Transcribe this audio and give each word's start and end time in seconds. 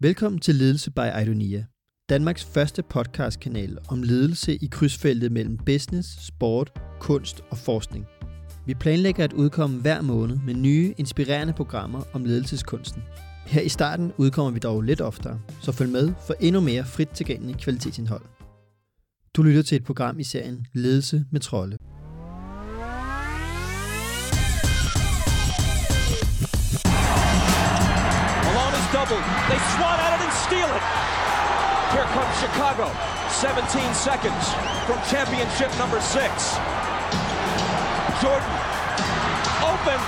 Velkommen 0.00 0.38
til 0.38 0.54
Ledelse 0.54 0.90
by 0.90 1.22
Idonia, 1.22 1.64
Danmarks 2.08 2.44
første 2.44 2.82
podcastkanal 2.82 3.78
om 3.88 4.02
ledelse 4.02 4.56
i 4.56 4.66
krydsfeltet 4.66 5.32
mellem 5.32 5.58
business, 5.58 6.26
sport, 6.26 6.82
kunst 7.00 7.40
og 7.50 7.58
forskning. 7.58 8.06
Vi 8.66 8.74
planlægger 8.74 9.24
at 9.24 9.32
udkomme 9.32 9.80
hver 9.80 10.02
måned 10.02 10.38
med 10.46 10.54
nye, 10.54 10.94
inspirerende 10.98 11.52
programmer 11.52 12.02
om 12.12 12.24
ledelseskunsten. 12.24 13.02
Her 13.46 13.60
i 13.60 13.68
starten 13.68 14.12
udkommer 14.18 14.52
vi 14.52 14.58
dog 14.58 14.82
lidt 14.82 15.00
oftere, 15.00 15.40
så 15.62 15.72
følg 15.72 15.90
med 15.90 16.12
for 16.26 16.34
endnu 16.40 16.60
mere 16.60 16.84
frit 16.84 17.08
tilgængeligt 17.08 17.58
kvalitetsindhold. 17.58 18.24
Du 19.36 19.42
lytter 19.42 19.62
til 19.62 19.76
et 19.76 19.84
program 19.84 20.18
i 20.18 20.24
serien 20.24 20.66
Ledelse 20.74 21.24
med 21.32 21.40
Trolde. 21.40 21.76
Swat 29.74 29.98
at 30.06 30.12
it 30.16 30.20
and 30.26 30.34
steal 30.46 30.70
it. 30.78 30.84
Here 31.94 32.08
comes 32.16 32.34
Chicago. 32.44 32.86
17 33.28 33.94
seconds 33.94 34.44
from 34.86 34.98
championship 35.12 35.70
number 35.78 36.00
six. 36.00 36.32
Jordan. 38.22 38.54
Open. 39.72 39.98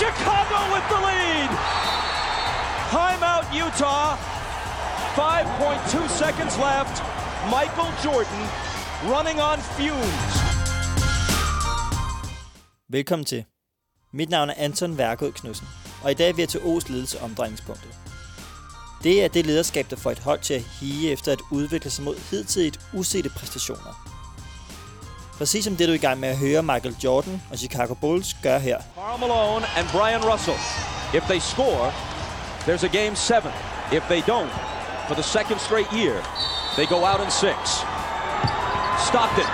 Chicago 0.00 0.58
with 0.74 0.86
the 0.92 1.00
lead. 1.08 1.50
Timeout, 2.94 3.44
Utah. 3.54 4.16
5.2 5.14 6.08
seconds 6.08 6.56
left. 6.58 7.02
Michael 7.50 7.90
Jordan 8.04 8.42
running 9.04 9.40
on 9.40 9.58
fumes. 9.76 10.48
Velkommen 12.88 13.24
til. 13.24 13.44
Mit 14.12 14.30
navn 14.30 14.50
er 14.50 14.54
Anton 14.56 14.98
Værgod 14.98 15.32
Knudsen, 15.32 15.68
og 16.04 16.10
i 16.10 16.14
dag 16.14 16.28
er 16.28 16.32
vi 16.32 16.46
til 16.46 16.58
O's 16.58 16.92
ledelse 16.92 17.20
omdrejningspunktet. 17.20 18.07
Det 19.02 19.24
er 19.24 19.28
det 19.28 19.46
lederskab, 19.46 19.86
der 19.90 19.96
får 19.96 20.10
et 20.10 20.18
hold 20.18 20.40
til 20.40 20.54
at 20.54 20.62
hige 20.80 21.12
efter 21.12 21.32
at 21.32 21.40
udvikle 21.50 21.90
sig 21.90 22.04
mod 22.04 22.16
hidtidigt 22.30 22.80
usete 22.92 23.28
præstationer. 23.28 24.04
Præcis 25.38 25.64
som 25.64 25.76
det, 25.76 25.88
du 25.88 25.92
er 25.92 25.96
i 25.96 26.06
gang 26.08 26.20
med 26.20 26.28
at 26.28 26.36
høre 26.36 26.62
Michael 26.62 26.96
Jordan 27.04 27.42
og 27.50 27.58
Chicago 27.58 27.94
Bulls 27.94 28.36
gør 28.42 28.58
her. 28.58 28.78
Malone 29.20 29.66
and 29.76 29.86
Brian 29.92 30.22
Russell. 30.32 30.58
If 31.14 31.22
they 31.22 31.40
score, 31.40 31.92
there's 32.66 32.84
a 32.90 32.92
game 33.00 33.16
seven. 33.16 33.52
If 33.92 34.02
they 34.12 34.20
don't, 34.32 34.52
for 35.08 35.14
the 35.14 35.22
second 35.36 35.58
straight 35.66 35.90
year, 36.00 36.16
they 36.76 36.86
go 36.94 36.98
out 37.10 37.20
in 37.24 37.30
six. 37.30 37.56
Stockton. 39.08 39.48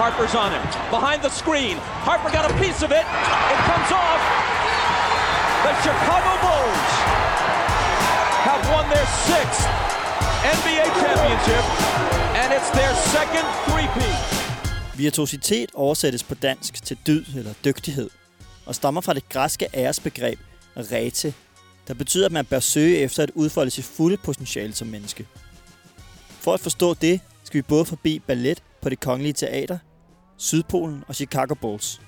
Harper's 0.00 0.34
on 0.42 0.50
him. 0.56 0.64
Behind 0.96 1.20
the 1.26 1.32
screen. 1.42 1.76
Harper 2.08 2.30
got 2.36 2.44
a 2.50 2.54
piece 2.64 2.80
of 2.86 2.90
it. 3.00 3.06
It 3.52 3.60
comes 3.70 3.90
off. 4.04 4.22
The 5.66 5.72
Chicago 5.84 6.32
Bulls 6.44 6.90
have 8.48 8.62
won 8.72 8.84
their 8.94 9.08
sixth 9.30 9.64
NBA 10.56 10.86
championship, 11.02 11.64
and 12.40 12.48
it's 12.56 12.70
their 12.78 12.94
second 13.16 13.46
three-peat. 13.66 14.98
Virtuositet 14.98 15.70
oversættes 15.74 16.22
på 16.22 16.34
dansk 16.34 16.84
til 16.84 16.98
dyd 17.06 17.24
eller 17.36 17.52
dygtighed, 17.64 18.10
og 18.66 18.74
stammer 18.74 19.00
fra 19.00 19.14
det 19.14 19.28
græske 19.28 19.66
æresbegreb 19.74 20.38
rete, 20.76 21.34
der 21.88 21.94
betyder, 21.94 22.26
at 22.26 22.32
man 22.32 22.44
bør 22.44 22.60
søge 22.60 22.98
efter 22.98 23.22
at 23.22 23.30
udfolde 23.34 23.70
sit 23.70 23.84
fulde 23.84 24.16
potentiale 24.16 24.74
som 24.74 24.88
menneske. 24.88 25.26
For 26.40 26.54
at 26.54 26.60
forstå 26.60 26.94
det, 26.94 27.20
skal 27.44 27.58
vi 27.58 27.62
både 27.62 27.84
forbi 27.84 28.18
ballet 28.18 28.62
på 28.82 28.88
det 28.88 29.00
kongelige 29.00 29.32
teater, 29.32 29.78
Sydpolen 30.36 31.04
og 31.08 31.14
Chicago 31.14 31.54
Bulls. 31.54 32.00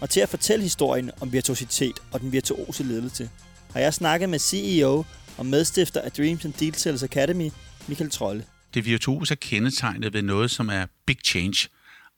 Og 0.00 0.10
til 0.10 0.20
at 0.20 0.28
fortælle 0.28 0.62
historien 0.62 1.10
om 1.20 1.32
virtuositet 1.32 1.98
og 2.12 2.20
den 2.20 2.32
virtuose 2.32 2.82
ledelse, 2.82 3.30
har 3.72 3.80
jeg 3.80 3.94
snakket 3.94 4.28
med 4.28 4.38
CEO 4.38 5.04
og 5.38 5.46
medstifter 5.46 6.00
af 6.00 6.12
Dreams 6.12 6.44
and 6.44 6.52
Details 6.52 7.02
Academy, 7.02 7.50
Michael 7.88 8.10
Trolle. 8.10 8.44
Det 8.74 8.84
virtuose 8.84 9.34
er 9.34 9.36
kendetegnet 9.40 10.12
ved 10.12 10.22
noget, 10.22 10.50
som 10.50 10.68
er 10.68 10.86
big 11.06 11.16
change. 11.24 11.68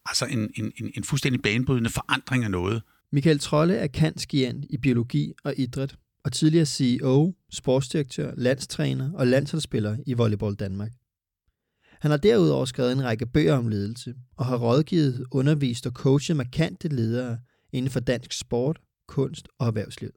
Altså 0.06 0.26
en, 0.26 0.50
en, 0.56 0.72
en, 0.76 0.90
en 0.96 1.04
fuldstændig 1.04 1.42
banebrydende 1.42 1.90
forandring 1.90 2.44
af 2.44 2.50
noget. 2.50 2.82
Michael 3.12 3.38
Trolle 3.38 3.74
er 3.74 3.86
kantskiant 3.86 4.64
i 4.70 4.76
biologi 4.76 5.32
og 5.44 5.54
idræt, 5.56 5.96
og 6.24 6.32
tidligere 6.32 6.66
CEO, 6.66 7.34
sportsdirektør, 7.52 8.32
landstræner 8.36 9.10
og 9.14 9.26
landsholdsspiller 9.26 9.96
i 10.06 10.12
Volleyball 10.12 10.54
Danmark. 10.54 10.90
Han 12.00 12.10
har 12.10 12.18
derudover 12.18 12.64
skrevet 12.64 12.92
en 12.92 13.04
række 13.04 13.26
bøger 13.26 13.54
om 13.54 13.68
ledelse, 13.68 14.14
og 14.36 14.46
har 14.46 14.56
rådgivet, 14.56 15.24
undervist 15.30 15.86
og 15.86 15.92
coachet 15.92 16.36
markante 16.36 16.88
ledere 16.88 17.38
inden 17.72 17.90
for 17.90 18.00
dansk 18.00 18.32
sport, 18.32 18.80
kunst 19.08 19.48
og 19.58 19.66
erhvervsliv. 19.66 20.10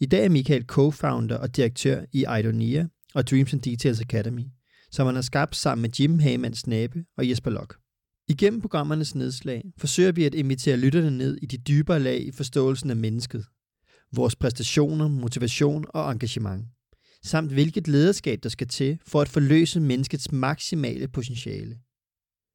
I 0.00 0.06
dag 0.06 0.24
er 0.24 0.28
Michael 0.28 0.64
co-founder 0.72 1.36
og 1.36 1.56
direktør 1.56 2.04
i 2.12 2.26
Idonia 2.38 2.86
og 3.14 3.30
Dreams 3.30 3.52
and 3.52 3.60
Details 3.62 4.00
Academy, 4.00 4.44
som 4.90 5.06
han 5.06 5.14
har 5.14 5.22
skabt 5.22 5.56
sammen 5.56 5.82
med 5.82 5.90
Jim 6.00 6.18
Hagemanns 6.18 6.66
Nabe 6.66 7.04
og 7.16 7.28
Jesper 7.28 7.50
Lok. 7.50 7.76
Igennem 8.28 8.60
programmernes 8.60 9.14
nedslag 9.14 9.62
forsøger 9.78 10.12
vi 10.12 10.24
at 10.24 10.34
invitere 10.34 10.76
lytterne 10.76 11.10
ned 11.10 11.38
i 11.42 11.46
de 11.46 11.56
dybere 11.56 12.00
lag 12.00 12.26
i 12.26 12.30
forståelsen 12.32 12.90
af 12.90 12.96
mennesket, 12.96 13.44
vores 14.12 14.36
præstationer, 14.36 15.08
motivation 15.08 15.84
og 15.88 16.12
engagement, 16.12 16.66
samt 17.24 17.52
hvilket 17.52 17.88
lederskab 17.88 18.38
der 18.42 18.48
skal 18.48 18.68
til 18.68 18.98
for 19.06 19.20
at 19.20 19.28
forløse 19.28 19.80
menneskets 19.80 20.32
maksimale 20.32 21.08
potentiale. 21.08 21.78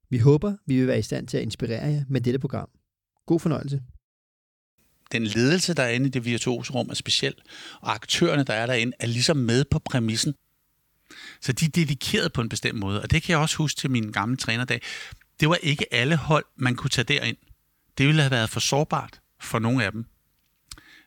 Vi 0.10 0.18
håber, 0.18 0.56
vi 0.66 0.78
vil 0.78 0.88
være 0.88 1.00
i 1.00 1.02
stand 1.02 1.28
til 1.28 1.38
at 1.38 1.44
inspirere 1.44 1.86
jer 1.86 2.04
med 2.10 2.22
dette 2.22 2.40
program. 2.40 2.70
God 3.26 3.40
fornøjelse. 3.40 3.82
Den 5.12 5.24
ledelse, 5.24 5.74
der 5.74 5.84
er 5.84 5.90
inde 5.90 6.08
i 6.08 6.10
det 6.10 6.26
virtuose 6.26 6.74
rum, 6.74 6.90
er 6.90 6.94
speciel, 6.94 7.34
og 7.82 7.94
aktørerne, 7.94 8.44
der 8.44 8.54
er 8.54 8.66
derinde, 8.66 8.94
er 9.00 9.08
ligesom 9.08 9.38
med 9.38 9.66
på 9.66 9.80
præmissen. 9.80 10.34
Så 11.42 11.52
de 11.52 11.66
er 11.66 11.70
dedikeret 11.70 12.34
på 12.34 12.42
en 12.42 12.50
bestemt 12.50 12.80
måde, 12.80 13.02
og 13.02 13.12
det 13.12 13.24
kan 13.24 13.32
jeg 13.32 13.40
også 13.40 13.58
huske 13.58 13.78
til 13.78 13.92
min 13.92 14.12
gamle 14.12 14.38
trænerdag. 14.38 14.82
Det 15.40 15.50
var 15.50 15.56
ikke 15.56 15.94
alle 15.94 16.16
hold, 16.16 16.46
man 16.56 16.76
kunne 16.76 16.90
tage 16.90 17.06
derind. 17.06 17.38
Det 17.98 18.08
ville 18.08 18.22
have 18.22 18.32
været 18.32 18.50
for 18.50 18.60
sårbart 18.60 19.22
for 19.42 19.60
nogle 19.60 19.86
af 19.86 19.92
dem. 19.92 20.06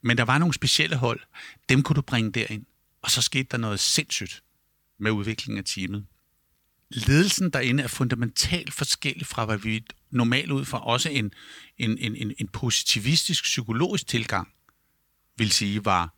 Men 0.02 0.16
der 0.16 0.24
var 0.24 0.38
nogle 0.38 0.54
specielle 0.54 0.96
hold, 0.96 1.20
dem 1.68 1.82
kunne 1.82 1.96
du 1.96 2.02
bringe 2.02 2.32
derind. 2.32 2.66
Og 3.02 3.10
så 3.10 3.22
skete 3.22 3.48
der 3.50 3.56
noget 3.58 3.80
sindssygt 3.80 4.42
med 4.98 5.10
udviklingen 5.10 5.58
af 5.58 5.64
teamet. 5.64 6.06
Ledelsen 6.90 7.50
derinde 7.50 7.82
er 7.82 7.88
fundamentalt 7.88 8.74
forskellig 8.74 9.26
fra, 9.26 9.44
hvad 9.44 9.58
vi 9.58 9.84
normalt 10.14 10.50
ud 10.50 10.64
fra 10.64 10.86
også 10.86 11.08
en, 11.08 11.32
en, 11.78 11.98
en, 11.98 12.34
en 12.38 12.48
positivistisk 12.48 13.44
psykologisk 13.44 14.06
tilgang 14.06 14.48
vil 15.36 15.50
sige 15.50 15.84
var 15.84 16.14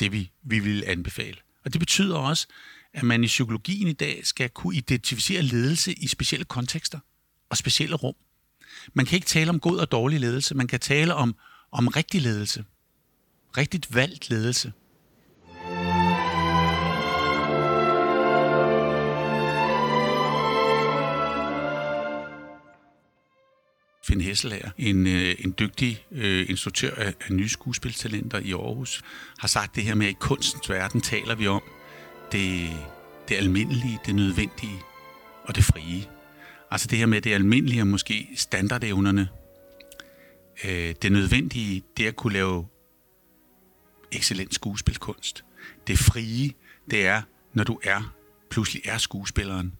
det, 0.00 0.12
vi, 0.12 0.30
vi 0.42 0.58
vil 0.58 0.84
anbefale. 0.86 1.36
Og 1.64 1.72
det 1.72 1.78
betyder 1.78 2.16
også, 2.16 2.46
at 2.92 3.02
man 3.02 3.24
i 3.24 3.26
psykologien 3.26 3.88
i 3.88 3.92
dag 3.92 4.26
skal 4.26 4.50
kunne 4.50 4.76
identificere 4.76 5.42
ledelse 5.42 5.92
i 5.92 6.06
specielle 6.06 6.44
kontekster 6.44 6.98
og 7.50 7.56
specielle 7.56 7.96
rum. 7.96 8.14
Man 8.94 9.06
kan 9.06 9.16
ikke 9.16 9.26
tale 9.26 9.50
om 9.50 9.60
god 9.60 9.78
og 9.78 9.92
dårlig 9.92 10.20
ledelse, 10.20 10.54
man 10.54 10.66
kan 10.66 10.80
tale 10.80 11.14
om, 11.14 11.34
om 11.72 11.88
rigtig 11.88 12.22
ledelse. 12.22 12.64
Rigtigt 13.56 13.94
valgt 13.94 14.30
ledelse. 14.30 14.72
Finn 24.04 24.20
Hesselager, 24.20 24.70
en, 24.78 25.06
øh, 25.06 25.34
en 25.38 25.54
dygtig 25.58 26.06
øh, 26.10 26.50
instruktør 26.50 26.94
af, 26.94 27.14
af 27.20 27.34
nye 27.34 27.48
skuespiltalenter 27.48 28.38
i 28.38 28.52
Aarhus, 28.52 29.02
har 29.38 29.48
sagt 29.48 29.76
det 29.76 29.84
her 29.84 29.94
med, 29.94 30.06
at 30.06 30.12
i 30.12 30.16
kunstens 30.20 30.70
verden 30.70 31.00
taler 31.00 31.34
vi 31.34 31.46
om 31.46 31.62
det, 32.32 32.70
det 33.28 33.34
almindelige, 33.34 33.98
det 34.06 34.14
nødvendige 34.14 34.80
og 35.44 35.56
det 35.56 35.64
frie. 35.64 36.04
Altså 36.70 36.88
det 36.88 36.98
her 36.98 37.06
med 37.06 37.20
det 37.20 37.32
almindelige 37.32 37.80
og 37.80 37.86
måske 37.86 38.28
standardevnerne. 38.36 39.28
Øh, 40.64 40.94
det 41.02 41.12
nødvendige, 41.12 41.82
det 41.96 42.06
at 42.06 42.16
kunne 42.16 42.32
lave 42.32 42.66
excellent 44.12 44.54
skuespilkunst. 44.54 45.44
Det 45.86 45.98
frie, 45.98 46.52
det 46.90 47.06
er, 47.06 47.22
når 47.52 47.64
du 47.64 47.80
er, 47.84 48.14
pludselig 48.50 48.82
er 48.84 48.98
skuespilleren. 48.98 49.72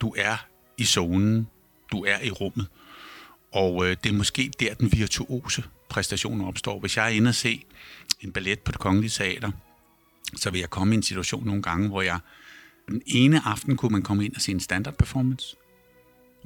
Du 0.00 0.14
er 0.16 0.46
i 0.78 0.84
zonen. 0.84 1.48
Du 1.92 2.04
er 2.04 2.20
i 2.22 2.30
rummet. 2.30 2.66
Og 3.52 3.86
øh, 3.86 3.96
det 4.04 4.10
er 4.10 4.16
måske 4.16 4.52
der, 4.60 4.74
den 4.74 4.92
virtuose 4.92 5.64
præstation 5.88 6.40
opstår. 6.40 6.80
Hvis 6.80 6.96
jeg 6.96 7.04
er 7.04 7.08
inde 7.08 7.28
og 7.28 7.34
se 7.34 7.64
en 8.20 8.32
ballet 8.32 8.60
på 8.60 8.72
det 8.72 8.80
kongelige 8.80 9.10
teater, 9.10 9.50
så 10.36 10.50
vil 10.50 10.58
jeg 10.58 10.70
komme 10.70 10.94
i 10.94 10.96
en 10.96 11.02
situation 11.02 11.46
nogle 11.46 11.62
gange, 11.62 11.88
hvor 11.88 12.02
jeg 12.02 12.20
den 12.88 13.02
ene 13.06 13.40
aften 13.44 13.76
kunne 13.76 13.92
man 13.92 14.02
komme 14.02 14.24
ind 14.24 14.34
og 14.34 14.40
se 14.40 14.52
en 14.52 14.60
standard 14.60 14.94
performance, 14.94 15.56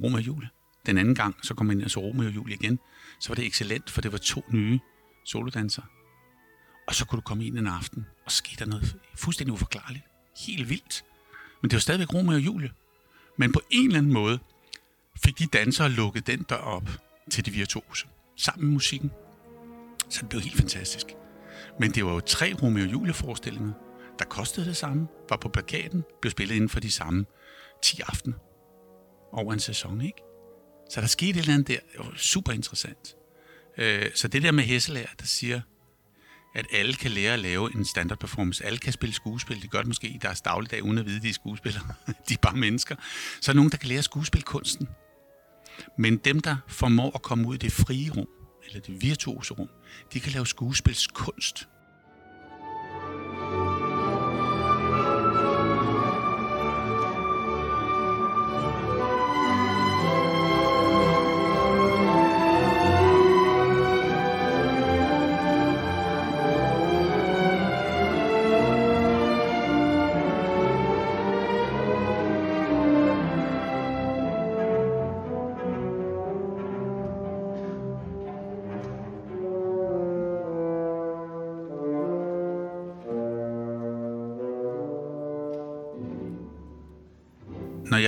Romeo 0.03 0.17
og 0.17 0.27
Julie. 0.27 0.49
Den 0.85 0.97
anden 0.97 1.15
gang, 1.15 1.35
så 1.43 1.53
kom 1.53 1.65
man 1.65 1.77
ind 1.77 1.85
og 1.85 1.91
så 1.91 1.99
Romeo 1.99 2.27
og 2.27 2.35
Julie 2.35 2.55
igen. 2.55 2.79
Så 3.19 3.29
var 3.29 3.35
det 3.35 3.45
excellent, 3.45 3.89
for 3.89 4.01
det 4.01 4.11
var 4.11 4.17
to 4.17 4.45
nye 4.49 4.79
solodansere. 5.25 5.85
Og 6.87 6.95
så 6.95 7.05
kunne 7.05 7.17
du 7.17 7.21
komme 7.21 7.45
ind 7.45 7.57
en 7.57 7.67
aften, 7.67 8.05
og 8.25 8.31
skete 8.31 8.59
der 8.59 8.65
noget 8.65 8.95
fuldstændig 9.15 9.53
uforklarligt. 9.53 10.03
Helt 10.47 10.69
vildt. 10.69 11.05
Men 11.61 11.69
det 11.69 11.75
var 11.75 11.79
stadigvæk 11.79 12.13
Romeo 12.13 12.35
og 12.35 12.45
Julie. 12.45 12.71
Men 13.37 13.51
på 13.51 13.61
en 13.69 13.85
eller 13.85 13.97
anden 13.97 14.13
måde 14.13 14.39
fik 15.23 15.39
de 15.39 15.45
dansere 15.45 15.89
lukket 15.89 16.27
den 16.27 16.43
dør 16.43 16.55
op 16.55 16.89
til 17.31 17.45
det 17.45 17.53
virtuose. 17.53 18.07
Sammen 18.37 18.65
med 18.65 18.73
musikken. 18.73 19.11
Så 20.09 20.21
det 20.21 20.29
blev 20.29 20.41
helt 20.41 20.57
fantastisk. 20.57 21.05
Men 21.79 21.91
det 21.91 22.05
var 22.05 22.13
jo 22.13 22.19
tre 22.19 22.53
Romeo 22.61 22.83
og 22.83 22.91
Julie 22.91 23.13
forestillinger. 23.13 23.73
der 24.19 24.25
kostede 24.25 24.65
det 24.65 24.77
samme, 24.77 25.07
var 25.29 25.37
på 25.37 25.49
plakaten, 25.49 26.03
blev 26.21 26.31
spillet 26.31 26.55
inden 26.55 26.69
for 26.69 26.79
de 26.79 26.91
samme 26.91 27.25
10 27.83 28.01
aftener 28.01 28.35
over 29.31 29.53
en 29.53 29.59
sæson, 29.59 30.01
ikke? 30.01 30.21
Så 30.89 31.01
der 31.01 31.07
skete 31.07 31.29
et 31.29 31.37
eller 31.37 31.53
andet 31.53 31.67
der, 31.67 31.77
det 31.91 31.99
var 31.99 32.13
super 32.15 32.51
interessant. 32.51 33.15
Øh, 33.77 34.11
så 34.15 34.27
det 34.27 34.43
der 34.43 34.51
med 34.51 34.63
Hesselær, 34.63 35.05
der 35.19 35.25
siger, 35.25 35.61
at 36.55 36.65
alle 36.71 36.93
kan 36.93 37.11
lære 37.11 37.33
at 37.33 37.39
lave 37.39 37.75
en 37.75 37.85
standard 37.85 38.19
performance. 38.19 38.65
Alle 38.65 38.79
kan 38.79 38.93
spille 38.93 39.15
skuespil. 39.15 39.61
De 39.61 39.67
gør 39.67 39.77
det 39.77 39.87
måske 39.87 40.07
i 40.07 40.17
deres 40.21 40.41
dagligdag, 40.41 40.83
uden 40.83 40.97
at 40.97 41.05
vide, 41.05 41.17
at 41.17 41.23
de 41.23 41.29
er 41.29 41.33
skuespillere. 41.33 41.83
de 42.29 42.33
er 42.33 42.37
bare 42.41 42.55
mennesker. 42.55 42.95
Så 43.41 43.51
er 43.51 43.53
der 43.53 43.55
nogen, 43.55 43.71
der 43.71 43.77
kan 43.77 43.89
lære 43.89 44.03
skuespilkunsten. 44.03 44.87
Men 45.97 46.17
dem, 46.17 46.39
der 46.39 46.55
formår 46.67 47.11
at 47.15 47.21
komme 47.21 47.47
ud 47.47 47.55
i 47.55 47.57
det 47.57 47.71
frie 47.71 48.11
rum, 48.11 48.27
eller 48.67 48.79
det 48.81 49.01
virtuose 49.01 49.53
rum, 49.53 49.69
de 50.13 50.19
kan 50.19 50.31
lave 50.31 50.47
skuespilskunst. 50.47 51.67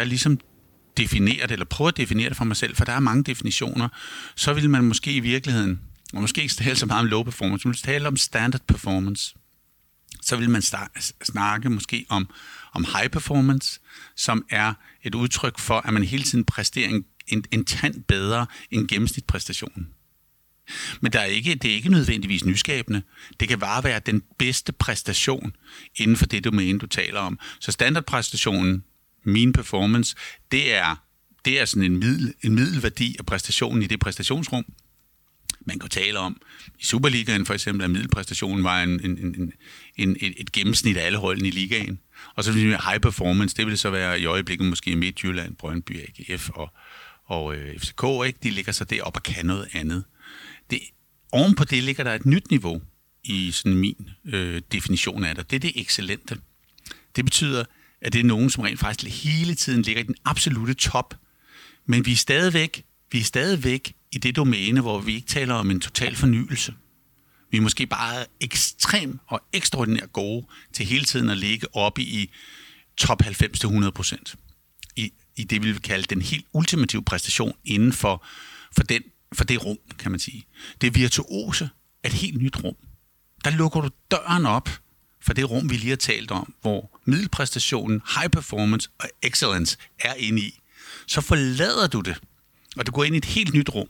Når 0.05 0.07
jeg 0.07 0.09
ligesom 0.09 0.39
definerer 0.97 1.47
det, 1.47 1.51
eller 1.51 1.65
prøver 1.65 1.89
at 1.89 1.97
definere 1.97 2.29
det 2.29 2.37
for 2.37 2.45
mig 2.45 2.57
selv, 2.57 2.75
for 2.75 2.85
der 2.85 2.93
er 2.93 2.99
mange 2.99 3.23
definitioner, 3.23 3.89
så 4.35 4.53
vil 4.53 4.69
man 4.69 4.83
måske 4.83 5.11
i 5.11 5.19
virkeligheden, 5.19 5.81
og 6.13 6.21
måske 6.21 6.41
ikke 6.41 6.53
tale 6.53 6.75
så 6.75 6.85
meget 6.85 7.01
om 7.01 7.07
low 7.07 7.23
performance, 7.23 7.67
men 7.67 7.75
tale 7.75 8.07
om 8.07 8.17
standard 8.17 8.61
performance. 8.67 9.35
Så 10.21 10.35
vil 10.35 10.49
man 10.49 10.61
snakke 11.23 11.69
måske 11.69 12.05
om, 12.09 12.27
om 12.73 12.85
high 12.95 13.09
performance, 13.09 13.79
som 14.15 14.45
er 14.49 14.73
et 15.03 15.15
udtryk 15.15 15.59
for, 15.59 15.79
at 15.87 15.93
man 15.93 16.03
hele 16.03 16.23
tiden 16.23 16.45
præsterer 16.45 16.89
en, 16.89 17.05
en, 17.27 17.43
en 17.51 17.65
tand 17.65 18.03
bedre 18.03 18.45
end 18.71 18.87
gennemsnitpræstationen. 18.87 19.87
Men 21.01 21.13
der 21.13 21.19
er 21.19 21.25
ikke, 21.25 21.55
det 21.55 21.71
er 21.71 21.75
ikke 21.75 21.89
nødvendigvis 21.89 22.45
nyskabende. 22.45 23.01
Det 23.39 23.47
kan 23.47 23.59
bare 23.59 23.83
være 23.83 23.99
den 23.99 24.21
bedste 24.37 24.71
præstation 24.71 25.55
inden 25.95 26.17
for 26.17 26.25
det 26.25 26.43
domæne, 26.43 26.79
du 26.79 26.87
taler 26.87 27.19
om. 27.19 27.39
Så 27.59 27.71
standardpræstationen, 27.71 28.83
min 29.25 29.53
performance, 29.53 30.15
det 30.51 30.73
er, 30.73 30.95
det 31.45 31.61
er 31.61 31.65
sådan 31.65 31.83
en, 31.83 31.97
middel, 31.97 32.33
en 32.43 32.55
middelværdi 32.55 33.15
af 33.19 33.25
præstationen 33.25 33.83
i 33.83 33.87
det 33.87 33.99
præstationsrum. 33.99 34.65
Man 35.65 35.79
kan 35.79 35.89
tale 35.89 36.19
om, 36.19 36.41
i 36.79 36.85
Superligaen 36.85 37.45
for 37.45 37.53
eksempel, 37.53 37.83
at 37.83 37.89
middelpræstationen 37.89 38.63
var 38.63 38.83
en, 38.83 38.89
en, 38.89 39.35
en, 39.35 39.53
en, 39.95 40.17
et, 40.37 40.51
gennemsnit 40.51 40.97
af 40.97 41.05
alle 41.05 41.17
holdene 41.17 41.47
i 41.47 41.51
ligaen. 41.51 41.99
Og 42.35 42.43
så 42.43 42.51
high 42.51 42.99
performance, 43.01 43.55
det 43.55 43.67
vil 43.67 43.77
så 43.77 43.89
være 43.89 44.19
i 44.19 44.25
øjeblikket 44.25 44.67
måske 44.67 44.95
Midtjylland, 44.95 45.55
Brøndby, 45.55 45.99
AGF 46.01 46.49
og, 46.49 46.69
og 47.25 47.55
øh, 47.55 47.79
FCK, 47.79 48.03
ikke? 48.25 48.39
de 48.43 48.49
ligger 48.49 48.71
så 48.71 48.83
deroppe 48.83 49.17
og 49.17 49.23
kan 49.23 49.45
noget 49.45 49.67
andet. 49.73 50.03
Det, 50.69 50.79
oven 51.31 51.55
på 51.55 51.63
det 51.63 51.83
ligger 51.83 52.03
der 52.03 52.13
et 52.13 52.25
nyt 52.25 52.51
niveau 52.51 52.81
i 53.23 53.51
sådan 53.51 53.77
min 53.77 54.09
øh, 54.25 54.61
definition 54.71 55.23
af 55.23 55.35
det. 55.35 55.49
Det 55.49 55.55
er 55.55 55.59
det 55.59 55.71
excellente. 55.75 56.37
Det 57.15 57.25
betyder, 57.25 57.63
at 58.05 58.13
det 58.13 58.19
er 58.19 58.23
nogen, 58.23 58.49
som 58.49 58.63
rent 58.63 58.79
faktisk 58.79 59.23
hele 59.23 59.55
tiden 59.55 59.81
ligger 59.81 60.01
i 60.01 60.05
den 60.05 60.15
absolute 60.25 60.73
top. 60.73 61.17
Men 61.85 62.05
vi 62.05 62.11
er 62.11 62.15
stadigvæk, 62.15 62.85
vi 63.11 63.19
er 63.19 63.23
stadigvæk 63.23 63.95
i 64.11 64.17
det 64.17 64.35
domæne, 64.35 64.81
hvor 64.81 64.99
vi 64.99 65.15
ikke 65.15 65.27
taler 65.27 65.53
om 65.53 65.71
en 65.71 65.79
total 65.79 66.15
fornyelse. 66.15 66.73
Vi 67.51 67.57
er 67.57 67.61
måske 67.61 67.87
bare 67.87 68.25
ekstrem 68.39 69.19
og 69.27 69.41
ekstraordinært 69.53 70.13
gode 70.13 70.47
til 70.73 70.85
hele 70.85 71.05
tiden 71.05 71.29
at 71.29 71.37
ligge 71.37 71.75
oppe 71.75 72.01
i 72.01 72.31
top 72.97 73.21
90-100 73.23 73.89
procent. 73.89 74.35
I, 74.95 75.11
I 75.35 75.43
det, 75.43 75.63
vi 75.63 75.71
vil 75.71 75.81
kalde 75.81 76.05
den 76.09 76.21
helt 76.21 76.45
ultimative 76.53 77.03
præstation 77.03 77.53
inden 77.65 77.93
for, 77.93 78.25
for, 78.75 78.83
den, 78.83 79.01
for 79.33 79.43
det 79.43 79.65
rum, 79.65 79.77
kan 79.99 80.11
man 80.11 80.19
sige. 80.19 80.45
Det 80.81 80.95
virtuose 80.95 81.69
er 82.03 82.07
et 82.07 82.13
helt 82.13 82.41
nyt 82.41 82.63
rum. 82.63 82.75
Der 83.43 83.49
lukker 83.49 83.81
du 83.81 83.89
døren 84.11 84.45
op 84.45 84.69
for 85.25 85.33
det 85.33 85.51
rum, 85.51 85.69
vi 85.69 85.75
lige 85.77 85.89
har 85.89 85.95
talt 85.95 86.31
om, 86.31 86.53
hvor 86.61 86.99
middelpræstationen, 87.05 88.01
high 88.15 88.29
performance 88.29 88.89
og 88.99 89.09
excellence 89.23 89.77
er 89.99 90.13
inde 90.13 90.41
i, 90.41 90.59
så 91.07 91.21
forlader 91.21 91.87
du 91.87 92.01
det, 92.01 92.15
og 92.77 92.87
du 92.87 92.91
går 92.91 93.03
ind 93.03 93.15
i 93.15 93.17
et 93.17 93.25
helt 93.25 93.53
nyt 93.53 93.69
rum. 93.69 93.87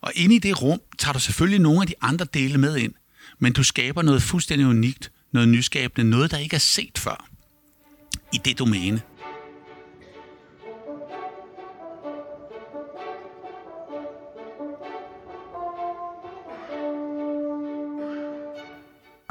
Og 0.00 0.12
inde 0.14 0.34
i 0.34 0.38
det 0.38 0.62
rum 0.62 0.80
tager 0.98 1.12
du 1.12 1.20
selvfølgelig 1.20 1.60
nogle 1.60 1.80
af 1.80 1.86
de 1.86 1.94
andre 2.00 2.26
dele 2.34 2.58
med 2.58 2.76
ind, 2.76 2.94
men 3.38 3.52
du 3.52 3.62
skaber 3.62 4.02
noget 4.02 4.22
fuldstændig 4.22 4.66
unikt, 4.66 5.12
noget 5.32 5.48
nyskabende, 5.48 6.10
noget, 6.10 6.30
der 6.30 6.38
ikke 6.38 6.54
er 6.54 6.60
set 6.60 6.98
før 6.98 7.28
i 8.32 8.38
det 8.44 8.58
domæne. 8.58 9.02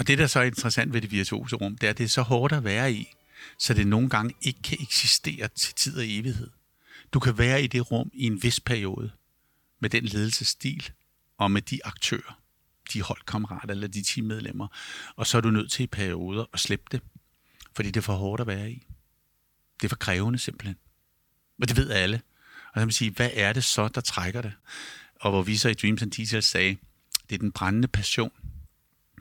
Og 0.04 0.08
det, 0.08 0.18
der 0.18 0.28
så 0.28 0.40
er 0.40 0.44
interessant 0.44 0.94
ved 0.94 1.02
det 1.02 1.12
virtuose 1.12 1.56
rum, 1.56 1.78
det 1.78 1.88
er, 1.88 1.90
at 1.90 1.98
det 1.98 2.04
er 2.04 2.08
så 2.08 2.22
hårdt 2.22 2.54
at 2.54 2.64
være 2.64 2.94
i, 2.94 3.14
så 3.58 3.74
det 3.74 3.88
nogle 3.88 4.10
gange 4.10 4.36
ikke 4.42 4.62
kan 4.62 4.78
eksistere 4.82 5.48
til 5.48 5.76
tid 5.76 5.98
og 5.98 6.04
evighed. 6.08 6.50
Du 7.14 7.20
kan 7.20 7.38
være 7.38 7.64
i 7.64 7.68
det 7.68 7.92
rum 7.92 8.12
i 8.14 8.26
en 8.26 8.44
vis 8.44 8.60
periode, 8.60 9.12
med 9.80 9.90
den 9.90 10.06
ledelsesstil 10.06 10.92
og 11.38 11.52
med 11.52 11.62
de 11.62 11.86
aktører, 11.86 12.40
de 12.94 13.02
holdkammerater 13.02 13.74
eller 13.74 13.88
de 13.88 14.04
teammedlemmer, 14.04 14.68
og 15.16 15.28
så 15.28 15.38
er 15.38 15.42
du 15.42 15.52
nødt 15.52 15.72
til 15.72 15.84
i 15.84 15.88
perioder 15.88 16.46
at 16.54 16.60
slippe 16.60 16.86
det, 16.92 17.02
fordi 17.76 17.88
det 17.92 17.98
er 17.98 18.02
for 18.02 18.16
hårdt 18.16 18.42
at 18.42 18.48
være 18.48 18.72
i. 18.72 18.86
Det 19.82 19.86
er 19.86 19.90
for 19.90 19.96
krævende 19.96 20.40
simpelthen. 20.40 20.78
Men 21.58 21.68
det 21.68 21.78
ved 21.78 21.90
alle. 21.90 22.22
Og 22.66 22.74
så 22.74 22.80
kan 22.80 22.88
man 22.88 22.92
sige, 22.92 23.12
hvad 23.12 23.30
er 23.34 23.54
det 23.54 23.64
så, 23.64 23.88
der 23.88 24.02
trækker 24.02 24.42
det? 24.42 24.54
Og 25.16 25.32
hvor 25.32 25.42
vi 25.42 25.58
så 25.58 25.70
i 25.70 25.74
Dreams 25.74 26.02
and 26.02 26.12
Details 26.12 26.46
sagde, 26.46 26.78
det 27.30 27.36
er 27.36 27.40
den 27.40 27.52
brændende 27.52 27.88
passion, 27.88 28.32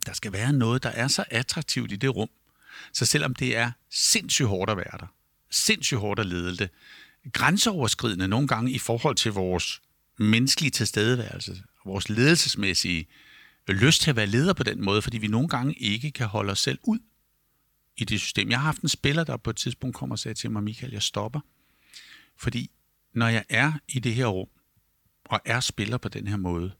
der 0.06 0.12
skal 0.12 0.32
være 0.32 0.52
noget, 0.52 0.82
der 0.82 0.88
er 0.88 1.08
så 1.08 1.24
attraktivt 1.30 1.92
i 1.92 1.96
det 1.96 2.16
rum. 2.16 2.28
Så 2.92 3.06
selvom 3.06 3.34
det 3.34 3.56
er 3.56 3.72
sindssygt 3.90 4.48
hårdt 4.48 4.70
at 4.70 4.76
være 4.76 4.98
der, 5.00 5.06
sindssygt 5.50 6.00
hårdt 6.00 6.20
at 6.20 6.26
lede 6.26 6.56
det, 6.56 6.70
grænseoverskridende 7.32 8.28
nogle 8.28 8.48
gange 8.48 8.70
i 8.70 8.78
forhold 8.78 9.16
til 9.16 9.32
vores 9.32 9.82
menneskelige 10.18 10.70
tilstedeværelse, 10.70 11.62
vores 11.84 12.08
ledelsesmæssige 12.08 13.06
lyst 13.68 14.02
til 14.02 14.10
at 14.10 14.16
være 14.16 14.26
leder 14.26 14.52
på 14.52 14.62
den 14.62 14.84
måde, 14.84 15.02
fordi 15.02 15.18
vi 15.18 15.26
nogle 15.26 15.48
gange 15.48 15.74
ikke 15.74 16.10
kan 16.10 16.26
holde 16.26 16.52
os 16.52 16.60
selv 16.60 16.78
ud 16.82 16.98
i 17.96 18.04
det 18.04 18.20
system. 18.20 18.50
Jeg 18.50 18.58
har 18.58 18.64
haft 18.64 18.82
en 18.82 18.88
spiller, 18.88 19.24
der 19.24 19.36
på 19.36 19.50
et 19.50 19.56
tidspunkt 19.56 19.96
kommer 19.96 20.14
og 20.14 20.18
sagde 20.18 20.34
til 20.34 20.50
mig, 20.50 20.62
Michael, 20.62 20.92
jeg 20.92 21.02
stopper. 21.02 21.40
Fordi 22.36 22.70
når 23.14 23.28
jeg 23.28 23.44
er 23.48 23.72
i 23.88 23.98
det 23.98 24.14
her 24.14 24.26
rum, 24.26 24.48
og 25.24 25.40
er 25.44 25.60
spiller 25.60 25.98
på 25.98 26.08
den 26.08 26.26
her 26.26 26.36
måde, 26.36 26.72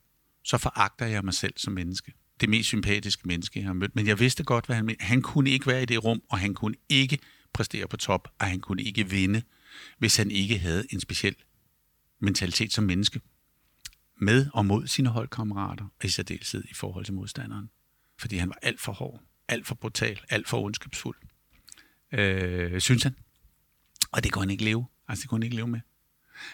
så 0.45 0.59
foragter 0.59 1.07
jeg 1.07 1.25
mig 1.25 1.35
selv 1.35 1.55
som 1.57 1.73
menneske 1.73 2.13
det 2.43 2.51
mest 2.51 2.69
sympatiske 2.69 3.29
menneske, 3.29 3.59
jeg 3.59 3.67
har 3.67 3.73
mødt. 3.73 3.97
Men 3.97 4.07
jeg 4.07 4.21
vidste 4.21 4.45
godt, 4.45 4.67
hvad 4.67 4.77
han 4.77 4.85
mente. 4.85 5.05
Han 5.05 5.23
kunne 5.23 5.51
ikke 5.51 5.67
være 5.67 5.83
i 5.83 5.87
det 5.87 6.05
rum, 6.05 6.23
og 6.29 6.39
han 6.39 6.55
kunne 6.55 6.75
ikke 6.89 7.19
præstere 7.53 7.89
på 7.89 7.97
top, 7.97 8.29
og 8.39 8.47
han 8.47 8.61
kunne 8.61 8.83
ikke 8.83 9.11
vinde, 9.11 9.43
hvis 9.99 10.17
han 10.17 10.31
ikke 10.31 10.59
havde 10.59 10.87
en 10.91 11.01
speciel 11.01 11.35
mentalitet 12.21 12.73
som 12.73 12.85
menneske. 12.85 13.21
Med 14.21 14.47
og 14.55 14.67
mod 14.67 14.87
sine 14.87 15.09
holdkammerater, 15.09 15.85
og 15.85 16.05
i 16.05 16.09
særdeleshed 16.09 16.65
i 16.71 16.75
forhold 16.75 17.05
til 17.05 17.15
modstanderen. 17.15 17.71
Fordi 18.19 18.37
han 18.37 18.49
var 18.49 18.59
alt 18.63 18.81
for 18.81 18.93
hård, 18.93 19.21
alt 19.49 19.67
for 19.67 19.75
brutal, 19.75 20.21
alt 20.31 20.49
for 20.49 20.63
ondskabsfuld. 20.63 21.17
Øh, 22.13 22.81
synes 22.81 23.03
han. 23.03 23.17
Og 24.13 24.25
det 24.25 24.33
kunne 24.33 24.43
han 24.43 24.51
ikke 24.51 24.65
leve. 24.65 24.87
Altså, 25.09 25.23
det 25.23 25.29
kunne 25.29 25.39
han 25.39 25.43
ikke 25.43 25.57
leve 25.57 25.69
med. 25.69 25.81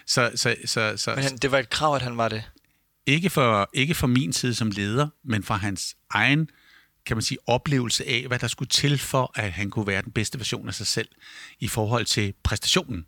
Så, 0.05 0.31
så, 0.35 0.55
så, 0.65 0.93
så, 0.97 1.15
Men 1.15 1.23
han, 1.23 1.37
det 1.37 1.51
var 1.51 1.59
et 1.59 1.69
krav, 1.69 1.95
at 1.95 2.01
han 2.01 2.17
var 2.17 2.29
det? 2.29 2.51
Ikke 3.09 3.29
for, 3.29 3.69
ikke 3.73 3.95
for 3.95 4.07
min 4.07 4.33
side 4.33 4.55
som 4.55 4.71
leder, 4.71 5.07
men 5.23 5.43
fra 5.43 5.55
hans 5.55 5.97
egen 6.09 6.49
kan 7.05 7.17
man 7.17 7.21
sige, 7.21 7.37
oplevelse 7.47 8.07
af, 8.07 8.27
hvad 8.27 8.39
der 8.39 8.47
skulle 8.47 8.69
til 8.69 8.97
for, 8.97 9.31
at 9.35 9.51
han 9.51 9.69
kunne 9.69 9.87
være 9.87 10.01
den 10.01 10.11
bedste 10.11 10.39
version 10.39 10.67
af 10.67 10.73
sig 10.73 10.87
selv 10.87 11.07
i 11.59 11.67
forhold 11.67 12.05
til 12.05 12.33
præstationen. 12.43 13.05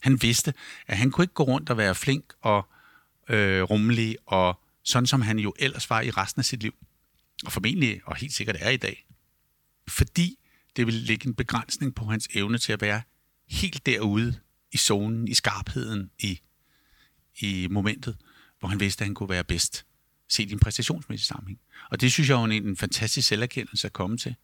Han 0.00 0.22
vidste, 0.22 0.54
at 0.86 0.96
han 0.96 1.10
kunne 1.10 1.22
ikke 1.22 1.34
gå 1.34 1.42
rundt 1.42 1.70
og 1.70 1.76
være 1.76 1.94
flink 1.94 2.32
og 2.40 2.68
øh, 3.28 3.62
rummelig, 3.62 4.16
og 4.26 4.60
sådan 4.82 5.06
som 5.06 5.22
han 5.22 5.38
jo 5.38 5.54
ellers 5.58 5.90
var 5.90 6.00
i 6.00 6.10
resten 6.10 6.40
af 6.40 6.44
sit 6.44 6.62
liv. 6.62 6.74
Og 7.44 7.52
formentlig, 7.52 8.00
og 8.04 8.16
helt 8.16 8.32
sikkert 8.32 8.56
er 8.60 8.70
i 8.70 8.76
dag. 8.76 9.06
Fordi 9.88 10.38
det 10.76 10.86
ville 10.86 11.00
lægge 11.00 11.28
en 11.28 11.34
begrænsning 11.34 11.94
på 11.94 12.04
hans 12.04 12.28
evne 12.34 12.58
til 12.58 12.72
at 12.72 12.80
være 12.80 13.02
helt 13.48 13.86
derude 13.86 14.40
i 14.72 14.76
zonen, 14.76 15.28
i 15.28 15.34
skarpheden, 15.34 16.10
i, 16.18 16.40
i 17.40 17.68
momentet 17.70 18.16
hvor 18.64 18.68
han 18.68 18.80
vidste, 18.80 19.02
at 19.02 19.06
han 19.06 19.14
kunne 19.14 19.28
være 19.28 19.44
bedst, 19.44 19.86
set 20.28 20.50
i 20.50 20.52
en 20.52 20.58
præstationsmæssig 20.58 21.26
sammenhæng. 21.26 21.58
Og 21.90 22.00
det 22.00 22.12
synes 22.12 22.28
jeg 22.28 22.34
er 22.34 22.44
en, 22.44 22.52
en 22.52 22.76
fantastisk 22.76 23.28
selverkendelse 23.28 23.86
at 23.86 23.92
komme 23.92 24.16
til. 24.16 24.34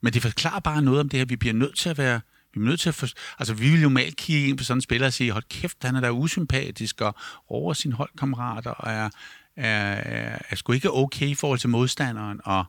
Men 0.00 0.12
det 0.12 0.22
forklarer 0.22 0.60
bare 0.60 0.82
noget 0.82 1.00
om 1.00 1.08
det 1.08 1.20
her. 1.20 1.24
Vi 1.24 1.36
bliver 1.36 1.52
nødt 1.52 1.78
til 1.78 1.88
at 1.88 1.98
være 1.98 2.20
vi 2.54 2.60
er 2.60 2.64
nødt 2.64 2.80
til 2.80 2.88
at 2.88 2.94
for, 2.94 3.06
altså, 3.38 3.54
vi 3.54 3.70
vil 3.70 3.80
jo 3.80 3.88
normalt 3.88 4.16
kigge 4.16 4.48
ind 4.48 4.58
på 4.58 4.64
sådan 4.64 4.78
en 4.78 4.82
spiller 4.82 5.06
og 5.06 5.12
sige, 5.12 5.32
hold 5.32 5.44
kæft, 5.48 5.84
han 5.84 5.96
er 5.96 6.00
da 6.00 6.10
usympatisk 6.10 7.00
og 7.00 7.14
over 7.48 7.72
sine 7.72 7.94
holdkammerater 7.94 8.70
og 8.70 8.92
er, 8.92 9.10
er, 9.56 9.94
er, 9.94 10.38
er 10.50 10.56
sgu 10.56 10.72
ikke 10.72 10.92
okay 10.92 11.26
i 11.26 11.34
forhold 11.34 11.58
til 11.58 11.68
modstanderen 11.68 12.40
og 12.44 12.64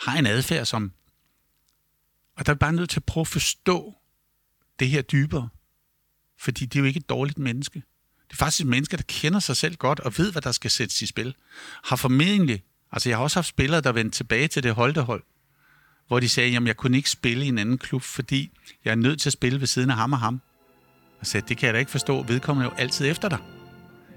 har 0.00 0.18
en 0.18 0.26
adfærd, 0.26 0.66
som... 0.66 0.92
Og 2.36 2.46
der 2.46 2.52
er 2.52 2.56
bare 2.56 2.72
nødt 2.72 2.90
til 2.90 3.00
at 3.00 3.04
prøve 3.04 3.22
at 3.22 3.28
forstå 3.28 3.94
det 4.78 4.88
her 4.88 5.02
dybere. 5.02 5.48
Fordi 6.38 6.66
det 6.66 6.76
er 6.76 6.80
jo 6.80 6.86
ikke 6.86 6.98
et 6.98 7.08
dårligt 7.08 7.38
menneske. 7.38 7.82
Det 8.34 8.40
er 8.40 8.44
faktisk 8.44 8.66
mennesker, 8.66 8.96
der 8.96 9.04
kender 9.08 9.38
sig 9.38 9.56
selv 9.56 9.76
godt 9.76 10.00
og 10.00 10.18
ved, 10.18 10.32
hvad 10.32 10.42
der 10.42 10.52
skal 10.52 10.70
sættes 10.70 11.02
i 11.02 11.06
spil. 11.06 11.34
Har 11.84 11.96
formentlig... 11.96 12.62
Altså, 12.92 13.08
jeg 13.08 13.18
har 13.18 13.22
også 13.22 13.36
haft 13.36 13.48
spillere, 13.48 13.80
der 13.80 13.92
vendte 13.92 14.16
tilbage 14.16 14.48
til 14.48 14.62
det 14.62 14.74
holdehold, 14.74 15.22
hvor 16.08 16.20
de 16.20 16.28
sagde, 16.28 16.50
jamen 16.50 16.66
jeg 16.66 16.76
kunne 16.76 16.96
ikke 16.96 17.10
spille 17.10 17.44
i 17.44 17.48
en 17.48 17.58
anden 17.58 17.78
klub, 17.78 18.02
fordi 18.02 18.50
jeg 18.84 18.90
er 18.90 18.94
nødt 18.94 19.20
til 19.20 19.28
at 19.28 19.32
spille 19.32 19.60
ved 19.60 19.66
siden 19.66 19.90
af 19.90 19.96
ham 19.96 20.12
og 20.12 20.18
ham. 20.18 20.40
Og 21.20 21.26
sagde, 21.26 21.46
det 21.48 21.58
kan 21.58 21.66
jeg 21.66 21.74
da 21.74 21.78
ikke 21.78 21.90
forstå, 21.90 22.22
vedkommende 22.22 22.68
er 22.68 22.70
jo 22.70 22.76
altid 22.76 23.10
efter 23.10 23.28
dig. 23.28 23.38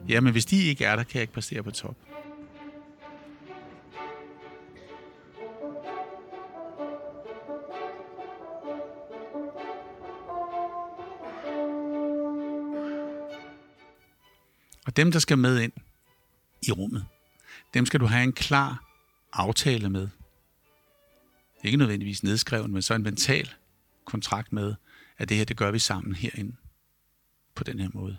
Jamen 0.07 0.31
hvis 0.31 0.45
de 0.45 0.63
ikke 0.63 0.85
er 0.85 0.95
der, 0.95 1.03
kan 1.03 1.15
jeg 1.15 1.21
ikke 1.21 1.33
præstere 1.33 1.63
på 1.63 1.71
top. 1.71 1.95
Og 14.87 14.97
dem, 14.97 15.11
der 15.11 15.19
skal 15.19 15.37
med 15.37 15.61
ind 15.61 15.71
i 16.67 16.71
rummet, 16.71 17.05
dem 17.73 17.85
skal 17.85 17.99
du 17.99 18.05
have 18.05 18.23
en 18.23 18.33
klar 18.33 18.83
aftale 19.33 19.89
med 19.89 20.07
ikke 21.63 21.77
nødvendigvis 21.77 22.23
nedskrevet, 22.23 22.69
men 22.69 22.81
så 22.81 22.93
en 22.93 23.03
mental 23.03 23.53
kontrakt 24.05 24.53
med, 24.53 24.75
at 25.17 25.29
det 25.29 25.37
her, 25.37 25.45
det 25.45 25.57
gør 25.57 25.71
vi 25.71 25.79
sammen 25.79 26.15
herinde 26.15 26.55
på 27.55 27.63
den 27.63 27.79
her 27.79 27.89
måde. 27.93 28.17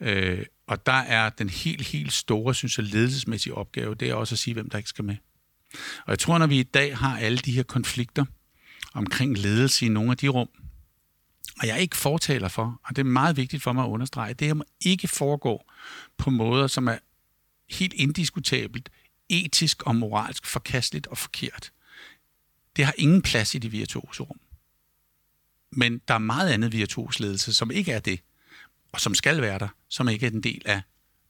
Øh, 0.00 0.46
og 0.66 0.86
der 0.86 0.92
er 0.92 1.30
den 1.30 1.48
helt, 1.48 1.86
helt 1.86 2.12
store, 2.12 2.54
synes 2.54 2.78
jeg, 2.78 2.86
ledelsesmæssige 2.86 3.54
opgave, 3.54 3.94
det 3.94 4.10
er 4.10 4.14
også 4.14 4.34
at 4.34 4.38
sige, 4.38 4.54
hvem 4.54 4.70
der 4.70 4.78
ikke 4.78 4.90
skal 4.90 5.04
med. 5.04 5.16
Og 6.06 6.10
jeg 6.10 6.18
tror, 6.18 6.38
når 6.38 6.46
vi 6.46 6.60
i 6.60 6.62
dag 6.62 6.98
har 6.98 7.18
alle 7.18 7.38
de 7.38 7.52
her 7.52 7.62
konflikter 7.62 8.24
omkring 8.94 9.38
ledelse 9.38 9.86
i 9.86 9.88
nogle 9.88 10.10
af 10.10 10.16
de 10.16 10.28
rum, 10.28 10.48
og 11.60 11.66
jeg 11.66 11.74
er 11.74 11.80
ikke 11.80 11.96
fortaler 11.96 12.48
for, 12.48 12.80
og 12.84 12.96
det 12.96 13.02
er 13.02 13.06
meget 13.06 13.36
vigtigt 13.36 13.62
for 13.62 13.72
mig 13.72 13.84
at 13.84 13.88
understrege, 13.88 14.34
det 14.34 14.46
her 14.46 14.54
må 14.54 14.64
ikke 14.80 15.08
foregå 15.08 15.64
på 16.16 16.30
måder, 16.30 16.66
som 16.66 16.86
er 16.86 16.98
helt 17.70 17.92
indiskutabelt, 17.92 18.90
etisk 19.28 19.82
og 19.82 19.96
moralsk 19.96 20.46
forkasteligt 20.46 21.06
og 21.06 21.18
forkert. 21.18 21.72
Det 22.76 22.84
har 22.84 22.94
ingen 22.98 23.22
plads 23.22 23.54
i 23.54 23.58
det 23.58 23.72
virtuose 23.72 24.22
rum. 24.22 24.40
Men 25.70 26.00
der 26.08 26.14
er 26.14 26.18
meget 26.18 26.50
andet 26.50 26.72
virtuos 26.72 27.20
ledelse, 27.20 27.54
som 27.54 27.70
ikke 27.70 27.92
er 27.92 28.00
det, 28.00 28.20
og 28.92 29.00
som 29.00 29.14
skal 29.14 29.42
være 29.42 29.58
der, 29.58 29.68
som 29.88 30.08
ikke 30.08 30.26
er 30.26 30.30
en 30.30 30.42
del 30.42 30.62
af 30.64 30.82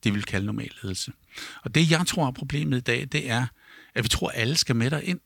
det, 0.05 0.13
vi 0.13 0.17
vil 0.17 0.25
kalde 0.25 0.47
normal 0.47 0.73
ledelse. 0.83 1.13
Og 1.63 1.75
det, 1.75 1.91
jeg 1.91 2.07
tror 2.07 2.27
er 2.27 2.31
problemet 2.31 2.79
i 2.79 2.81
dag, 2.81 3.09
det 3.13 3.31
er, 3.31 3.47
at 3.95 4.05
vi 4.05 4.09
tror, 4.09 4.29
at 4.29 4.41
alle 4.41 4.57
skal 4.57 4.77
med 4.77 5.03
ind. 5.03 5.21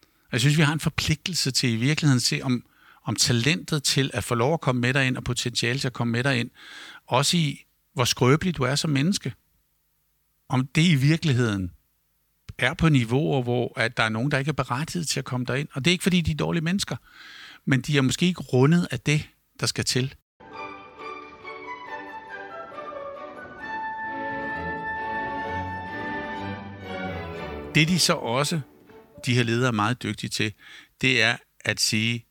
Og 0.00 0.32
jeg 0.32 0.40
synes, 0.40 0.56
vi 0.56 0.62
har 0.62 0.72
en 0.72 0.80
forpligtelse 0.80 1.50
til 1.50 1.70
i 1.70 1.76
virkeligheden 1.76 2.16
at 2.16 2.22
se, 2.22 2.40
om, 2.42 2.64
om 3.04 3.16
talentet 3.16 3.82
til 3.82 4.10
at 4.14 4.24
få 4.24 4.34
lov 4.34 4.54
at 4.54 4.60
komme 4.60 4.80
med 4.80 4.96
ind, 4.96 5.16
og 5.16 5.24
potentiale 5.24 5.78
til 5.78 5.86
at 5.86 5.92
komme 5.92 6.10
med 6.10 6.34
ind, 6.34 6.50
også 7.06 7.36
i, 7.36 7.64
hvor 7.94 8.04
skrøbelig 8.04 8.56
du 8.56 8.62
er 8.62 8.74
som 8.74 8.90
menneske. 8.90 9.32
Om 10.48 10.66
det 10.66 10.82
i 10.82 10.94
virkeligheden 10.94 11.70
er 12.58 12.74
på 12.74 12.88
niveauer, 12.88 13.42
hvor 13.42 13.80
at 13.80 13.96
der 13.96 14.02
er 14.02 14.08
nogen, 14.08 14.30
der 14.30 14.38
ikke 14.38 14.48
er 14.48 14.52
berettiget 14.52 15.08
til 15.08 15.18
at 15.18 15.24
komme 15.24 15.46
derind. 15.46 15.68
Og 15.72 15.84
det 15.84 15.90
er 15.90 15.92
ikke, 15.92 16.02
fordi 16.02 16.20
de 16.20 16.30
er 16.30 16.36
dårlige 16.36 16.64
mennesker, 16.64 16.96
men 17.64 17.80
de 17.80 17.96
er 17.96 18.02
måske 18.02 18.26
ikke 18.26 18.42
rundet 18.42 18.88
af 18.90 19.00
det, 19.00 19.28
der 19.60 19.66
skal 19.66 19.84
til. 19.84 20.14
Det 27.74 27.88
de 27.88 27.98
så 27.98 28.14
også, 28.14 28.60
de 29.26 29.34
her 29.34 29.42
ledere 29.42 29.68
er 29.68 29.72
meget 29.72 30.02
dygtige 30.02 30.30
til, 30.30 30.52
det 31.00 31.22
er 31.22 31.36
at 31.64 31.80
sige, 31.80 32.26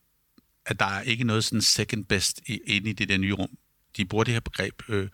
at 0.70 0.80
der 0.80 0.86
er 0.86 1.02
ikke 1.02 1.24
noget 1.24 1.44
sådan 1.44 1.62
second 1.62 2.06
best 2.06 2.42
inde 2.46 2.90
i 2.90 2.94
det 2.94 3.10
der 3.10 3.18
nye 3.18 3.34
rum. 3.34 3.58
De 3.98 4.06
bruger 4.06 4.24
det 4.24 4.34
her 4.34 4.40
begreb 4.40 4.82
øh, 4.90 5.10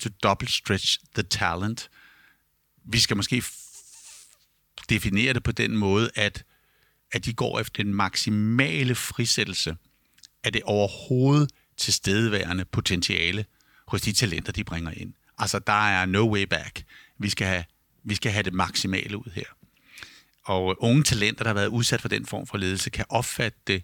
to 0.00 0.10
double 0.22 0.48
stretch 0.48 0.98
the 1.14 1.22
talent. 1.22 1.90
Vi 2.84 2.98
skal 2.98 3.16
måske 3.16 3.42
definere 4.88 5.32
det 5.32 5.42
på 5.42 5.52
den 5.52 5.76
måde, 5.76 6.10
at, 6.14 6.44
at 7.12 7.24
de 7.24 7.32
går 7.32 7.60
efter 7.60 7.82
den 7.82 7.94
maksimale 7.94 8.94
frisættelse 8.94 9.76
af 10.44 10.52
det 10.52 10.62
overhovedet 10.62 11.50
tilstedeværende 11.76 12.64
potentiale 12.64 13.44
hos 13.86 14.00
de 14.00 14.12
talenter, 14.12 14.52
de 14.52 14.64
bringer 14.64 14.90
ind. 14.90 15.14
Altså, 15.38 15.58
der 15.58 15.88
er 15.88 16.06
no 16.06 16.32
way 16.32 16.42
back. 16.42 16.84
Vi 17.18 17.28
skal 17.28 17.46
have, 17.46 17.64
vi 18.04 18.14
skal 18.14 18.32
have 18.32 18.42
det 18.42 18.52
maksimale 18.52 19.16
ud 19.16 19.30
her. 19.34 19.44
Og 20.44 20.82
unge 20.82 21.02
talenter, 21.02 21.44
der 21.44 21.48
har 21.48 21.54
været 21.54 21.66
udsat 21.68 22.00
for 22.00 22.08
den 22.08 22.26
form 22.26 22.46
for 22.46 22.58
ledelse, 22.58 22.90
kan 22.90 23.04
opfatte 23.08 23.58
det 23.66 23.82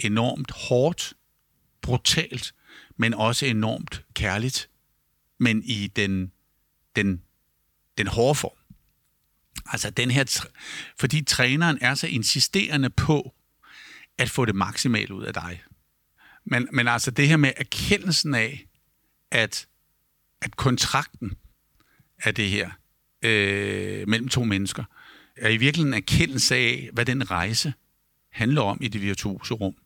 enormt 0.00 0.50
hårdt, 0.50 1.14
brutalt, 1.82 2.54
men 2.96 3.14
også 3.14 3.46
enormt 3.46 4.04
kærligt, 4.14 4.70
men 5.38 5.62
i 5.64 5.86
den, 5.86 6.32
den, 6.96 7.22
den 7.98 8.06
hårde 8.06 8.34
form. 8.34 8.58
Altså 9.66 9.90
den 9.90 10.10
her, 10.10 10.48
fordi 10.98 11.22
træneren 11.22 11.78
er 11.80 11.94
så 11.94 12.06
insisterende 12.06 12.90
på 12.90 13.34
at 14.18 14.30
få 14.30 14.44
det 14.44 14.54
maksimale 14.54 15.14
ud 15.14 15.24
af 15.24 15.34
dig. 15.34 15.62
Men, 16.44 16.68
men 16.72 16.88
altså 16.88 17.10
det 17.10 17.28
her 17.28 17.36
med 17.36 17.52
erkendelsen 17.56 18.34
af, 18.34 18.66
at, 19.30 19.68
at 20.42 20.56
kontrakten 20.56 21.36
af 22.18 22.34
det 22.34 22.50
her 22.50 22.70
øh, 23.22 24.08
mellem 24.08 24.28
to 24.28 24.44
mennesker, 24.44 24.84
er 25.36 25.48
i 25.48 25.56
virkeligheden 25.56 25.94
en 25.94 26.02
erkendelse 26.02 26.54
af, 26.54 26.90
hvad 26.92 27.04
den 27.04 27.30
rejse 27.30 27.72
handler 28.30 28.62
om 28.62 28.78
i 28.80 28.88
det 28.88 29.02
virtuose 29.02 29.54
rum. 29.54 29.76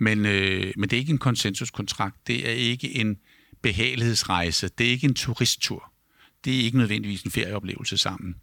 Men, 0.00 0.26
øh, 0.26 0.72
men 0.76 0.90
det 0.90 0.96
er 0.96 1.00
ikke 1.00 1.12
en 1.12 1.18
konsensuskontrakt, 1.18 2.26
det 2.26 2.48
er 2.48 2.52
ikke 2.52 2.94
en 2.94 3.16
behagelighedsrejse, 3.62 4.68
det 4.68 4.86
er 4.86 4.90
ikke 4.90 5.06
en 5.06 5.14
turisttur 5.14 5.90
det 6.44 6.60
er 6.60 6.64
ikke 6.64 6.78
nødvendigvis 6.78 7.22
en 7.22 7.30
ferieoplevelse 7.30 7.96
sammen. 7.96 8.36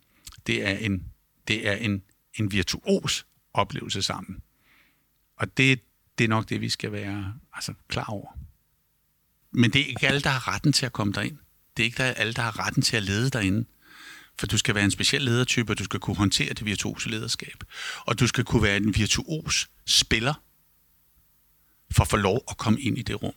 Det 0.48 0.68
er 0.68 0.78
en, 0.78 1.04
det 1.48 1.68
er 1.68 1.74
en, 1.74 2.04
en 2.34 2.52
virtuos 2.52 3.26
oplevelse 3.54 4.02
sammen. 4.02 4.40
Og 5.38 5.58
det, 5.58 5.82
det 6.18 6.24
er 6.24 6.28
nok 6.28 6.50
det, 6.50 6.62
vi 6.62 6.70
skal 6.70 6.92
være 6.92 7.34
altså, 7.54 7.74
klar 7.88 8.06
over. 8.06 8.38
Men 9.52 9.72
det 9.72 9.82
er 9.82 9.86
ikke 9.86 10.08
alle, 10.08 10.22
der 10.22 10.30
har 10.30 10.54
retten 10.54 10.74
til 10.74 10.86
at 10.86 10.94
komme 10.94 11.14
derind. 11.14 11.38
Det 11.78 11.84
er 11.84 11.86
ikke 11.86 12.04
alle, 12.04 12.34
der 12.34 12.42
har 12.42 12.68
retten 12.68 12.82
til 12.82 12.98
at 12.98 13.04
lede 13.04 13.30
derinde. 13.30 13.66
For 14.40 14.48
du 14.48 14.58
skal 14.58 14.76
være 14.76 14.84
en 14.84 14.92
speciel 14.92 15.22
ledertype, 15.22 15.72
og 15.72 15.80
du 15.80 15.84
skal 15.84 16.00
kunne 16.00 16.16
håndtere 16.16 16.54
det 16.54 16.66
virtuose 16.66 17.10
lederskab. 17.10 17.64
Og 18.06 18.20
du 18.20 18.28
skal 18.28 18.44
kunne 18.44 18.64
være 18.64 18.78
en 18.78 18.96
virtuos 18.96 19.70
spiller, 19.86 20.44
for 21.92 22.02
at 22.02 22.08
få 22.08 22.18
lov 22.18 22.44
at 22.50 22.58
komme 22.58 22.82
ind 22.82 22.98
i 22.98 23.02
det 23.02 23.24
rum. 23.24 23.34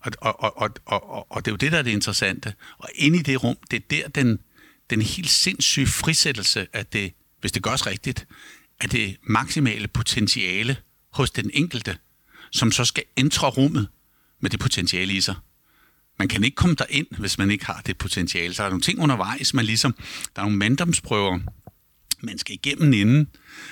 Og, 0.00 0.12
og, 0.20 0.56
og, 0.56 0.76
og, 0.86 1.10
og, 1.10 1.32
og 1.32 1.44
det 1.44 1.50
er 1.50 1.52
jo 1.52 1.56
det, 1.56 1.72
der 1.72 1.78
er 1.78 1.82
det 1.82 1.90
interessante. 1.90 2.54
Og 2.78 2.88
ind 2.94 3.16
i 3.16 3.22
det 3.22 3.44
rum, 3.44 3.56
det 3.70 3.76
er 3.76 3.86
der 3.90 4.08
den, 4.08 4.38
den 4.90 5.02
helt 5.02 5.30
sindssyge 5.30 5.86
frisættelse 5.86 6.66
af 6.72 6.86
det, 6.86 7.12
hvis 7.40 7.52
det 7.52 7.62
gørs 7.62 7.86
rigtigt, 7.86 8.26
af 8.80 8.88
det 8.88 9.16
maksimale 9.22 9.88
potentiale 9.88 10.76
hos 11.10 11.30
den 11.30 11.50
enkelte, 11.54 11.98
som 12.50 12.72
så 12.72 12.84
skal 12.84 13.04
ændre 13.16 13.50
rummet 13.50 13.88
med 14.40 14.50
det 14.50 14.60
potentiale 14.60 15.12
i 15.12 15.20
sig. 15.20 15.34
Man 16.18 16.28
kan 16.28 16.44
ikke 16.44 16.54
komme 16.54 16.76
ind, 16.90 17.06
hvis 17.18 17.38
man 17.38 17.50
ikke 17.50 17.66
har 17.66 17.82
det 17.86 17.98
potentiale. 17.98 18.54
Så 18.54 18.62
er 18.62 18.66
der 18.66 18.70
nogle 18.70 18.82
ting 18.82 19.00
undervejs, 19.00 19.54
man 19.54 19.64
ligesom, 19.64 19.92
der 20.36 20.42
er 20.42 20.44
nogle 20.44 20.58
manddomsprøver, 20.58 21.38
man 22.22 22.38
skal 22.38 22.54
igennem 22.54 22.92
inden, 22.92 23.28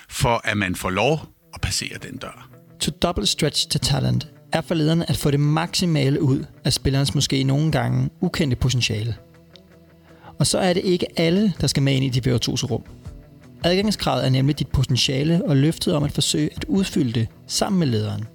for 0.09 0.41
at 0.45 0.57
man 0.57 0.77
får 0.77 0.91
lov 0.91 1.35
at 1.55 1.61
passere 1.61 1.99
den 1.99 2.17
dør. 2.17 2.60
To 2.81 2.91
double 2.91 3.27
stretch 3.27 3.69
the 3.69 3.79
talent 3.79 4.29
er 4.53 4.61
for 4.61 4.75
lederen 4.75 5.03
at 5.03 5.17
få 5.17 5.31
det 5.31 5.41
maksimale 5.41 6.23
ud 6.23 6.45
af 6.65 6.73
spillerens 6.73 7.15
måske 7.15 7.45
nogle 7.45 7.73
gange 7.73 8.11
ukendte 8.21 8.57
potentiale. 8.57 9.17
Og 10.39 10.47
så 10.47 10.59
er 10.59 10.73
det 10.73 10.85
ikke 10.85 11.07
alle, 11.17 11.53
der 11.61 11.67
skal 11.67 11.83
med 11.83 11.93
ind 11.93 12.05
i 12.05 12.09
de 12.09 12.25
virtuose 12.25 12.67
rum. 12.67 12.83
Adgangskravet 13.65 14.25
er 14.25 14.31
nemlig 14.31 14.59
dit 14.59 14.69
potentiale 14.69 15.45
og 15.45 15.57
løftet 15.57 15.95
om 15.95 16.03
at 16.03 16.13
forsøge 16.13 16.51
at 16.57 16.65
udfylde 16.65 17.13
det 17.13 17.29
sammen 17.47 17.79
med 17.79 17.87
lederen. 17.87 18.27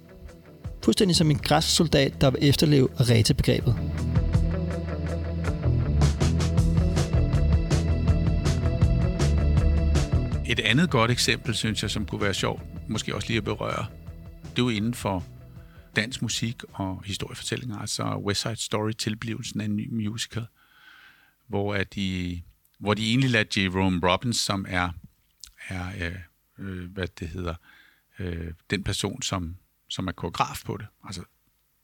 Fuldstændig 0.84 1.16
som 1.16 1.30
en 1.30 1.38
græsk 1.38 1.76
soldat, 1.76 2.20
der 2.20 2.30
vil 2.30 2.48
efterleve 2.48 2.88
rete-begrebet. 3.00 3.76
Et 10.46 10.60
andet 10.60 10.90
godt 10.90 11.10
eksempel, 11.10 11.54
synes 11.54 11.82
jeg, 11.82 11.90
som 11.90 12.06
kunne 12.06 12.20
være 12.20 12.34
sjovt, 12.34 12.62
måske 12.88 13.14
også 13.14 13.28
lige 13.28 13.38
at 13.38 13.44
berøre, 13.44 13.86
det 14.56 14.62
er 14.62 14.66
jo 14.66 14.68
inden 14.68 14.94
for 14.94 15.24
dansk 15.96 16.22
musik 16.22 16.62
og 16.72 17.02
historiefortællinger, 17.04 17.78
altså 17.78 18.16
West 18.16 18.42
Side 18.42 18.56
Story, 18.56 18.92
tilblivelsen 18.92 19.60
af 19.60 19.64
en 19.64 19.76
ny 19.76 19.88
musical, 19.92 20.46
hvor, 21.46 21.74
at 21.74 21.94
de, 21.94 22.42
hvor 22.78 22.94
de 22.94 23.08
egentlig 23.08 23.30
lader 23.30 23.62
Jerome 23.62 24.10
Robbins, 24.10 24.36
som 24.36 24.66
er, 24.68 24.90
er 25.68 26.08
øh, 26.08 26.16
øh 26.58 26.90
hvad 26.92 27.08
det 27.08 27.28
hedder, 27.28 27.54
øh, 28.18 28.52
den 28.70 28.84
person, 28.84 29.22
som, 29.22 29.56
som 29.88 30.08
er 30.08 30.12
koreograf 30.12 30.62
på 30.64 30.76
det, 30.76 30.86
altså 31.04 31.22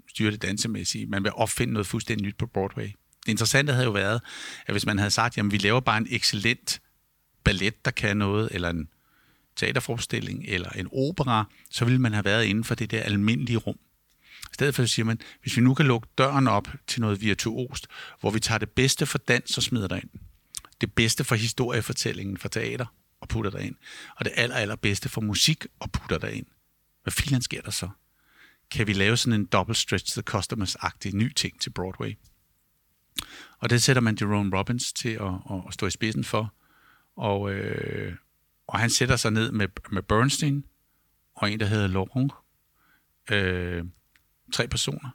styre 0.08 0.30
det 0.30 0.42
dansemæssige. 0.42 1.06
Man 1.06 1.24
vil 1.24 1.32
opfinde 1.32 1.72
noget 1.72 1.86
fuldstændig 1.86 2.26
nyt 2.26 2.36
på 2.36 2.46
Broadway. 2.46 2.86
Det 3.26 3.28
interessante 3.28 3.72
havde 3.72 3.84
jo 3.84 3.92
været, 3.92 4.20
at 4.66 4.74
hvis 4.74 4.86
man 4.86 4.98
havde 4.98 5.10
sagt, 5.10 5.36
jamen 5.36 5.52
vi 5.52 5.58
laver 5.58 5.80
bare 5.80 5.98
en 5.98 6.06
excellent 6.10 6.80
ballet, 7.44 7.84
der 7.84 7.90
kan 7.90 8.16
noget, 8.16 8.48
eller 8.52 8.70
en 8.70 8.88
teaterforestilling, 9.56 10.44
eller 10.48 10.70
en 10.70 10.88
opera, 10.92 11.44
så 11.70 11.84
ville 11.84 12.00
man 12.00 12.12
have 12.12 12.24
været 12.24 12.44
inden 12.44 12.64
for 12.64 12.74
det 12.74 12.90
der 12.90 13.02
almindelige 13.02 13.56
rum. 13.56 13.78
I 14.42 14.54
stedet 14.54 14.74
for 14.74 14.84
siger 14.84 15.06
man, 15.06 15.20
hvis 15.42 15.56
vi 15.56 15.62
nu 15.62 15.74
kan 15.74 15.86
lukke 15.86 16.08
døren 16.18 16.48
op 16.48 16.68
til 16.86 17.00
noget 17.00 17.20
virtuost, 17.20 17.86
hvor 18.20 18.30
vi 18.30 18.40
tager 18.40 18.58
det 18.58 18.70
bedste 18.70 19.06
for 19.06 19.18
dans 19.18 19.56
og 19.56 19.62
smider 19.62 19.96
ind, 19.96 20.10
det 20.80 20.92
bedste 20.92 21.24
for 21.24 21.34
historiefortællingen 21.34 22.36
for 22.36 22.48
teater 22.48 22.86
og 23.20 23.28
putter 23.28 23.58
ind, 23.58 23.74
og 24.16 24.24
det 24.24 24.32
aller, 24.36 24.56
allerbedste 24.56 25.08
for 25.08 25.20
musik 25.20 25.66
og 25.80 25.92
putter 25.92 26.28
ind. 26.28 26.46
Hvad 27.02 27.12
filan 27.12 27.42
sker 27.42 27.62
der 27.62 27.70
så? 27.70 27.88
Kan 28.70 28.86
vi 28.86 28.92
lave 28.92 29.16
sådan 29.16 29.40
en 29.40 29.46
double 29.46 29.74
stretch 29.74 30.12
the 30.12 30.22
customers-agtig 30.22 31.16
ny 31.16 31.32
ting 31.32 31.60
til 31.60 31.70
Broadway? 31.70 32.18
Og 33.58 33.70
det 33.70 33.82
sætter 33.82 34.02
man 34.02 34.18
Jerome 34.20 34.58
Robbins 34.58 34.92
til 34.92 35.08
at, 35.08 35.32
at 35.68 35.74
stå 35.74 35.86
i 35.86 35.90
spidsen 35.90 36.24
for. 36.24 36.54
Og, 37.16 37.52
øh, 37.52 38.14
og 38.72 38.78
han 38.78 38.90
sætter 38.90 39.16
sig 39.16 39.30
ned 39.30 39.52
med, 39.52 39.68
med 39.90 40.02
Bernstein 40.02 40.64
og 41.34 41.52
en, 41.52 41.60
der 41.60 41.66
hedder 41.66 41.86
Laurent. 41.86 42.32
Øh, 43.30 43.84
tre 44.52 44.68
personer. 44.68 45.10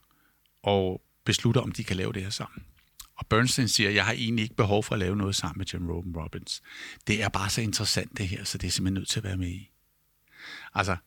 Og 0.63 1.01
beslutter, 1.23 1.61
om 1.61 1.71
de 1.71 1.83
kan 1.83 1.97
lave 1.97 2.13
det 2.13 2.23
her 2.23 2.29
sammen. 2.29 2.65
Og 3.15 3.27
Bernstein 3.27 3.67
siger, 3.67 3.89
jeg 3.89 4.05
har 4.05 4.11
egentlig 4.13 4.43
ikke 4.43 4.55
behov 4.55 4.83
for 4.83 4.93
at 4.93 4.99
lave 4.99 5.15
noget 5.15 5.35
sammen 5.35 5.57
med 5.57 5.65
Jim 5.73 5.89
Robin 5.89 6.15
Robbins. 6.17 6.61
Det 7.07 7.23
er 7.23 7.29
bare 7.29 7.49
så 7.49 7.61
interessant 7.61 8.17
det 8.17 8.27
her, 8.27 8.43
så 8.43 8.57
det 8.57 8.67
er 8.67 8.71
simpelthen 8.71 8.93
nødt 8.93 9.09
til 9.09 9.19
at 9.19 9.23
være 9.23 9.37
med 9.37 9.47
i. 9.47 9.71
Altså, 10.73 10.97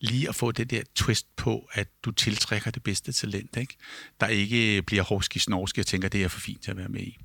lige 0.00 0.28
at 0.28 0.34
få 0.34 0.52
det 0.52 0.70
der 0.70 0.82
twist 0.94 1.36
på, 1.36 1.68
at 1.72 1.88
du 2.02 2.10
tiltrækker 2.10 2.70
det 2.70 2.82
bedste 2.82 3.12
talent, 3.12 3.56
ikke? 3.56 3.76
der 4.20 4.26
ikke 4.26 4.82
bliver 4.82 5.02
hårdski 5.02 5.38
snorske 5.38 5.80
og 5.80 5.86
tænker, 5.86 6.08
det 6.08 6.24
er 6.24 6.28
for 6.28 6.40
fint 6.40 6.62
til 6.62 6.70
at 6.70 6.76
være 6.76 6.88
med 6.88 7.00
i. 7.00 7.18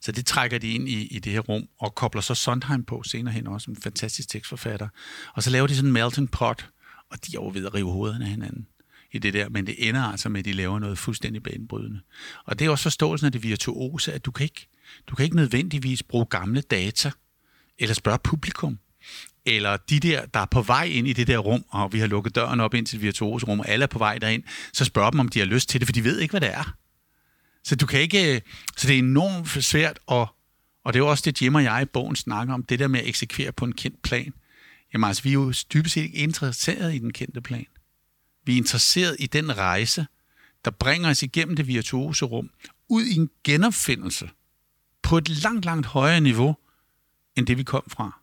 Så 0.00 0.12
det 0.12 0.26
trækker 0.26 0.58
de 0.58 0.72
ind 0.72 0.88
i, 0.88 1.06
i 1.06 1.18
det 1.18 1.32
her 1.32 1.40
rum, 1.40 1.68
og 1.78 1.94
kobler 1.94 2.22
så 2.22 2.34
Sondheim 2.34 2.84
på 2.84 3.02
senere 3.02 3.34
hen 3.34 3.46
også, 3.46 3.70
en 3.70 3.76
fantastisk 3.76 4.28
tekstforfatter. 4.28 4.88
Og 5.34 5.42
så 5.42 5.50
laver 5.50 5.66
de 5.66 5.76
sådan 5.76 5.88
en 5.88 5.92
melting 5.92 6.30
pot, 6.30 6.68
og 7.10 7.26
de 7.26 7.30
er 7.30 7.40
jo 7.40 7.50
ved 7.54 7.66
at 7.66 7.74
rive 7.74 7.90
hovederne 7.92 8.24
af 8.24 8.30
hinanden 8.30 8.66
i 9.12 9.18
det 9.18 9.34
der, 9.34 9.48
men 9.48 9.66
det 9.66 9.88
ender 9.88 10.02
altså 10.02 10.28
med, 10.28 10.38
at 10.38 10.44
de 10.44 10.52
laver 10.52 10.78
noget 10.78 10.98
fuldstændig 10.98 11.42
banebrydende. 11.42 12.00
Og 12.44 12.58
det 12.58 12.66
er 12.66 12.70
også 12.70 12.82
forståelsen 12.82 13.26
af 13.26 13.32
det 13.32 13.42
virtuose, 13.42 14.12
at 14.12 14.24
du 14.24 14.30
kan 14.30 14.44
ikke, 14.44 14.68
du 15.06 15.14
kan 15.14 15.24
ikke 15.24 15.36
nødvendigvis 15.36 16.02
bruge 16.02 16.26
gamle 16.26 16.60
data, 16.60 17.10
eller 17.78 17.94
spørge 17.94 18.18
publikum, 18.24 18.78
eller 19.46 19.76
de 19.76 20.00
der, 20.00 20.26
der 20.26 20.40
er 20.40 20.46
på 20.46 20.62
vej 20.62 20.84
ind 20.84 21.08
i 21.08 21.12
det 21.12 21.26
der 21.26 21.38
rum, 21.38 21.64
og 21.68 21.92
vi 21.92 21.98
har 21.98 22.06
lukket 22.06 22.34
døren 22.34 22.60
op 22.60 22.74
ind 22.74 22.86
til 22.86 22.98
det 22.98 23.04
virtuose 23.04 23.46
rum, 23.46 23.60
og 23.60 23.68
alle 23.68 23.82
er 23.82 23.86
på 23.86 23.98
vej 23.98 24.18
derind, 24.18 24.42
så 24.72 24.84
spørg 24.84 25.12
dem, 25.12 25.20
om 25.20 25.28
de 25.28 25.38
har 25.38 25.46
lyst 25.46 25.68
til 25.68 25.80
det, 25.80 25.86
for 25.86 25.92
de 25.92 26.04
ved 26.04 26.18
ikke, 26.18 26.32
hvad 26.32 26.40
det 26.40 26.54
er. 26.54 26.76
Så 27.64 27.76
du 27.76 27.86
kan 27.86 28.00
ikke, 28.00 28.34
øh, 28.34 28.40
så 28.76 28.88
det 28.88 28.94
er 28.94 28.98
enormt 28.98 29.64
svært, 29.64 29.98
og, 30.06 30.28
og 30.84 30.92
det 30.92 30.98
er 31.00 31.04
jo 31.04 31.10
også 31.10 31.22
det, 31.26 31.42
Jim 31.42 31.54
og 31.54 31.64
jeg 31.64 31.82
i 31.82 31.84
bogen 31.84 32.16
snakker 32.16 32.54
om, 32.54 32.62
det 32.62 32.78
der 32.78 32.88
med 32.88 33.00
at 33.00 33.06
eksekvere 33.06 33.52
på 33.52 33.64
en 33.64 33.72
kendt 33.72 34.02
plan. 34.02 34.32
Jamen 34.92 35.08
altså, 35.08 35.22
vi 35.22 35.28
er 35.28 35.32
jo 35.32 35.54
dybest 35.74 35.94
set 35.94 36.02
ikke 36.02 36.18
interesseret 36.18 36.94
i 36.94 36.98
den 36.98 37.12
kendte 37.12 37.40
plan. 37.40 37.66
Vi 38.44 38.52
er 38.52 38.56
interesseret 38.56 39.16
i 39.18 39.26
den 39.26 39.58
rejse, 39.58 40.06
der 40.64 40.70
bringer 40.70 41.10
os 41.10 41.22
igennem 41.22 41.56
det 41.56 41.66
virtuose 41.66 42.24
rum, 42.24 42.50
ud 42.88 43.04
i 43.04 43.14
en 43.14 43.30
genopfindelse 43.44 44.30
på 45.02 45.18
et 45.18 45.28
langt, 45.28 45.64
langt 45.64 45.86
højere 45.86 46.20
niveau, 46.20 46.56
end 47.36 47.46
det 47.46 47.58
vi 47.58 47.62
kom 47.62 47.82
fra. 47.88 48.20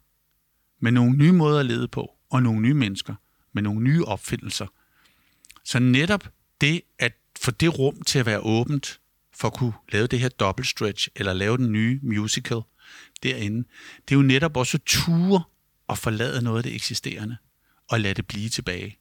Med 0.80 0.92
nogle 0.92 1.18
nye 1.18 1.32
måder 1.32 1.60
at 1.60 1.66
lede 1.66 1.88
på, 1.88 2.12
og 2.30 2.44
nogle 2.44 2.62
nye 2.62 2.74
mennesker, 2.74 3.16
med 3.54 3.64
nogle 3.64 3.82
nye 3.82 4.06
opfindelser. 4.06 4.68
Så 5.64 5.80
netop 5.80 6.30
det 6.62 6.82
at 7.00 7.14
få 7.40 7.52
det 7.52 7.80
rum 7.80 8.02
til 8.02 8.20
at 8.20 8.26
være 8.26 8.40
åbent, 8.40 9.00
for 9.40 9.48
at 9.48 9.54
kunne 9.54 9.74
lave 9.92 10.08
det 10.08 10.20
her 10.20 10.30
double 10.30 10.66
stretch, 10.66 11.08
eller 11.16 11.34
lave 11.34 11.58
den 11.58 11.72
nye 11.72 12.00
musical 12.04 12.62
derinde, 13.24 13.68
det 14.08 14.16
er 14.16 14.16
jo 14.16 14.22
netop 14.22 14.58
også 14.58 14.80
ture 14.86 15.44
at 15.90 15.98
forlade 15.98 16.42
noget 16.42 16.58
af 16.58 16.64
det 16.64 16.76
eksisterende, 16.76 17.38
og 17.90 18.00
lade 18.00 18.14
det 18.14 18.28
blive 18.28 18.50
tilbage. 18.50 18.98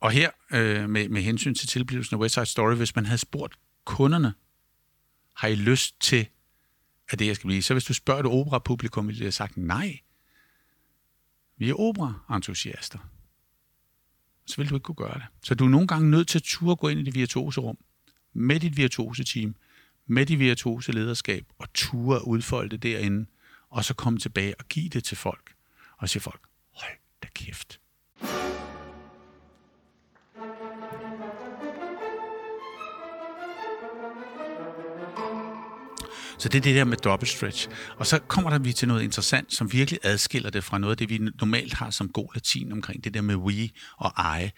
Og 0.00 0.10
her, 0.10 0.30
øh, 0.50 0.90
med, 0.90 1.08
med 1.08 1.22
hensyn 1.22 1.54
til 1.54 1.68
tilblivelsen 1.68 2.16
af 2.16 2.20
West 2.20 2.34
Side 2.34 2.46
Story, 2.46 2.74
hvis 2.74 2.96
man 2.96 3.06
havde 3.06 3.18
spurgt 3.18 3.54
kunderne, 3.84 4.34
har 5.36 5.48
I 5.48 5.54
lyst 5.54 6.00
til, 6.00 6.26
at 7.10 7.18
det 7.18 7.26
her 7.26 7.34
skal 7.34 7.48
blive? 7.48 7.62
Så 7.62 7.74
hvis 7.74 7.84
du 7.84 7.94
spørger 7.94 8.22
det 8.22 8.30
opera-publikum, 8.30 9.06
ville 9.06 9.18
de 9.18 9.24
have 9.24 9.32
sagt 9.32 9.56
nej. 9.56 10.00
Vi 11.56 11.70
er 11.70 11.74
opera-entusiaster. 11.74 12.98
Så 14.46 14.56
vil 14.56 14.70
du 14.70 14.74
ikke 14.74 14.84
kunne 14.84 14.94
gøre 14.94 15.14
det. 15.14 15.26
Så 15.42 15.54
du 15.54 15.64
er 15.64 15.68
nogle 15.68 15.86
gange 15.86 16.10
nødt 16.10 16.28
til 16.28 16.38
at 16.38 16.42
turde 16.42 16.76
gå 16.76 16.88
ind 16.88 17.00
i 17.00 17.02
det 17.02 17.14
virtuose 17.14 17.60
rum, 17.60 17.78
med 18.32 18.60
dit 18.60 18.76
virtuose 18.76 19.24
team, 19.24 19.54
med 20.08 20.26
de 20.26 20.36
virtuose 20.36 20.92
lederskab, 20.92 21.44
og 21.58 21.72
ture 21.74 22.26
udfolde 22.26 22.70
det 22.70 22.82
derinde, 22.82 23.26
og 23.70 23.84
så 23.84 23.94
komme 23.94 24.18
tilbage 24.18 24.54
og 24.58 24.64
give 24.68 24.88
det 24.88 25.04
til 25.04 25.16
folk. 25.16 25.54
Og 25.98 26.08
sige 26.08 26.22
folk, 26.22 26.40
hold 26.72 26.98
da 27.22 27.28
kæft 27.34 27.80
Så 36.38 36.48
det 36.48 36.58
er 36.58 36.62
det 36.62 36.74
der 36.74 36.84
med 36.84 36.96
double 36.96 37.28
stretch. 37.28 37.68
Og 37.96 38.06
så 38.06 38.18
kommer 38.18 38.50
der 38.50 38.58
vi 38.58 38.72
til 38.72 38.88
noget 38.88 39.02
interessant, 39.02 39.52
som 39.52 39.72
virkelig 39.72 40.00
adskiller 40.02 40.50
det 40.50 40.64
fra 40.64 40.78
noget 40.78 40.90
af 40.90 40.96
det, 40.96 41.10
vi 41.10 41.18
normalt 41.40 41.74
har 41.74 41.90
som 41.90 42.08
god 42.08 42.34
latin 42.34 42.72
omkring 42.72 43.04
det 43.04 43.14
der 43.14 43.20
med 43.20 43.36
we 43.36 43.70
og 43.96 44.40
I. 44.40 44.50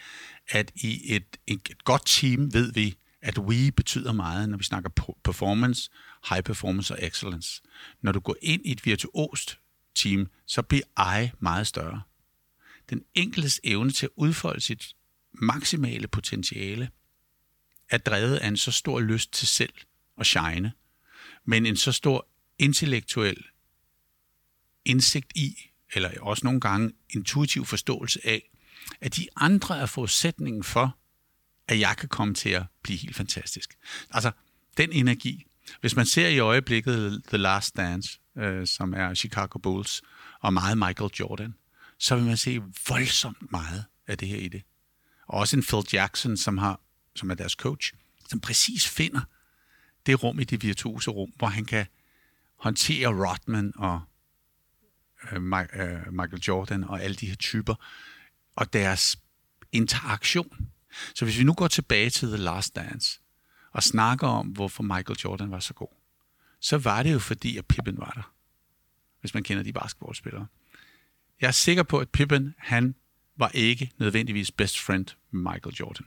At 0.49 0.73
i 0.75 1.15
et, 1.15 1.37
et 1.47 1.85
godt 1.85 2.03
team 2.07 2.55
ved 2.55 2.73
vi, 2.73 2.97
at 3.23 3.39
we 3.39 3.73
betyder 3.73 4.13
meget, 4.13 4.49
når 4.49 4.57
vi 4.57 4.65
snakker 4.65 5.15
performance, 5.25 5.91
high 6.29 6.43
performance 6.43 6.95
og 6.95 6.99
excellence. 7.03 7.63
Når 8.03 8.13
du 8.13 8.21
går 8.21 8.37
ind 8.43 8.67
i 8.67 8.73
et 8.73 8.87
virtuost 8.87 9.59
team, 9.95 10.29
så 10.47 10.63
bliver 10.63 11.17
I 11.23 11.31
meget 11.39 11.67
større. 11.67 12.03
Den 12.91 13.05
enkeltes 13.15 13.61
evne 13.65 13.91
til 13.91 14.07
at 14.07 14.11
udfolde 14.17 14.61
sit 14.61 14.97
maksimale 15.33 16.09
potentiale 16.09 16.91
er 17.91 17.99
drevet 17.99 18.37
af 18.37 18.49
en 18.49 18.57
så 18.57 18.73
stor 18.73 19.01
lyst 19.01 19.33
til 19.33 19.49
selv 19.49 19.73
at 20.19 20.27
shine, 20.27 20.73
men 21.45 21.67
en 21.67 21.77
så 21.77 21.93
stor 21.93 22.27
intellektuel 22.59 23.45
indsigt 24.85 25.33
i, 25.35 25.57
eller 25.93 26.21
også 26.21 26.45
nogle 26.45 26.61
gange 26.61 26.93
intuitiv 27.11 27.67
forståelse 27.67 28.21
af, 28.25 28.51
at 29.01 29.17
de 29.17 29.29
andre 29.37 29.79
er 29.79 29.87
forudsætningen 29.87 30.65
for, 30.65 30.97
at 31.71 31.81
jeg 31.81 31.97
kan 31.99 32.09
komme 32.09 32.35
til 32.35 32.49
at 32.49 32.63
blive 32.83 32.99
helt 32.99 33.17
fantastisk. 33.17 33.79
Altså, 34.11 34.31
den 34.77 34.93
energi. 34.93 35.47
Hvis 35.81 35.97
man 35.97 36.07
ser 36.07 36.29
i 36.29 36.39
øjeblikket 36.39 37.23
The 37.29 37.37
Last 37.37 37.77
Dance, 37.77 38.19
øh, 38.39 38.67
som 38.67 38.95
er 38.95 39.15
Chicago 39.15 39.59
Bulls, 39.59 40.03
og 40.41 40.53
meget 40.53 40.79
Michael 40.79 41.11
Jordan, 41.21 41.55
så 41.99 42.17
vil 42.17 42.25
man 42.25 42.37
se 42.37 42.63
voldsomt 42.89 43.53
meget 43.53 43.85
af 44.07 44.19
det 44.19 44.29
her 44.29 44.37
i 44.37 44.49
det. 44.49 44.63
Og 45.27 45.39
også 45.39 45.57
en 45.57 45.63
Phil 45.63 45.83
Jackson, 45.93 46.37
som, 46.37 46.59
har, 46.59 46.81
som 47.17 47.31
er 47.31 47.35
deres 47.35 47.53
coach, 47.53 47.93
som 48.29 48.41
præcis 48.41 48.89
finder 48.89 49.21
det 50.07 50.23
rum 50.23 50.41
i 50.41 50.45
det 50.45 50.63
virtuose 50.63 51.11
rum, 51.11 51.33
hvor 51.37 51.47
han 51.47 51.65
kan 51.65 51.87
håndtere 52.57 53.09
Rodman 53.09 53.73
og 53.77 54.01
øh, 55.33 55.43
øh, 55.75 56.13
Michael 56.13 56.43
Jordan 56.49 56.85
og 56.85 57.03
alle 57.03 57.17
de 57.17 57.27
her 57.27 57.37
typer, 57.37 57.75
og 58.57 58.73
deres 58.73 59.19
interaktion. 59.73 60.71
Så 61.15 61.25
hvis 61.25 61.39
vi 61.39 61.45
nu 61.45 61.55
går 61.55 61.69
tilbage 61.69 62.11
til 62.11 62.29
The 62.29 62.37
Last 62.37 62.77
Dance, 62.77 63.21
og 63.73 63.83
snakker 63.83 64.27
om, 64.27 64.47
hvorfor 64.47 64.83
Michael 64.83 65.19
Jordan 65.25 65.51
var 65.51 65.61
så 65.61 65.75
god, 65.75 65.97
så 66.61 66.79
var 66.79 67.03
det 67.03 67.13
jo 67.13 67.19
fordi, 67.19 67.57
at 67.57 67.67
Pippen 67.67 67.99
var 67.99 68.11
der. 68.11 68.33
Hvis 69.21 69.35
man 69.35 69.43
kender 69.43 69.63
de 69.63 69.73
basketballspillere. 69.73 70.47
Jeg 71.41 71.49
er 71.49 71.53
sikker 71.53 71.83
på, 71.83 71.99
at 71.99 72.09
Pippen, 72.09 72.55
han 72.59 72.95
var 73.37 73.51
ikke 73.55 73.91
nødvendigvis 73.99 74.51
best 74.51 74.81
friend 74.81 75.07
med 75.31 75.53
Michael 75.53 75.77
Jordan. 75.81 76.07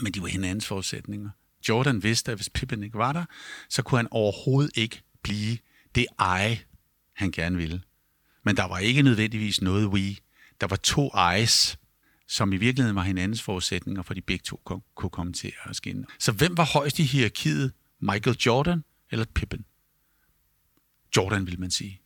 Men 0.00 0.12
de 0.12 0.22
var 0.22 0.28
hinandens 0.28 0.66
forudsætninger. 0.66 1.30
Jordan 1.68 2.02
vidste, 2.02 2.32
at 2.32 2.38
hvis 2.38 2.50
Pippen 2.50 2.82
ikke 2.82 2.98
var 2.98 3.12
der, 3.12 3.24
så 3.68 3.82
kunne 3.82 3.98
han 3.98 4.08
overhovedet 4.10 4.76
ikke 4.76 5.02
blive 5.22 5.58
det 5.94 6.06
ej, 6.18 6.58
han 7.12 7.30
gerne 7.30 7.56
ville. 7.56 7.82
Men 8.42 8.56
der 8.56 8.64
var 8.64 8.78
ikke 8.78 9.02
nødvendigvis 9.02 9.60
noget 9.60 9.86
we. 9.86 10.16
Der 10.60 10.66
var 10.66 10.76
to 10.76 11.08
ejes, 11.08 11.78
som 12.28 12.52
i 12.52 12.56
virkeligheden 12.56 12.96
var 12.96 13.02
hinandens 13.02 13.42
forudsætninger, 13.42 14.02
for 14.02 14.14
de 14.14 14.20
begge 14.20 14.42
to 14.42 14.80
kunne 14.94 15.10
komme 15.10 15.32
til 15.32 15.52
at 15.64 15.76
skinne. 15.76 16.06
Så 16.18 16.32
hvem 16.32 16.56
var 16.56 16.64
højst 16.64 16.98
i 16.98 17.02
hierarkiet? 17.02 17.72
Michael 18.00 18.36
Jordan 18.46 18.84
eller 19.10 19.24
Pippen? 19.34 19.64
Jordan, 21.16 21.46
vil 21.46 21.60
man 21.60 21.70
sige. 21.70 22.00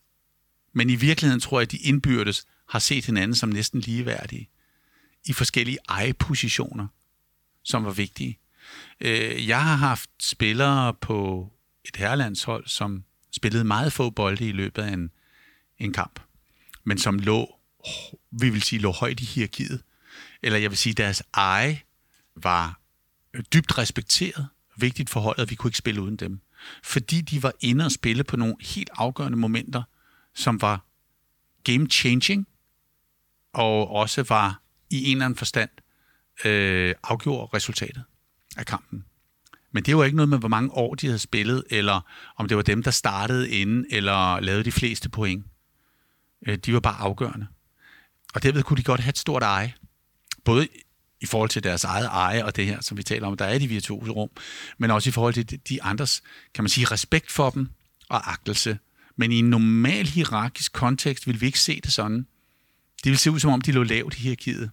Men 0.73 0.89
i 0.89 0.95
virkeligheden 0.95 1.39
tror 1.39 1.59
jeg, 1.59 1.65
at 1.65 1.71
de 1.71 1.77
indbyrdes 1.77 2.45
har 2.69 2.79
set 2.79 3.05
hinanden 3.05 3.35
som 3.35 3.49
næsten 3.49 3.79
ligeværdige 3.79 4.49
i 5.25 5.33
forskellige 5.33 5.77
ejepositioner, 5.89 6.87
som 7.63 7.85
var 7.85 7.91
vigtige. 7.91 8.39
Øh, 9.01 9.47
jeg 9.47 9.63
har 9.63 9.75
haft 9.75 10.09
spillere 10.19 10.93
på 10.93 11.49
et 11.85 11.95
herrelandshold, 11.95 12.67
som 12.67 13.03
spillede 13.31 13.63
meget 13.63 13.93
få 13.93 14.09
bolde 14.09 14.47
i 14.47 14.51
løbet 14.51 14.81
af 14.81 14.93
en, 14.93 15.11
en 15.77 15.93
kamp, 15.93 16.19
men 16.83 16.97
som 16.97 17.19
lå 17.19 17.59
vi 18.31 18.49
vil 18.49 18.61
sige, 18.61 18.79
lå 18.79 18.91
højt 18.91 19.19
i 19.19 19.25
hierarkiet. 19.25 19.81
Eller 20.41 20.59
jeg 20.59 20.69
vil 20.69 20.77
sige, 20.77 20.93
deres 20.93 21.23
eje 21.33 21.81
var 22.35 22.79
dybt 23.53 23.77
respekteret. 23.77 24.47
Vigtigt 24.77 25.09
for 25.09 25.19
holdet, 25.19 25.41
at 25.41 25.49
vi 25.49 25.55
kunne 25.55 25.69
ikke 25.69 25.77
spille 25.77 26.01
uden 26.01 26.15
dem. 26.15 26.41
Fordi 26.83 27.21
de 27.21 27.43
var 27.43 27.53
inde 27.59 27.85
og 27.85 27.91
spille 27.91 28.23
på 28.23 28.37
nogle 28.37 28.55
helt 28.61 28.89
afgørende 28.93 29.37
momenter, 29.37 29.83
som 30.35 30.61
var 30.61 30.85
game-changing, 31.69 32.47
og 33.53 33.89
også 33.89 34.23
var 34.23 34.61
i 34.89 35.03
en 35.05 35.17
eller 35.17 35.25
anden 35.25 35.37
forstand 35.37 35.69
øh, 36.45 36.95
afgjorde 37.03 37.57
resultatet 37.57 38.03
af 38.57 38.65
kampen. 38.65 39.05
Men 39.71 39.83
det 39.83 39.97
var 39.97 40.03
ikke 40.03 40.15
noget 40.15 40.29
med, 40.29 40.39
hvor 40.39 40.47
mange 40.47 40.71
år 40.71 40.95
de 40.95 41.07
havde 41.07 41.19
spillet, 41.19 41.63
eller 41.69 42.01
om 42.35 42.47
det 42.47 42.57
var 42.57 42.63
dem, 42.63 42.83
der 42.83 42.91
startede 42.91 43.49
inden, 43.49 43.85
eller 43.89 44.39
lavede 44.39 44.63
de 44.63 44.71
fleste 44.71 45.09
point. 45.09 45.45
Øh, 46.47 46.57
de 46.57 46.73
var 46.73 46.79
bare 46.79 46.97
afgørende. 46.97 47.47
Og 48.33 48.43
derved 48.43 48.63
kunne 48.63 48.77
de 48.77 48.83
godt 48.83 48.99
have 48.99 49.09
et 49.09 49.17
stort 49.17 49.43
eje. 49.43 49.73
Både 50.49 50.67
i 51.21 51.25
forhold 51.25 51.49
til 51.49 51.63
deres 51.63 51.83
eget 51.83 52.05
eje 52.05 52.45
og 52.45 52.55
det 52.55 52.65
her, 52.65 52.81
som 52.81 52.97
vi 52.97 53.03
taler 53.03 53.27
om, 53.27 53.37
der 53.37 53.45
er 53.45 53.57
de 53.57 53.67
virtuose 53.67 54.11
rum, 54.11 54.29
men 54.77 54.91
også 54.91 55.09
i 55.09 55.11
forhold 55.11 55.33
til 55.33 55.59
de 55.69 55.83
andres, 55.83 56.21
kan 56.53 56.63
man 56.63 56.69
sige, 56.69 56.85
respekt 56.85 57.31
for 57.31 57.49
dem 57.49 57.69
og 58.09 58.31
agtelse. 58.31 58.79
Men 59.15 59.31
i 59.31 59.35
en 59.35 59.49
normal 59.49 60.05
hierarkisk 60.07 60.73
kontekst 60.73 61.27
vil 61.27 61.41
vi 61.41 61.45
ikke 61.45 61.59
se 61.59 61.81
det 61.81 61.93
sådan. 61.93 62.27
Det 63.03 63.09
vil 63.09 63.17
se 63.17 63.31
ud, 63.31 63.39
som 63.39 63.51
om 63.51 63.61
de 63.61 63.71
lå 63.71 63.83
lavt 63.83 64.17
i 64.17 64.21
hierarkiet. 64.21 64.71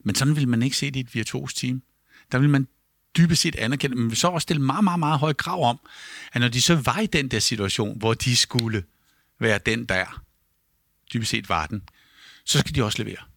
Men 0.00 0.14
sådan 0.14 0.36
vil 0.36 0.48
man 0.48 0.62
ikke 0.62 0.76
se 0.76 0.86
det 0.86 0.96
i 0.96 1.00
et 1.00 1.14
virtuos 1.14 1.54
team. 1.54 1.82
Der 2.32 2.38
vil 2.38 2.50
man 2.50 2.68
dybest 3.16 3.42
set 3.42 3.56
anerkende, 3.56 3.96
men 3.96 4.16
så 4.16 4.28
også 4.28 4.42
stille 4.42 4.62
meget, 4.62 4.84
meget, 4.84 4.98
meget 4.98 5.18
høje 5.18 5.34
krav 5.34 5.68
om, 5.68 5.78
at 6.32 6.40
når 6.40 6.48
de 6.48 6.62
så 6.62 6.74
var 6.74 6.98
i 6.98 7.06
den 7.06 7.28
der 7.28 7.38
situation, 7.38 7.98
hvor 7.98 8.14
de 8.14 8.36
skulle 8.36 8.84
være 9.38 9.58
den 9.58 9.84
der, 9.84 10.22
dybest 11.12 11.30
set 11.30 11.48
var 11.48 11.66
den, 11.66 11.82
så 12.44 12.58
skal 12.58 12.74
de 12.74 12.84
også 12.84 13.02
levere. 13.02 13.35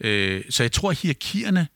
Øh, 0.00 0.44
så 0.50 0.62
jeg 0.62 0.72
tror, 0.72 0.90
at 0.90 0.98
hierarkierne, 0.98 1.68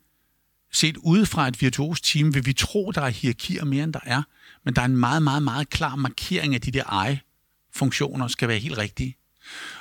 set 0.72 0.96
udefra 0.96 1.48
et 1.48 1.62
virtuos 1.62 2.00
team, 2.00 2.34
vil 2.34 2.46
vi 2.46 2.52
tro, 2.52 2.92
der 2.94 3.00
er 3.00 3.08
hierarkier 3.08 3.64
mere, 3.64 3.84
end 3.84 3.92
der 3.92 4.00
er, 4.02 4.22
men 4.64 4.74
der 4.74 4.82
er 4.82 4.86
en 4.86 4.96
meget, 4.96 5.22
meget, 5.22 5.42
meget 5.42 5.70
klar 5.70 5.96
markering 5.96 6.54
af 6.54 6.60
de 6.60 6.70
der 6.70 6.84
eje-funktioner, 6.84 8.28
skal 8.28 8.48
være 8.48 8.58
helt 8.58 8.78
rigtige. 8.78 9.16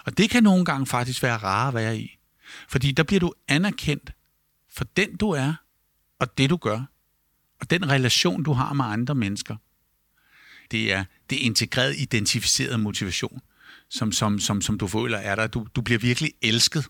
Og 0.06 0.17
det 0.17 0.30
kan 0.30 0.43
nogle 0.43 0.65
gange 0.65 0.86
faktisk 0.86 1.23
være 1.23 1.38
rare 1.38 1.67
at 1.67 1.73
være 1.73 1.99
i. 1.99 2.17
Fordi 2.67 2.91
der 2.91 3.04
bliver 3.04 3.19
du 3.19 3.34
anerkendt 3.47 4.12
for 4.69 4.84
den 4.84 5.15
du 5.15 5.30
er, 5.30 5.54
og 6.19 6.38
det 6.38 6.49
du 6.49 6.58
gør, 6.58 6.86
og 7.60 7.69
den 7.69 7.89
relation 7.89 8.43
du 8.43 8.54
har 8.54 8.73
med 8.73 8.86
andre 8.86 9.15
mennesker. 9.15 9.56
Det 10.71 10.93
er 10.93 11.04
det 11.30 11.36
integreret, 11.36 11.95
identificeret 11.99 12.80
motivation, 12.80 13.41
som, 13.89 14.12
som, 14.12 14.39
som, 14.39 14.62
som 14.62 14.78
du 14.78 14.88
føler 14.88 15.17
er 15.17 15.36
der. 15.36 15.47
Du, 15.47 15.67
du 15.75 15.82
bliver 15.82 15.99
virkelig 15.99 16.34
elsket 16.41 16.86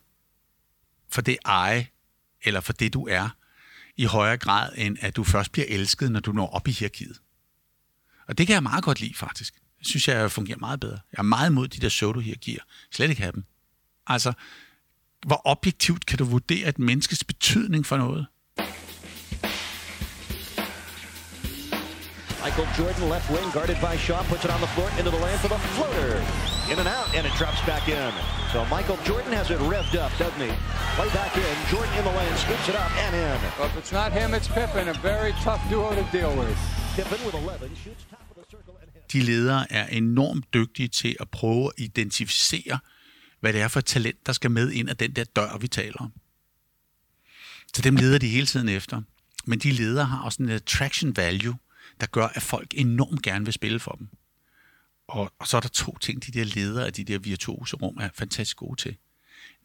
for 1.12 1.22
det 1.22 1.38
eje, 1.46 1.88
eller 2.44 2.62
for 2.62 2.74
det 2.74 2.94
du 2.94 3.08
er, 3.08 3.30
i 3.98 4.06
højere 4.06 4.38
grad, 4.38 4.72
end 4.78 4.98
at 5.02 5.16
du 5.16 5.24
først 5.24 5.52
bliver 5.52 5.66
elsket, 5.70 6.12
når 6.12 6.20
du 6.20 6.32
når 6.32 6.50
op 6.50 6.68
i 6.68 6.72
hierarkiet. 6.72 7.22
Og 8.28 8.38
det 8.38 8.48
kan 8.48 8.54
jeg 8.54 8.64
meget 8.64 8.84
godt 8.84 9.00
lide, 9.00 9.14
faktisk. 9.16 9.54
Det 9.80 9.88
synes 9.88 10.08
jeg 10.08 10.32
fungerer 10.32 10.58
meget 10.58 10.80
bedre. 10.80 11.00
Jeg 11.12 11.18
er 11.18 11.24
meget 11.24 11.50
imod 11.50 11.68
de 11.68 11.80
der 11.80 11.90
pseudo-hierarkier. 11.90 12.64
Slet 12.92 13.10
ikke 13.10 13.22
have 13.22 13.32
dem. 13.32 13.44
Altså, 14.08 14.34
hvor 15.26 15.42
objektivt 15.46 16.06
kan 16.06 16.18
du 16.18 16.26
vurdere 16.26 16.70
et 16.70 16.80
menneskes 16.80 17.24
betydning 17.24 17.86
for 17.86 17.98
noget? 17.98 18.26
Michael 22.46 22.68
Jordan, 22.78 23.10
left 23.14 23.30
wing, 23.30 23.52
guarded 23.54 23.76
by 23.76 23.98
Shaw, 23.98 24.24
puts 24.24 24.46
it 24.46 24.52
on 24.52 24.60
the 24.60 24.68
floor, 24.68 24.90
into 25.00 25.12
the 25.12 25.20
lane 25.26 25.38
for 25.38 25.48
the 25.48 25.60
floater. 25.60 26.59
In 26.72 26.78
and 26.78 26.88
out, 26.88 27.08
and 27.16 27.26
it 27.26 27.34
drops 27.34 27.62
back 27.66 27.90
in. 27.90 28.12
So 28.54 28.64
Michael 28.66 28.98
Jordan 29.04 29.34
has 29.34 29.50
it 29.50 29.60
revved 29.74 29.96
up, 29.98 30.12
doesn't 30.20 30.40
he? 30.40 30.54
Play 30.98 31.10
back 31.22 31.36
in, 31.36 31.56
Jordan 31.72 31.94
in 32.00 32.04
the 32.04 32.16
lane, 32.20 32.36
scoops 32.46 32.70
it 32.70 32.76
up 32.76 32.92
and 33.06 33.16
in. 33.16 33.38
Well, 33.58 33.70
if 33.72 33.78
it's 33.78 33.92
not 33.92 34.10
him, 34.20 34.34
it's 34.38 34.48
Pippen, 34.48 34.88
a 34.88 34.94
very 34.94 35.32
tough 35.46 35.62
duo 35.70 35.90
to 35.96 36.06
deal 36.18 36.32
with. 36.42 36.58
Pippen 36.96 37.20
with 37.26 37.36
11, 37.36 37.76
shoots 37.84 38.06
top 38.12 38.26
of 38.32 38.36
the 38.40 38.46
circle 38.52 38.76
and 38.82 38.90
hits. 38.94 39.14
De 39.14 39.20
ledere 39.22 39.72
er 39.72 39.86
enormt 39.88 40.54
dygtige 40.54 40.88
til 40.88 41.16
at 41.20 41.30
prøve 41.30 41.66
at 41.66 41.74
identificere, 41.78 42.80
hvad 43.40 43.54
det 43.54 43.62
er 43.62 43.68
for 43.68 43.82
talent, 43.82 44.26
der 44.26 44.34
skal 44.34 44.52
med 44.52 44.72
ind 44.72 44.90
af 44.90 44.98
den 44.98 45.12
der 45.12 45.24
dør, 45.24 45.58
vi 45.58 45.68
taler 45.68 45.98
om. 46.00 46.12
Så 47.76 47.82
dem 47.82 47.96
leder 47.96 48.18
de 48.18 48.28
hele 48.28 48.46
tiden 48.46 48.70
efter. 48.70 49.02
Men 49.46 49.60
de 49.60 49.72
ledere 49.72 50.06
har 50.06 50.22
også 50.22 50.44
en 50.44 50.50
attraction 50.50 51.18
value, 51.18 51.56
der 52.02 52.08
gør, 52.08 52.28
at 52.28 52.42
folk 52.42 52.74
enormt 52.76 53.22
gerne 53.22 53.46
vil 53.46 53.54
spille 53.54 53.80
for 53.80 53.92
dem. 53.92 54.08
Og, 55.10 55.34
og 55.40 55.48
så 55.48 55.58
er 55.58 55.62
der 55.62 55.70
to 55.70 55.98
ting, 55.98 56.26
de 56.26 56.32
der 56.32 56.44
ledere 56.44 56.86
af 56.86 56.94
de 56.94 57.04
der 57.04 57.20
virtuose 57.20 57.76
rum 57.76 57.98
er 57.98 58.10
fantastisk 58.14 58.58
gode 58.58 58.82
til. 58.82 58.98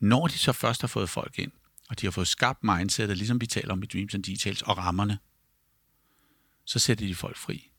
Når 0.00 0.26
de 0.26 0.38
så 0.38 0.52
først 0.52 0.80
har 0.80 0.88
fået 0.88 1.11
folk 1.11 1.38
ind, 1.38 1.52
og 1.88 2.00
de 2.00 2.07
har 2.07 2.11
fået 2.11 2.28
skabt 2.28 2.64
mindsetet, 2.64 3.16
ligesom 3.16 3.40
vi 3.40 3.46
taler 3.46 3.72
om 3.72 3.83
i 3.83 3.87
Dreams 3.87 4.14
and 4.14 4.22
Details, 4.22 4.62
og 4.62 4.78
rammerne, 4.78 5.18
så 6.64 6.78
sætter 6.78 7.07
de 7.07 7.14
folk 7.14 7.37
fri. 7.37 7.70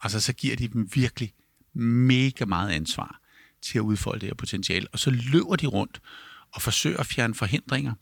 Altså 0.00 0.20
så 0.20 0.32
giver 0.32 0.56
de 0.56 0.68
dem 0.68 0.90
virkelig 0.94 1.34
mega 1.74 2.44
meget 2.44 2.70
ansvar 2.70 3.20
til 3.62 3.78
at 3.78 3.82
udfolde 3.82 4.20
det 4.20 4.28
her 4.28 4.34
potentiale, 4.34 4.88
og 4.92 4.98
så 4.98 5.10
løber 5.10 5.56
de 5.56 5.66
rundt 5.66 6.00
og 6.52 6.62
forsøger 6.62 6.98
at 6.98 7.06
fjerne 7.06 7.34
forhindringer, 7.34 7.94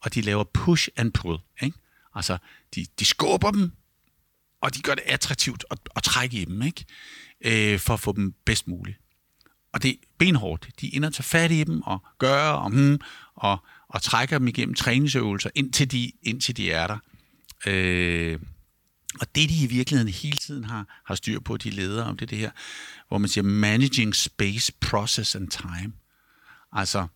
og 0.00 0.14
de 0.14 0.20
laver 0.20 0.44
push 0.44 0.88
and 0.96 1.12
pull. 1.12 1.38
Ikke? 1.62 1.78
Altså, 2.14 2.38
de, 2.74 2.86
de 2.98 3.04
skubber 3.04 3.50
dem, 3.50 3.72
og 4.60 4.74
de 4.74 4.82
gør 4.82 4.94
det 4.94 5.04
attraktivt 5.06 5.64
at, 5.70 5.78
at 5.96 6.02
trække 6.02 6.36
i 6.36 6.44
dem, 6.44 6.62
ikke? 6.62 6.84
Øh, 7.44 7.78
for 7.78 7.94
at 7.94 8.00
få 8.00 8.12
dem 8.12 8.34
bedst 8.44 8.68
muligt. 8.68 8.98
Og 9.72 9.82
det 9.82 9.90
er 9.90 9.96
benhårdt. 10.18 10.68
De 10.80 10.96
ender 10.96 11.08
at 11.08 11.14
tage 11.14 11.24
fat 11.24 11.50
i 11.50 11.64
dem 11.64 11.82
og 11.82 12.02
gøre 12.18 12.58
og, 12.58 12.70
hmm, 12.70 13.00
og, 13.34 13.58
og 13.88 14.02
trækker 14.02 14.38
dem 14.38 14.48
igennem 14.48 14.74
træningsøvelser, 14.74 15.50
indtil 15.54 15.90
de, 15.90 16.12
indtil 16.22 16.56
de 16.56 16.70
er 16.70 16.86
der. 16.86 16.98
Øh, 17.66 18.38
og 19.20 19.34
det, 19.34 19.48
de 19.48 19.64
i 19.64 19.66
virkeligheden 19.66 20.12
hele 20.12 20.36
tiden 20.36 20.64
har, 20.64 21.02
har 21.06 21.14
styr 21.14 21.40
på, 21.40 21.56
de 21.56 21.70
ledere 21.70 22.06
om 22.06 22.16
det, 22.16 22.30
det 22.30 22.38
her, 22.38 22.50
hvor 23.08 23.18
man 23.18 23.28
siger 23.28 23.44
managing 23.44 24.14
space, 24.14 24.72
process 24.80 25.34
and 25.34 25.48
time. 25.48 25.92
Altså 26.72 27.06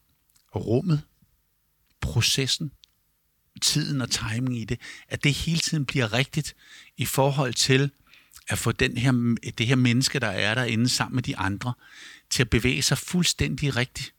rummet, 0.56 1.02
processen, 2.00 2.70
tiden 3.62 4.00
og 4.00 4.10
timing 4.10 4.58
i 4.58 4.64
det, 4.64 4.80
at 5.08 5.24
det 5.24 5.34
hele 5.34 5.58
tiden 5.60 5.86
bliver 5.86 6.12
rigtigt 6.12 6.56
i 6.96 7.04
forhold 7.04 7.54
til 7.54 7.90
at 8.48 8.58
få 8.58 8.72
den 8.72 8.96
her, 8.96 9.36
det 9.58 9.66
her 9.66 9.76
menneske, 9.76 10.18
der 10.18 10.26
er 10.26 10.54
derinde 10.54 10.88
sammen 10.88 11.14
med 11.14 11.22
de 11.22 11.36
andre, 11.36 11.74
til 12.30 12.42
at 12.42 12.50
bevæge 12.50 12.82
sig 12.82 12.98
fuldstændig 12.98 13.76
rigtigt 13.76 14.14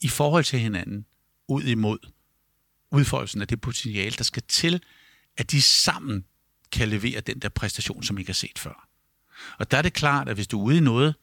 i 0.00 0.08
forhold 0.08 0.44
til 0.44 0.60
hinanden, 0.60 1.06
ud 1.48 1.62
imod 1.62 1.98
udfoldelsen 2.90 3.40
af 3.40 3.48
det 3.48 3.60
potentiale, 3.60 4.16
der 4.16 4.24
skal 4.24 4.42
til, 4.48 4.82
at 5.36 5.50
de 5.50 5.62
sammen 5.62 6.24
kan 6.72 6.88
levere 6.88 7.20
den 7.20 7.38
der 7.38 7.48
præstation, 7.48 8.02
som 8.02 8.18
ikke 8.18 8.28
har 8.28 8.34
set 8.34 8.58
før. 8.58 8.88
Og 9.58 9.70
der 9.70 9.78
er 9.78 9.82
det 9.82 9.92
klart, 9.92 10.28
at 10.28 10.34
hvis 10.34 10.46
du 10.46 10.60
er 10.60 10.64
ude 10.64 10.76
i 10.76 10.80
noget, 10.80 11.14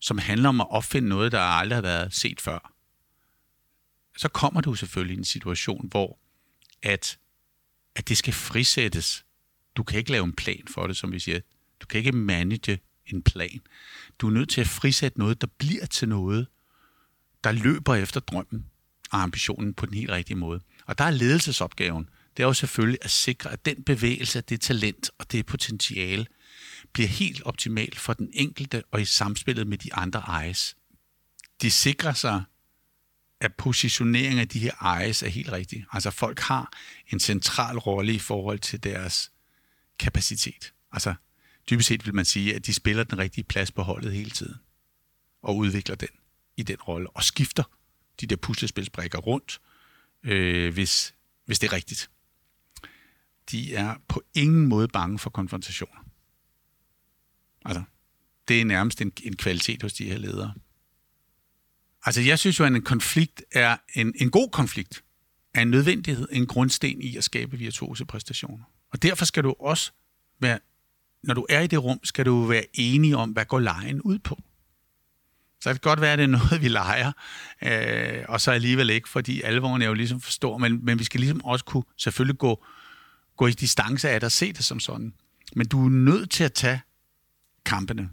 som 0.00 0.18
handler 0.18 0.48
om 0.48 0.60
at 0.60 0.70
opfinde 0.70 1.08
noget, 1.08 1.32
der 1.32 1.40
aldrig 1.40 1.76
har 1.76 1.82
været 1.82 2.14
set 2.14 2.40
før, 2.40 2.72
så 4.16 4.28
kommer 4.28 4.60
du 4.60 4.74
selvfølgelig 4.74 5.14
i 5.14 5.18
en 5.18 5.24
situation, 5.24 5.88
hvor 5.88 6.18
at, 6.82 7.18
at 7.94 8.08
det 8.08 8.16
skal 8.16 8.32
frisættes. 8.32 9.24
Du 9.76 9.82
kan 9.82 9.98
ikke 9.98 10.10
lave 10.10 10.24
en 10.24 10.32
plan 10.32 10.62
for 10.68 10.86
det, 10.86 10.96
som 10.96 11.12
vi 11.12 11.18
siger. 11.18 11.40
Du 11.80 11.86
kan 11.86 11.98
ikke 11.98 12.12
manage 12.12 12.80
en 13.06 13.22
plan. 13.22 13.60
Du 14.18 14.26
er 14.26 14.30
nødt 14.30 14.50
til 14.50 14.60
at 14.60 14.68
frisætte 14.68 15.18
noget, 15.18 15.40
der 15.40 15.46
bliver 15.58 15.86
til 15.86 16.08
noget, 16.08 16.46
der 17.44 17.52
løber 17.52 17.94
efter 17.94 18.20
drømmen 18.20 18.66
og 19.10 19.22
ambitionen 19.22 19.74
på 19.74 19.86
den 19.86 19.94
helt 19.94 20.10
rigtige 20.10 20.36
måde. 20.36 20.60
Og 20.86 20.98
der 20.98 21.04
er 21.04 21.10
ledelsesopgaven. 21.10 22.08
Det 22.36 22.42
er 22.42 22.46
jo 22.46 22.52
selvfølgelig 22.52 22.98
at 23.02 23.10
sikre, 23.10 23.52
at 23.52 23.64
den 23.64 23.82
bevægelse, 23.82 24.40
det 24.40 24.60
talent 24.60 25.10
og 25.18 25.32
det 25.32 25.46
potentiale 25.46 26.26
bliver 26.92 27.08
helt 27.08 27.42
optimalt 27.42 27.98
for 27.98 28.12
den 28.12 28.30
enkelte 28.32 28.82
og 28.90 29.00
i 29.00 29.04
samspillet 29.04 29.66
med 29.66 29.78
de 29.78 29.94
andre 29.94 30.20
ejes. 30.20 30.76
De 31.62 31.70
sikrer 31.70 32.12
sig, 32.12 32.42
at 33.40 33.54
positioneringen 33.54 34.38
af 34.38 34.48
de 34.48 34.58
her 34.58 34.72
ejes 34.80 35.22
er 35.22 35.28
helt 35.28 35.52
rigtig. 35.52 35.84
Altså 35.92 36.10
folk 36.10 36.38
har 36.38 36.72
en 37.08 37.20
central 37.20 37.78
rolle 37.78 38.14
i 38.14 38.18
forhold 38.18 38.58
til 38.58 38.82
deres 38.82 39.30
kapacitet. 39.98 40.72
Altså 40.92 41.14
dybest 41.70 41.88
set 41.88 42.06
vil 42.06 42.14
man 42.14 42.24
sige, 42.24 42.54
at 42.54 42.66
de 42.66 42.74
spiller 42.74 43.04
den 43.04 43.18
rigtige 43.18 43.44
plads 43.44 43.72
på 43.72 43.82
holdet 43.82 44.12
hele 44.12 44.30
tiden. 44.30 44.56
Og 45.42 45.56
udvikler 45.56 45.96
den 45.96 46.08
i 46.56 46.62
den 46.62 46.76
rolle. 46.76 47.10
Og 47.10 47.24
skifter 47.24 47.62
de 48.20 48.26
der 48.26 48.36
puslespilsbrikker 48.36 49.18
rundt, 49.18 49.60
øh, 50.22 50.72
hvis, 50.72 51.14
hvis 51.44 51.58
det 51.58 51.68
er 51.68 51.72
rigtigt. 51.72 52.10
De 53.50 53.74
er 53.74 53.94
på 54.08 54.22
ingen 54.34 54.66
måde 54.66 54.88
bange 54.88 55.18
for 55.18 55.30
konfrontationer. 55.30 56.04
Altså, 57.64 57.82
det 58.48 58.60
er 58.60 58.64
nærmest 58.64 59.00
en, 59.00 59.12
en 59.22 59.36
kvalitet 59.36 59.82
hos 59.82 59.92
de 59.92 60.04
her 60.04 60.18
ledere. 60.18 60.54
Altså, 62.04 62.20
jeg 62.20 62.38
synes 62.38 62.58
jo, 62.58 62.64
at 62.64 62.72
en 62.72 62.82
konflikt 62.82 63.42
er 63.52 63.76
en, 63.94 64.14
en 64.16 64.30
god 64.30 64.50
konflikt, 64.50 65.04
er 65.54 65.62
en 65.62 65.70
nødvendighed, 65.70 66.28
en 66.32 66.46
grundsten 66.46 67.02
i 67.02 67.16
at 67.16 67.24
skabe 67.24 67.58
virtuose 67.58 68.04
præstationer. 68.04 68.64
Og 68.90 69.02
derfor 69.02 69.24
skal 69.24 69.44
du 69.44 69.54
også 69.60 69.92
være, 70.38 70.58
når 71.22 71.34
du 71.34 71.46
er 71.48 71.60
i 71.60 71.66
det 71.66 71.84
rum, 71.84 72.00
skal 72.04 72.26
du 72.26 72.44
være 72.44 72.64
enig 72.74 73.16
om, 73.16 73.30
hvad 73.30 73.44
går 73.44 73.58
lejen 73.58 74.02
ud 74.02 74.18
på. 74.18 74.42
Så 75.60 75.72
det 75.72 75.80
kan 75.80 75.90
godt 75.90 76.00
være, 76.00 76.12
at 76.12 76.18
det 76.18 76.24
er 76.24 76.28
noget, 76.28 76.62
vi 76.62 76.68
leger, 76.68 77.12
øh, 77.62 78.24
og 78.28 78.40
så 78.40 78.50
alligevel 78.50 78.90
ikke, 78.90 79.08
fordi 79.08 79.42
alvoren 79.42 79.82
er 79.82 79.86
jo 79.86 79.94
ligesom 79.94 80.20
for 80.20 80.30
stor, 80.30 80.58
men, 80.58 80.84
men 80.84 80.98
vi 80.98 81.04
skal 81.04 81.20
ligesom 81.20 81.44
også 81.44 81.64
kunne 81.64 81.84
selvfølgelig 81.96 82.38
gå, 82.38 82.64
gå 83.36 83.46
i 83.46 83.52
distance 83.52 84.10
af 84.10 84.20
det 84.20 84.26
og 84.26 84.32
se 84.32 84.52
det 84.52 84.64
som 84.64 84.80
sådan. 84.80 85.14
Men 85.56 85.68
du 85.68 85.84
er 85.84 85.90
nødt 85.90 86.30
til 86.30 86.44
at 86.44 86.52
tage 86.52 86.80
kampene. 87.64 88.10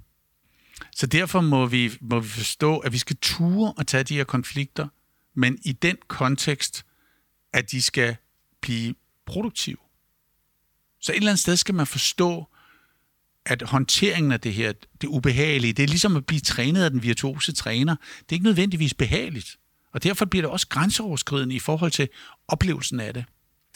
Så 0.95 1.07
derfor 1.07 1.41
må 1.41 1.65
vi, 1.65 1.91
må 2.01 2.19
vi 2.19 2.27
forstå, 2.27 2.77
at 2.77 2.93
vi 2.93 2.97
skal 2.97 3.17
ture 3.21 3.73
og 3.77 3.87
tage 3.87 4.03
de 4.03 4.15
her 4.15 4.23
konflikter, 4.23 4.87
men 5.33 5.59
i 5.65 5.71
den 5.71 5.97
kontekst, 6.07 6.85
at 7.53 7.71
de 7.71 7.81
skal 7.81 8.15
blive 8.61 8.95
produktive. 9.25 9.77
Så 10.99 11.11
et 11.11 11.15
eller 11.15 11.31
andet 11.31 11.39
sted 11.39 11.57
skal 11.57 11.75
man 11.75 11.87
forstå, 11.87 12.47
at 13.47 13.61
håndteringen 13.61 14.31
af 14.31 14.39
det 14.39 14.53
her, 14.53 14.73
det 15.01 15.07
ubehagelige, 15.07 15.73
det 15.73 15.83
er 15.83 15.87
ligesom 15.87 16.15
at 16.15 16.25
blive 16.25 16.39
trænet 16.39 16.83
af 16.83 16.89
den 16.91 17.03
virtuose 17.03 17.51
træner. 17.51 17.95
Det 17.95 18.29
er 18.29 18.33
ikke 18.33 18.45
nødvendigvis 18.45 18.93
behageligt. 18.93 19.57
Og 19.93 20.03
derfor 20.03 20.25
bliver 20.25 20.41
det 20.41 20.51
også 20.51 20.67
grænseoverskridende 20.67 21.55
i 21.55 21.59
forhold 21.59 21.91
til 21.91 22.09
oplevelsen 22.47 22.99
af 22.99 23.13
det. 23.13 23.25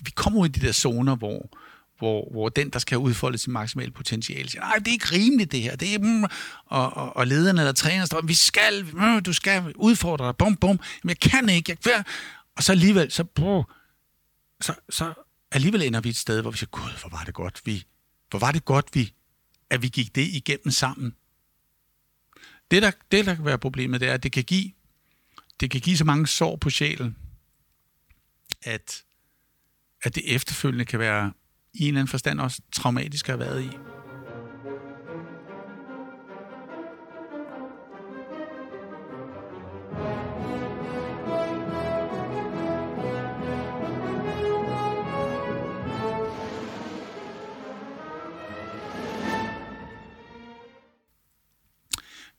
Vi 0.04 0.12
kommer 0.12 0.40
ud 0.40 0.46
i 0.46 0.52
de 0.52 0.66
der 0.68 0.72
zoner, 0.72 1.16
hvor, 1.16 1.50
hvor, 1.98 2.32
hvor 2.32 2.50
den, 2.50 2.70
der 2.70 2.80
skal 2.80 2.98
udfolde 2.98 3.38
sit 3.38 3.48
maksimale 3.48 3.92
potentiale, 3.92 4.50
siger, 4.50 4.62
nej, 4.62 4.76
det 4.76 4.88
er 4.88 4.92
ikke 4.92 5.12
rimeligt 5.12 5.52
det 5.52 5.62
her. 5.62 5.76
Det 5.76 5.96
er, 5.96 6.00
mm, 6.00 6.24
og, 6.66 6.98
og, 6.98 7.18
og 7.18 7.28
lederne 7.28 7.62
eller 7.62 7.72
trænerne 7.72 8.06
står, 8.06 8.22
vi 8.22 8.34
skal, 8.34 8.86
mm, 8.94 9.24
du 9.24 9.34
skal 9.34 9.74
udfordre 9.76 10.28
dig, 10.28 10.38
bum, 10.38 10.56
bum, 10.56 10.80
men 11.04 11.10
jeg 11.10 11.20
kan 11.20 11.50
ikke, 11.50 11.72
jeg 11.72 11.80
kan. 11.80 12.04
Og 12.58 12.64
så 12.64 12.72
alligevel, 12.72 13.12
så, 13.12 13.24
brug, 13.24 13.66
så, 14.62 14.74
så 14.90 15.14
alligevel 15.52 15.82
ender 15.82 16.02
vi 16.02 16.10
et 16.10 16.18
sted, 16.18 16.42
hvor 16.42 16.52
vi 16.52 16.58
siger, 16.58 16.70
gud, 16.70 17.00
hvor 17.02 17.10
var 17.10 17.24
det 17.24 17.34
godt, 17.34 17.62
vi, 17.66 17.86
hvor 18.30 18.40
var 18.40 18.52
det 18.52 18.66
godt, 18.66 18.86
vi, 18.94 19.14
at 19.72 19.82
vi 19.82 19.88
gik 19.88 20.16
det 20.16 20.28
igennem 20.28 20.72
sammen. 20.72 21.16
Det, 22.72 22.82
der, 22.82 22.92
det, 23.12 23.26
der 23.26 23.36
kan 23.36 23.46
være 23.46 23.58
problemet, 23.58 24.02
det 24.02 24.10
er, 24.10 24.14
at 24.14 24.24
det 24.24 24.32
kan 24.32 24.44
give, 24.44 24.72
det 25.60 25.72
kan 25.72 25.82
give 25.82 25.98
så 25.98 26.06
mange 26.06 26.28
sår 26.28 26.56
på 26.56 26.70
sjælen, 26.70 27.18
at, 28.64 29.04
at 30.04 30.16
det 30.16 30.36
efterfølgende 30.36 30.86
kan 30.86 31.00
være 31.00 31.34
i 31.74 31.82
en 31.82 31.88
eller 31.88 32.00
anden 32.00 32.12
forstand 32.12 32.40
også 32.40 32.62
traumatisk 32.72 33.30
at 33.30 33.38
have 33.38 33.40
været 33.40 33.64
i. 33.64 33.91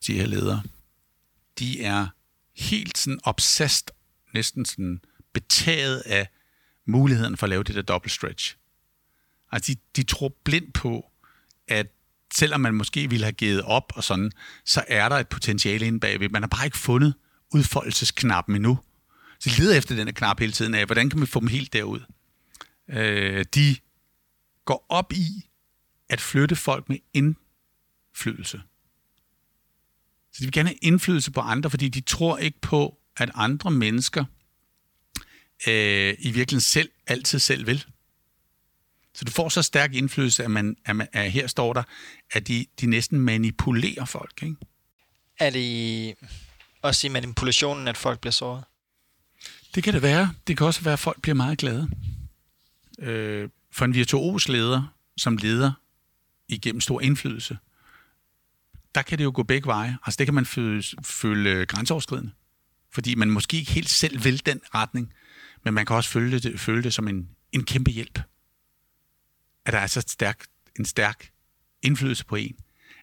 de 0.06 0.14
her 0.14 0.26
ledere, 0.26 0.62
de 1.58 1.84
er 1.84 2.06
helt 2.56 2.98
sådan 2.98 3.20
obsessed, 3.24 3.88
næsten 4.34 4.64
sådan 4.64 5.00
betaget 5.32 6.02
af 6.06 6.28
muligheden 6.86 7.36
for 7.36 7.46
at 7.46 7.50
lave 7.50 7.62
det 7.62 7.74
der 7.74 7.82
double 7.82 8.10
stretch. 8.10 8.56
Altså, 9.52 9.72
de, 9.72 9.78
de 9.96 10.02
tror 10.02 10.34
blindt 10.44 10.72
på, 10.74 11.10
at 11.68 11.86
selvom 12.34 12.60
man 12.60 12.74
måske 12.74 13.10
ville 13.10 13.24
have 13.24 13.32
givet 13.32 13.62
op 13.62 13.92
og 13.96 14.04
sådan, 14.04 14.32
så 14.64 14.84
er 14.88 15.08
der 15.08 15.16
et 15.16 15.28
potentiale 15.28 15.86
inde 15.86 16.00
bagved. 16.00 16.28
Man 16.28 16.42
har 16.42 16.48
bare 16.48 16.64
ikke 16.64 16.78
fundet 16.78 17.14
udfoldelsesknappen 17.54 18.56
endnu. 18.56 18.78
Så 19.38 19.50
de 19.50 19.62
leder 19.62 19.76
efter 19.76 19.94
den 19.94 20.06
her 20.06 20.12
knap 20.12 20.40
hele 20.40 20.52
tiden 20.52 20.74
af, 20.74 20.86
hvordan 20.86 21.10
kan 21.10 21.20
vi 21.20 21.26
få 21.26 21.40
dem 21.40 21.48
helt 21.48 21.72
derud? 21.72 22.00
Øh, 22.88 23.44
de 23.54 23.76
går 24.64 24.86
op 24.88 25.12
i 25.12 25.48
at 26.08 26.20
flytte 26.20 26.56
folk 26.56 26.88
med 26.88 26.98
indflydelse. 27.14 28.62
Så 30.32 30.38
de 30.38 30.44
vil 30.44 30.52
gerne 30.52 30.68
have 30.68 30.78
indflydelse 30.82 31.30
på 31.30 31.40
andre, 31.40 31.70
fordi 31.70 31.88
de 31.88 32.00
tror 32.00 32.38
ikke 32.38 32.60
på, 32.60 32.98
at 33.16 33.30
andre 33.34 33.70
mennesker 33.70 34.24
øh, 35.68 36.14
i 36.18 36.30
virkeligheden 36.30 36.60
selv 36.60 36.90
altid 37.06 37.38
selv 37.38 37.66
vil. 37.66 37.84
Så 39.14 39.24
du 39.24 39.30
får 39.30 39.48
så 39.48 39.62
stærk 39.62 39.94
indflydelse, 39.94 40.44
at, 40.44 40.50
man, 40.50 40.76
at, 40.84 40.96
man, 40.96 41.08
at 41.12 41.32
her 41.32 41.46
står 41.46 41.72
der, 41.72 41.82
at 42.32 42.48
de, 42.48 42.66
de 42.80 42.86
næsten 42.86 43.20
manipulerer 43.20 44.04
folk. 44.04 44.42
Ikke? 44.42 44.56
Er 45.38 45.50
det 45.50 46.14
også 46.82 47.06
i 47.06 47.10
manipulationen, 47.10 47.88
at 47.88 47.96
folk 47.96 48.20
bliver 48.20 48.32
såret? 48.32 48.64
Det 49.74 49.84
kan 49.84 49.94
det 49.94 50.02
være. 50.02 50.34
Det 50.46 50.56
kan 50.56 50.66
også 50.66 50.80
være, 50.80 50.92
at 50.92 50.98
folk 50.98 51.22
bliver 51.22 51.34
meget 51.34 51.58
glade. 51.58 51.90
Øh, 52.98 53.48
for 53.70 53.84
en 53.84 53.94
virtuos 53.94 54.48
leder, 54.48 54.94
som 55.16 55.36
leder 55.36 55.72
igennem 56.48 56.80
stor 56.80 57.00
indflydelse, 57.00 57.58
der 58.94 59.02
kan 59.02 59.18
det 59.18 59.24
jo 59.24 59.32
gå 59.34 59.42
begge 59.42 59.66
veje. 59.66 59.98
Altså 60.06 60.18
det 60.18 60.26
kan 60.26 60.34
man 60.34 60.46
føle, 60.46 60.82
føle 61.04 61.66
grænseoverskridende, 61.66 62.30
fordi 62.90 63.14
man 63.14 63.30
måske 63.30 63.56
ikke 63.56 63.72
helt 63.72 63.90
selv 63.90 64.24
vil 64.24 64.46
den 64.46 64.60
retning, 64.74 65.12
men 65.64 65.74
man 65.74 65.86
kan 65.86 65.96
også 65.96 66.10
føle 66.10 66.38
det, 66.38 66.60
føle 66.60 66.82
det 66.82 66.94
som 66.94 67.08
en, 67.08 67.28
en 67.52 67.64
kæmpe 67.64 67.90
hjælp. 67.90 68.20
At 69.64 69.72
der 69.72 69.78
er 69.78 69.86
så 69.86 70.00
stærk, 70.00 70.46
en 70.78 70.84
stærk 70.84 71.30
indflydelse 71.82 72.24
på 72.24 72.36
en, 72.36 72.56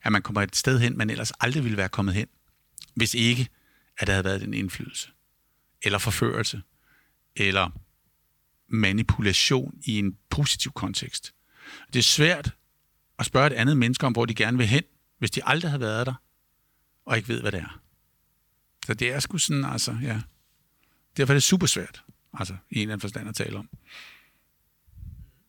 at 0.04 0.12
man 0.12 0.22
kommer 0.22 0.42
et 0.42 0.56
sted 0.56 0.80
hen, 0.80 0.98
man 0.98 1.10
ellers 1.10 1.32
aldrig 1.40 1.64
ville 1.64 1.78
være 1.78 1.90
kommet 1.90 2.16
hen, 2.16 2.28
hvis 2.96 3.14
ikke, 3.14 3.48
at 3.98 4.08
der 4.08 4.14
havde 4.14 4.26
været 4.26 4.42
den 4.42 4.54
indflydelse. 4.54 5.10
Eller 5.82 5.98
forførelse. 5.98 6.62
Eller 7.36 7.70
manipulation 8.68 9.74
i 9.84 10.00
en 10.00 10.18
positiv 10.30 10.72
kontekst. 10.72 11.34
Det 11.94 12.00
er 12.00 12.04
svært 12.04 12.56
at 13.20 13.26
spørge 13.26 13.48
et 13.48 13.54
andet 13.54 13.78
menneske 13.78 14.06
om, 14.06 14.14
hvor 14.14 14.26
de 14.26 14.36
gerne 14.36 14.58
vil 14.58 14.68
hen, 14.68 14.84
hvis 15.20 15.32
de 15.32 15.42
aldrig 15.46 15.72
havde 15.72 15.82
været 15.82 16.08
der, 16.08 16.14
og 17.06 17.18
ikke 17.18 17.30
ved, 17.30 17.42
hvad 17.42 17.52
det 17.52 17.60
er. 17.60 17.82
Så 18.86 18.94
det 18.94 19.12
er 19.12 19.20
sgu 19.20 19.38
sådan, 19.38 19.66
altså, 19.66 19.98
ja. 20.04 20.22
Derfor 21.18 21.34
er 21.34 21.36
det 21.36 21.44
super 21.44 21.68
svært, 21.68 22.04
altså, 22.34 22.54
i 22.70 22.76
en 22.76 22.82
eller 22.82 22.94
anden 22.94 23.02
forstand 23.02 23.30
at 23.30 23.36
tale 23.36 23.58
om. 23.58 23.70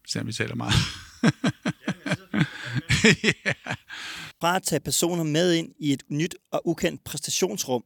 Selvom 0.06 0.26
vi 0.26 0.32
taler 0.32 0.54
meget. 0.54 0.74
yeah. 3.24 3.76
Fra 4.40 4.56
at 4.56 4.62
tage 4.62 4.80
personer 4.80 5.22
med 5.24 5.54
ind 5.54 5.74
i 5.78 5.92
et 5.92 6.02
nyt 6.08 6.34
og 6.50 6.62
ukendt 6.64 7.04
præstationsrum, 7.04 7.84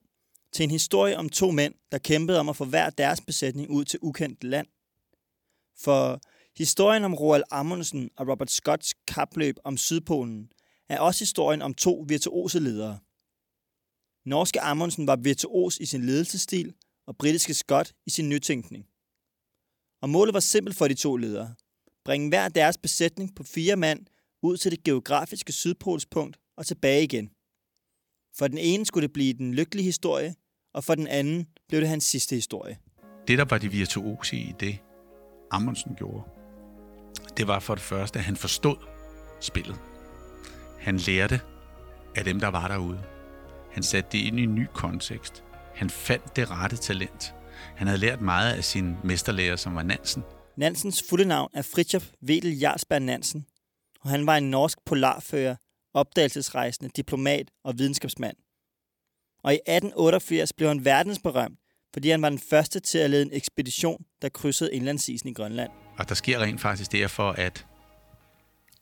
til 0.53 0.65
en 0.65 0.71
historie 0.71 1.17
om 1.17 1.29
to 1.29 1.51
mænd, 1.51 1.75
der 1.93 1.99
kæmpede 1.99 2.41
om 2.41 2.49
at 2.49 2.57
få 2.57 2.65
hver 2.65 2.91
deres 2.91 3.21
besætning 3.21 3.71
ud 3.71 3.85
til 3.85 3.99
ukendt 4.03 4.45
land. 4.45 4.67
For 5.81 6.21
historien 6.57 7.05
om 7.05 7.15
Roald 7.15 7.43
Amundsen 7.51 8.11
og 8.17 8.29
Robert 8.29 8.51
Scotts 8.51 8.95
kapløb 9.09 9.57
om 9.65 9.77
Sydpolen 9.77 10.49
er 10.89 10.99
også 11.01 11.21
historien 11.21 11.63
om 11.63 11.75
to 11.75 12.05
virtuose 12.09 12.59
ledere. 12.61 12.99
Norske 14.27 14.61
Amundsen 14.61 15.07
var 15.07 15.17
virtuos 15.17 15.79
i 15.79 15.87
sin 15.87 16.07
ledelsesstil, 16.07 16.75
og 17.07 17.17
britiske 17.17 17.55
Scott 17.55 17.95
i 18.07 18.11
sin 18.11 18.29
nytænkning. 18.29 18.85
Og 20.03 20.11
målet 20.11 20.35
var 20.35 20.41
simpelt 20.41 20.77
for 20.77 20.89
de 20.89 20.95
to 20.95 21.17
ledere. 21.17 21.55
Bringe 22.05 22.29
hver 22.29 22.49
deres 22.49 22.79
besætning 22.79 23.35
på 23.37 23.43
fire 23.43 23.77
mand 23.77 24.07
ud 24.43 24.57
til 24.57 24.71
det 24.71 24.83
geografiske 24.83 25.53
sydpolspunkt 25.53 26.37
og 26.57 26.67
tilbage 26.67 27.03
igen. 27.03 27.31
For 28.39 28.49
den 28.49 28.59
ene 28.59 28.87
skulle 28.87 29.07
det 29.07 29.13
blive 29.13 29.33
den 29.33 29.55
lykkelige 29.55 29.85
historie, 29.85 30.35
og 30.75 30.85
for 30.85 30.95
den 30.95 31.07
anden 31.07 31.47
blev 31.69 31.81
det 31.81 31.89
hans 31.89 32.05
sidste 32.05 32.35
historie. 32.35 32.79
Det, 33.29 33.39
der 33.39 33.45
var 33.45 33.59
det 33.59 33.73
virtuose 33.73 34.37
i 34.37 34.53
det, 34.61 34.79
Amundsen 35.51 35.95
gjorde, 35.95 36.23
det 37.37 37.47
var 37.47 37.61
for 37.61 37.75
det 37.75 37.85
første, 37.85 38.19
at 38.19 38.25
han 38.25 38.37
forstod 38.37 38.77
spillet. 39.41 39.94
Han 40.85 40.97
lærte 40.97 41.41
af 42.17 42.25
dem, 42.25 42.41
der 42.41 42.49
var 42.49 42.69
derude. 42.69 43.03
Han 43.73 43.83
satte 43.83 44.11
det 44.13 44.19
ind 44.19 44.41
i 44.41 44.43
en 44.43 44.55
ny 44.55 44.67
kontekst. 44.75 45.45
Han 45.75 45.91
fandt 45.91 46.37
det 46.37 46.51
rette 46.51 46.77
talent. 46.77 47.35
Han 47.77 47.87
havde 47.87 48.01
lært 48.01 48.21
meget 48.21 48.53
af 48.53 48.65
sin 48.65 48.97
mesterlærer, 49.05 49.57
som 49.57 49.75
var 49.75 49.83
Nansen. 49.83 50.23
Nansens 50.57 51.05
fulde 51.09 51.25
navn 51.25 51.51
er 51.55 51.63
Fritjof 51.63 52.11
Wedel 52.29 52.59
Jarlsberg 52.59 53.03
Nansen, 53.03 53.47
og 54.01 54.11
han 54.11 54.27
var 54.27 54.37
en 54.37 54.51
norsk 54.51 54.79
polarfører, 54.87 55.57
opdagelsesrejsende, 55.95 56.91
diplomat 56.97 57.51
og 57.65 57.79
videnskabsmand. 57.79 58.37
Og 59.43 59.53
i 59.53 59.57
1888 59.57 60.53
blev 60.53 60.69
han 60.69 60.85
verdensberømt, 60.85 61.59
fordi 61.93 62.11
han 62.11 62.23
var 62.23 62.29
den 62.29 62.41
første 62.51 62.81
til 62.81 62.99
at 62.99 63.11
lede 63.11 63.23
en 63.23 63.33
ekspedition, 63.33 64.05
der 64.23 64.29
krydsede 64.29 64.75
indlandsisen 64.75 65.29
i 65.29 65.33
Grønland. 65.33 65.71
Og 65.99 66.09
der 66.09 66.15
sker 66.15 66.39
rent 66.39 66.61
faktisk 66.61 66.93
derfor, 66.93 67.31
at 67.31 67.67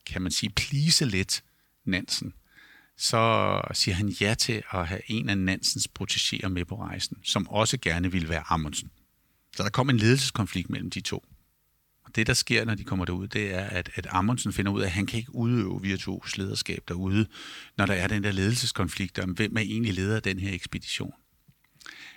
kan 0.05 0.21
man 0.21 0.31
sige, 0.31 0.49
plise 0.49 1.05
lidt 1.05 1.43
Nansen, 1.85 2.33
så 2.97 3.61
siger 3.73 3.95
han 3.95 4.09
ja 4.09 4.33
til 4.33 4.63
at 4.71 4.87
have 4.87 5.01
en 5.07 5.29
af 5.29 5.37
Nansens 5.37 5.87
protegéer 5.99 6.47
med 6.47 6.65
på 6.65 6.75
rejsen, 6.75 7.17
som 7.23 7.47
også 7.47 7.77
gerne 7.77 8.11
ville 8.11 8.29
være 8.29 8.43
Amundsen. 8.49 8.91
Så 9.55 9.63
der 9.63 9.69
kom 9.69 9.89
en 9.89 9.97
ledelseskonflikt 9.97 10.69
mellem 10.69 10.89
de 10.89 11.01
to. 11.01 11.23
Og 12.05 12.15
det, 12.15 12.27
der 12.27 12.33
sker, 12.33 12.65
når 12.65 12.75
de 12.75 12.83
kommer 12.83 13.05
derud, 13.05 13.27
det 13.27 13.53
er, 13.53 13.63
at, 13.63 13.89
at 13.95 14.07
Amundsen 14.09 14.53
finder 14.53 14.71
ud 14.71 14.81
af, 14.81 14.85
at 14.85 14.91
han 14.91 15.05
kan 15.05 15.19
ikke 15.19 15.35
udøve 15.35 15.81
virtuos 15.81 16.37
lederskab 16.37 16.83
derude, 16.87 17.27
når 17.77 17.85
der 17.85 17.93
er 17.93 18.07
den 18.07 18.23
der 18.23 18.31
ledelseskonflikt 18.31 19.19
om, 19.19 19.29
hvem 19.29 19.57
er 19.57 19.61
egentlig 19.61 19.93
leder 19.93 20.15
af 20.15 20.21
den 20.21 20.39
her 20.39 20.53
ekspedition. 20.53 21.13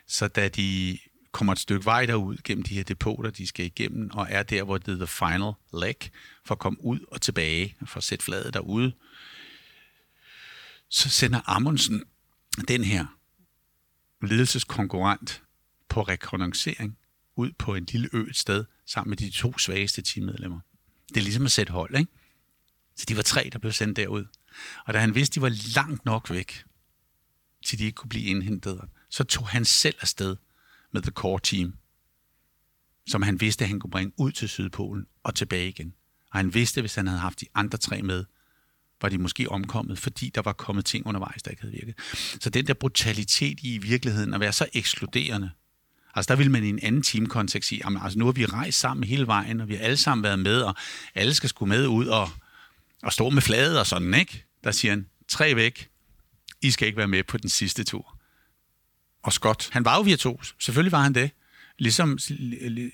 Så 0.07 0.29
da 0.29 0.48
de 0.48 0.98
kommer 1.33 1.52
et 1.52 1.59
stykke 1.59 1.85
vej 1.85 2.07
derud 2.07 2.37
gennem 2.44 2.64
de 2.64 2.74
her 2.74 2.85
depoter, 2.85 3.31
de 3.31 3.46
skal 3.46 3.66
igennem, 3.66 4.11
og 4.12 4.26
er 4.31 4.42
der, 4.42 4.62
hvor 4.62 4.79
det 4.79 4.92
er 4.92 4.96
the 4.96 5.07
final 5.07 5.52
leg, 5.81 6.11
for 6.44 6.55
at 6.55 6.59
komme 6.59 6.85
ud 6.85 7.00
og 7.09 7.20
tilbage, 7.20 7.76
for 7.87 7.96
at 7.96 8.05
sætte 8.05 8.24
fladet 8.24 8.55
derude, 8.55 8.92
så 10.88 11.09
sender 11.09 11.40
Amundsen 11.46 12.05
den 12.68 12.85
her 12.85 13.07
ledelseskonkurrent 14.22 15.42
på 15.88 16.03
rekognoscering 16.03 16.99
ud 17.37 17.53
på 17.59 17.75
en 17.75 17.85
lille 17.85 18.09
ø 18.12 18.27
et 18.31 18.37
sted 18.37 18.64
sammen 18.87 19.11
med 19.11 19.16
de 19.16 19.31
to 19.31 19.59
svageste 19.59 20.03
teammedlemmer. 20.03 20.61
Det 21.09 21.16
er 21.16 21.22
ligesom 21.22 21.44
at 21.44 21.53
sætte 21.53 21.72
hold, 21.72 21.96
ikke? 21.96 22.12
Så 22.96 23.07
de 23.09 23.16
var 23.16 23.22
tre, 23.22 23.51
der 23.53 23.59
blev 23.59 23.72
sendt 23.72 23.96
derud. 23.96 24.25
Og 24.87 24.94
da 24.94 24.99
han 24.99 25.14
vidste, 25.14 25.35
de 25.35 25.42
var 25.42 25.75
langt 25.75 26.05
nok 26.05 26.31
væk, 26.31 26.64
til 27.64 27.79
de 27.79 27.85
ikke 27.85 27.96
kunne 27.96 28.09
blive 28.09 28.25
indhentet, 28.25 28.81
så 29.11 29.25
tog 29.25 29.49
han 29.49 29.64
selv 29.64 29.96
afsted 30.01 30.37
med 30.92 31.03
The 31.03 31.11
Core 31.11 31.40
Team, 31.42 31.75
som 33.07 33.22
han 33.22 33.40
vidste, 33.40 33.64
at 33.64 33.68
han 33.68 33.81
kunne 33.81 33.90
bringe 33.90 34.12
ud 34.16 34.33
til 34.33 34.49
Sydpolen 34.49 35.07
og 35.22 35.35
tilbage 35.35 35.68
igen. 35.68 35.94
Og 36.31 36.38
han 36.38 36.55
vidste, 36.55 36.81
at 36.81 36.83
hvis 36.83 36.94
han 36.94 37.07
havde 37.07 37.20
haft 37.20 37.40
de 37.40 37.46
andre 37.55 37.79
tre 37.79 38.03
med, 38.03 38.25
var 39.03 39.09
de 39.09 39.19
måske 39.19 39.51
omkommet, 39.51 39.99
fordi 39.99 40.31
der 40.35 40.43
var 40.43 40.53
kommet 40.53 40.85
ting 40.85 41.07
undervejs, 41.07 41.43
der 41.43 41.51
ikke 41.51 41.63
havde 41.63 41.75
virket. 41.75 41.95
Så 42.41 42.51
den 42.51 42.67
der 42.67 42.75
brutalitet 42.75 43.59
i 43.63 43.79
virkeligheden 43.79 44.35
at 44.35 44.41
være 44.41 44.53
så 44.53 44.67
ekskluderende, 44.73 45.51
Altså 46.17 46.29
der 46.29 46.37
vil 46.37 46.51
man 46.51 46.65
i 46.65 46.69
en 46.69 46.79
anden 46.83 47.03
teamkontekst 47.03 47.69
sige, 47.69 47.81
jamen, 47.85 48.03
altså 48.03 48.19
nu 48.19 48.25
har 48.25 48.33
vi 48.33 48.45
rejst 48.45 48.79
sammen 48.81 49.05
hele 49.05 49.27
vejen, 49.27 49.61
og 49.61 49.69
vi 49.69 49.75
har 49.75 49.83
alle 49.83 49.97
sammen 49.97 50.23
været 50.23 50.39
med, 50.39 50.61
og 50.61 50.75
alle 51.15 51.35
skal 51.35 51.49
skulle 51.49 51.69
med 51.69 51.87
ud 51.87 52.07
og, 52.07 52.31
og 53.03 53.13
stå 53.13 53.31
med 53.31 53.43
fladet 53.43 53.79
og 53.79 53.87
sådan, 53.87 54.15
ikke? 54.15 54.45
Der 54.65 54.71
siger 54.71 54.93
han, 54.93 55.07
tre 55.29 55.57
væk, 55.57 55.89
I 56.63 56.71
skal 56.71 56.87
ikke 56.87 56.99
være 56.99 57.09
med 57.09 57.25
på 57.25 57.39
den 57.39 57.51
sidste 57.51 57.85
tur. 57.85 58.19
Og 59.23 59.33
Scott, 59.33 59.69
han 59.73 59.85
var 59.85 59.97
jo 59.97 60.03
virtuos, 60.03 60.55
selvfølgelig 60.59 60.93
var 60.93 61.03
han 61.03 61.15
det, 61.15 61.31
ligesom, 61.79 62.19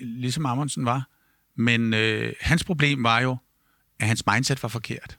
ligesom 0.00 0.46
Amundsen 0.46 0.84
var. 0.84 1.08
Men 1.56 1.94
øh, 1.94 2.32
hans 2.40 2.64
problem 2.64 3.04
var 3.04 3.20
jo, 3.20 3.36
at 4.00 4.06
hans 4.06 4.26
mindset 4.26 4.62
var 4.62 4.68
forkert. 4.68 5.18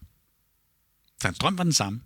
Så 1.23 1.27
hans 1.27 1.39
drøm 1.39 1.57
var 1.57 1.63
den 1.63 1.73
samme. 1.73 2.01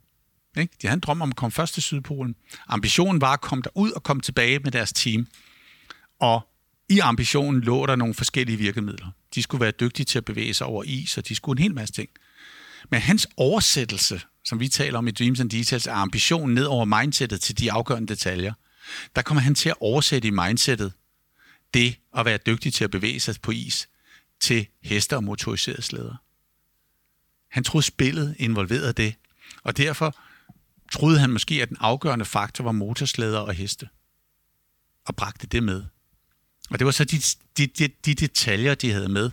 Ikke? 0.58 0.73
De 0.82 0.88
havde 0.88 0.97
en 0.97 0.99
drøm 0.99 1.21
om 1.21 1.30
at 1.30 1.36
komme 1.36 1.51
først 1.51 1.73
til 1.73 1.84
Sydpolen. 1.84 2.36
Ambitionen 2.67 3.21
var 3.21 3.34
at 3.34 3.41
komme 3.41 3.62
derud 3.62 3.91
og 3.91 4.03
komme 4.03 4.21
tilbage 4.21 4.60
med 4.60 4.71
deres 4.71 4.93
team. 4.93 5.27
Og 6.19 6.47
i 6.89 6.99
ambitionen 6.99 7.62
lå 7.62 7.86
der 7.86 7.95
nogle 7.95 8.13
forskellige 8.13 8.58
virkemidler. 8.58 9.08
De 9.36 9.43
skulle 9.43 9.62
være 9.62 9.71
dygtige 9.71 10.06
til 10.06 10.17
at 10.17 10.25
bevæge 10.25 10.53
sig 10.53 10.67
over 10.67 10.84
is, 10.84 11.17
og 11.17 11.27
de 11.27 11.36
skulle 11.36 11.60
en 11.60 11.63
hel 11.63 11.73
masse 11.73 11.93
ting. 11.93 12.10
Men 12.91 12.99
hans 12.99 13.27
oversættelse, 13.38 14.21
som 14.45 14.60
vi 14.60 14.67
taler 14.67 14.97
om 14.97 15.08
i 15.08 15.12
Dreams 15.12 15.39
and 15.39 15.49
Details, 15.49 15.88
er 15.88 15.93
ambitionen 15.93 16.56
ned 16.56 16.65
over 16.65 16.86
mindsetet 16.86 17.41
til 17.41 17.60
de 17.60 17.71
afgørende 17.71 18.08
detaljer. 18.08 18.53
Der 19.15 19.21
kommer 19.21 19.41
han 19.41 19.56
til 19.56 19.69
at 19.69 19.75
oversætte 19.80 20.27
i 20.27 20.32
mindsetet 20.32 20.93
det 21.73 21.99
at 22.17 22.25
være 22.25 22.38
dygtig 22.38 22.73
til 22.73 22.84
at 22.84 22.91
bevæge 22.91 23.19
sig 23.19 23.36
på 23.41 23.51
is 23.51 23.89
til 24.39 24.67
heste 24.84 25.15
og 25.15 25.23
motoriserede 25.23 25.82
slæder. 25.82 26.27
Han 27.49 27.63
troede 27.63 27.86
spillet 27.86 28.36
involverede 28.39 28.93
det, 28.93 29.15
og 29.63 29.77
derfor 29.77 30.15
troede 30.91 31.19
han 31.19 31.29
måske, 31.29 31.62
at 31.62 31.69
den 31.69 31.77
afgørende 31.79 32.25
faktor 32.25 32.63
var 32.63 32.71
motorslæder 32.71 33.39
og 33.39 33.53
heste, 33.53 33.89
og 35.05 35.15
bragte 35.15 35.47
det 35.47 35.63
med. 35.63 35.83
Og 36.69 36.79
det 36.79 36.86
var 36.86 36.91
så 36.91 37.05
de, 37.05 37.17
de, 37.57 37.67
de, 37.67 37.88
de 38.05 38.13
detaljer, 38.13 38.75
de 38.75 38.91
havde 38.91 39.10
med, 39.10 39.31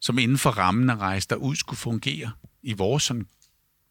som 0.00 0.18
inden 0.18 0.38
for 0.38 0.50
rammen 0.50 0.90
af 0.90 0.96
rejse 0.96 1.28
derud 1.28 1.56
skulle 1.56 1.78
fungere 1.78 2.32
i 2.62 2.72
vores 2.72 3.02
sådan, 3.02 3.26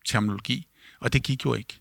terminologi, 0.05 0.67
og 0.99 1.13
det 1.13 1.23
gik 1.23 1.45
jo 1.45 1.53
ikke. 1.53 1.79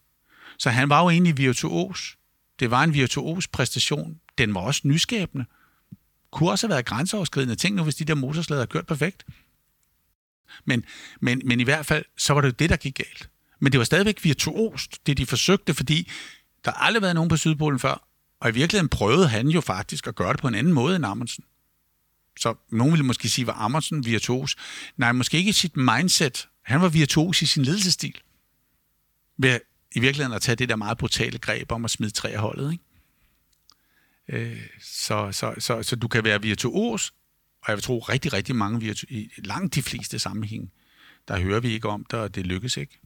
Så 0.58 0.70
han 0.70 0.88
var 0.88 1.02
jo 1.02 1.10
egentlig 1.10 1.38
virtuos. 1.38 2.16
Det 2.60 2.70
var 2.70 2.84
en 2.84 2.94
virtuos 2.94 3.48
præstation. 3.48 4.20
Den 4.38 4.54
var 4.54 4.60
også 4.60 4.80
nyskabende. 4.84 5.44
Kunne 6.30 6.50
også 6.50 6.66
have 6.66 6.72
været 6.72 6.86
grænseoverskridende. 6.86 7.54
Tænk 7.54 7.76
nu, 7.76 7.82
hvis 7.82 7.94
de 7.94 8.04
der 8.04 8.14
motorslæder 8.14 8.60
havde 8.60 8.70
kørt 8.70 8.86
perfekt. 8.86 9.26
Men, 10.64 10.84
men, 11.20 11.42
men 11.44 11.60
i 11.60 11.64
hvert 11.64 11.86
fald, 11.86 12.04
så 12.18 12.34
var 12.34 12.40
det 12.40 12.48
jo 12.48 12.54
det, 12.58 12.70
der 12.70 12.76
gik 12.76 12.94
galt. 12.94 13.30
Men 13.60 13.72
det 13.72 13.78
var 13.78 13.84
stadigvæk 13.84 14.24
virtuost, 14.24 15.06
det 15.06 15.18
de 15.18 15.26
forsøgte, 15.26 15.74
fordi 15.74 16.10
der 16.64 16.70
har 16.70 16.78
aldrig 16.78 17.02
været 17.02 17.14
nogen 17.14 17.28
på 17.28 17.36
Sydpolen 17.36 17.78
før, 17.78 18.08
og 18.40 18.48
i 18.48 18.52
virkeligheden 18.52 18.88
prøvede 18.88 19.28
han 19.28 19.48
jo 19.48 19.60
faktisk 19.60 20.06
at 20.06 20.14
gøre 20.14 20.32
det 20.32 20.40
på 20.40 20.48
en 20.48 20.54
anden 20.54 20.72
måde 20.72 20.96
end 20.96 21.06
Amundsen. 21.06 21.44
Så 22.38 22.54
nogen 22.70 22.92
ville 22.92 23.06
måske 23.06 23.28
sige, 23.28 23.46
var 23.46 23.52
Amundsen 23.52 24.04
virtuos? 24.04 24.56
Nej, 24.96 25.12
måske 25.12 25.38
ikke 25.38 25.48
i 25.48 25.52
sit 25.52 25.76
mindset. 25.76 26.48
Han 26.62 26.80
var 26.80 26.88
virtuos 26.88 27.42
i 27.42 27.46
sin 27.46 27.62
ledelsestil. 27.62 28.20
Ved 29.38 29.60
i 29.94 30.00
virkeligheden 30.00 30.36
at 30.36 30.42
tage 30.42 30.56
det 30.56 30.68
der 30.68 30.76
meget 30.76 30.98
brutale 30.98 31.38
greb 31.38 31.72
om 31.72 31.84
at 31.84 31.90
smide 31.90 32.10
træ 32.10 32.36
holdet. 32.36 32.72
Ikke? 32.72 32.84
Øh, 34.28 34.60
så, 34.82 35.32
så, 35.32 35.54
så, 35.58 35.82
så 35.82 35.96
du 35.96 36.08
kan 36.08 36.24
være 36.24 36.42
virtuos, 36.42 37.14
og 37.66 37.70
jeg 37.70 37.76
vil 37.76 37.82
tro 37.82 37.98
rigtig, 37.98 38.32
rigtig 38.32 38.56
mange 38.56 38.80
virtu- 38.80 39.06
i 39.08 39.28
langt 39.36 39.74
de 39.74 39.82
fleste 39.82 40.18
sammenhæng, 40.18 40.72
der 41.28 41.38
hører 41.38 41.60
vi 41.60 41.72
ikke 41.72 41.88
om 41.88 42.04
det, 42.10 42.18
og 42.18 42.34
det 42.34 42.46
lykkes 42.46 42.76
ikke. 42.76 42.98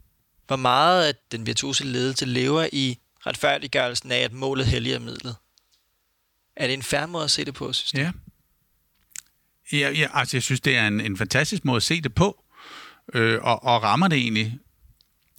Hvor 0.46 0.56
meget 0.56 1.06
af 1.06 1.14
den 1.32 1.46
virtuose 1.46 1.84
ledelse 1.84 2.26
lever 2.26 2.68
i 2.72 2.98
retfærdiggørelsen 3.26 4.12
af, 4.12 4.18
at 4.18 4.32
målet 4.32 4.66
helliger 4.66 4.98
midlet? 4.98 5.36
Er 6.56 6.66
det 6.66 6.74
en 6.74 6.82
færre 6.82 7.08
måde 7.08 7.24
at 7.24 7.30
se 7.30 7.44
det 7.44 7.54
på, 7.54 7.72
synes 7.72 7.90
du? 7.92 7.98
Ja. 7.98 8.12
Ja, 9.72 9.90
ja, 9.90 10.08
altså 10.12 10.36
jeg 10.36 10.42
synes, 10.42 10.60
det 10.60 10.76
er 10.76 10.86
en, 10.86 11.00
en 11.00 11.16
fantastisk 11.16 11.64
måde 11.64 11.76
at 11.76 11.82
se 11.82 12.00
det 12.00 12.14
på, 12.14 12.44
øh, 13.14 13.38
og, 13.42 13.64
og 13.64 13.82
rammer 13.82 14.08
det 14.08 14.18
egentlig. 14.18 14.58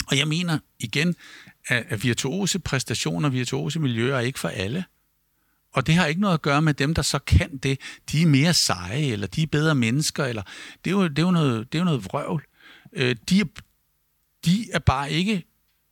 Og 0.07 0.17
jeg 0.17 0.27
mener 0.27 0.60
igen, 0.79 1.15
at, 1.67 1.86
at 1.89 2.03
virtuose 2.03 2.60
præstationer, 2.60 3.29
virtuose 3.29 3.79
miljøer 3.79 4.15
er 4.15 4.19
ikke 4.19 4.39
for 4.39 4.49
alle. 4.49 4.86
Og 5.71 5.88
det 5.88 5.95
har 5.95 6.05
ikke 6.05 6.21
noget 6.21 6.34
at 6.34 6.41
gøre 6.41 6.62
med 6.62 6.73
dem, 6.73 6.93
der 6.93 7.01
så 7.01 7.19
kan 7.19 7.57
det. 7.57 7.79
De 8.12 8.21
er 8.21 8.25
mere 8.25 8.53
seje, 8.53 9.01
eller 9.01 9.27
de 9.27 9.43
er 9.43 9.47
bedre 9.47 9.75
mennesker, 9.75 10.25
eller 10.25 10.43
det 10.86 10.91
er 10.91 10.95
jo, 10.95 11.07
det 11.07 11.19
er 11.19 11.23
jo, 11.23 11.31
noget, 11.31 11.71
det 11.71 11.77
er 11.77 11.81
jo 11.81 11.86
noget 11.86 12.05
vrøvl. 12.05 12.45
Øh, 12.93 13.15
de, 13.29 13.39
er, 13.39 13.45
de 14.45 14.71
er 14.71 14.79
bare 14.79 15.12
ikke 15.12 15.43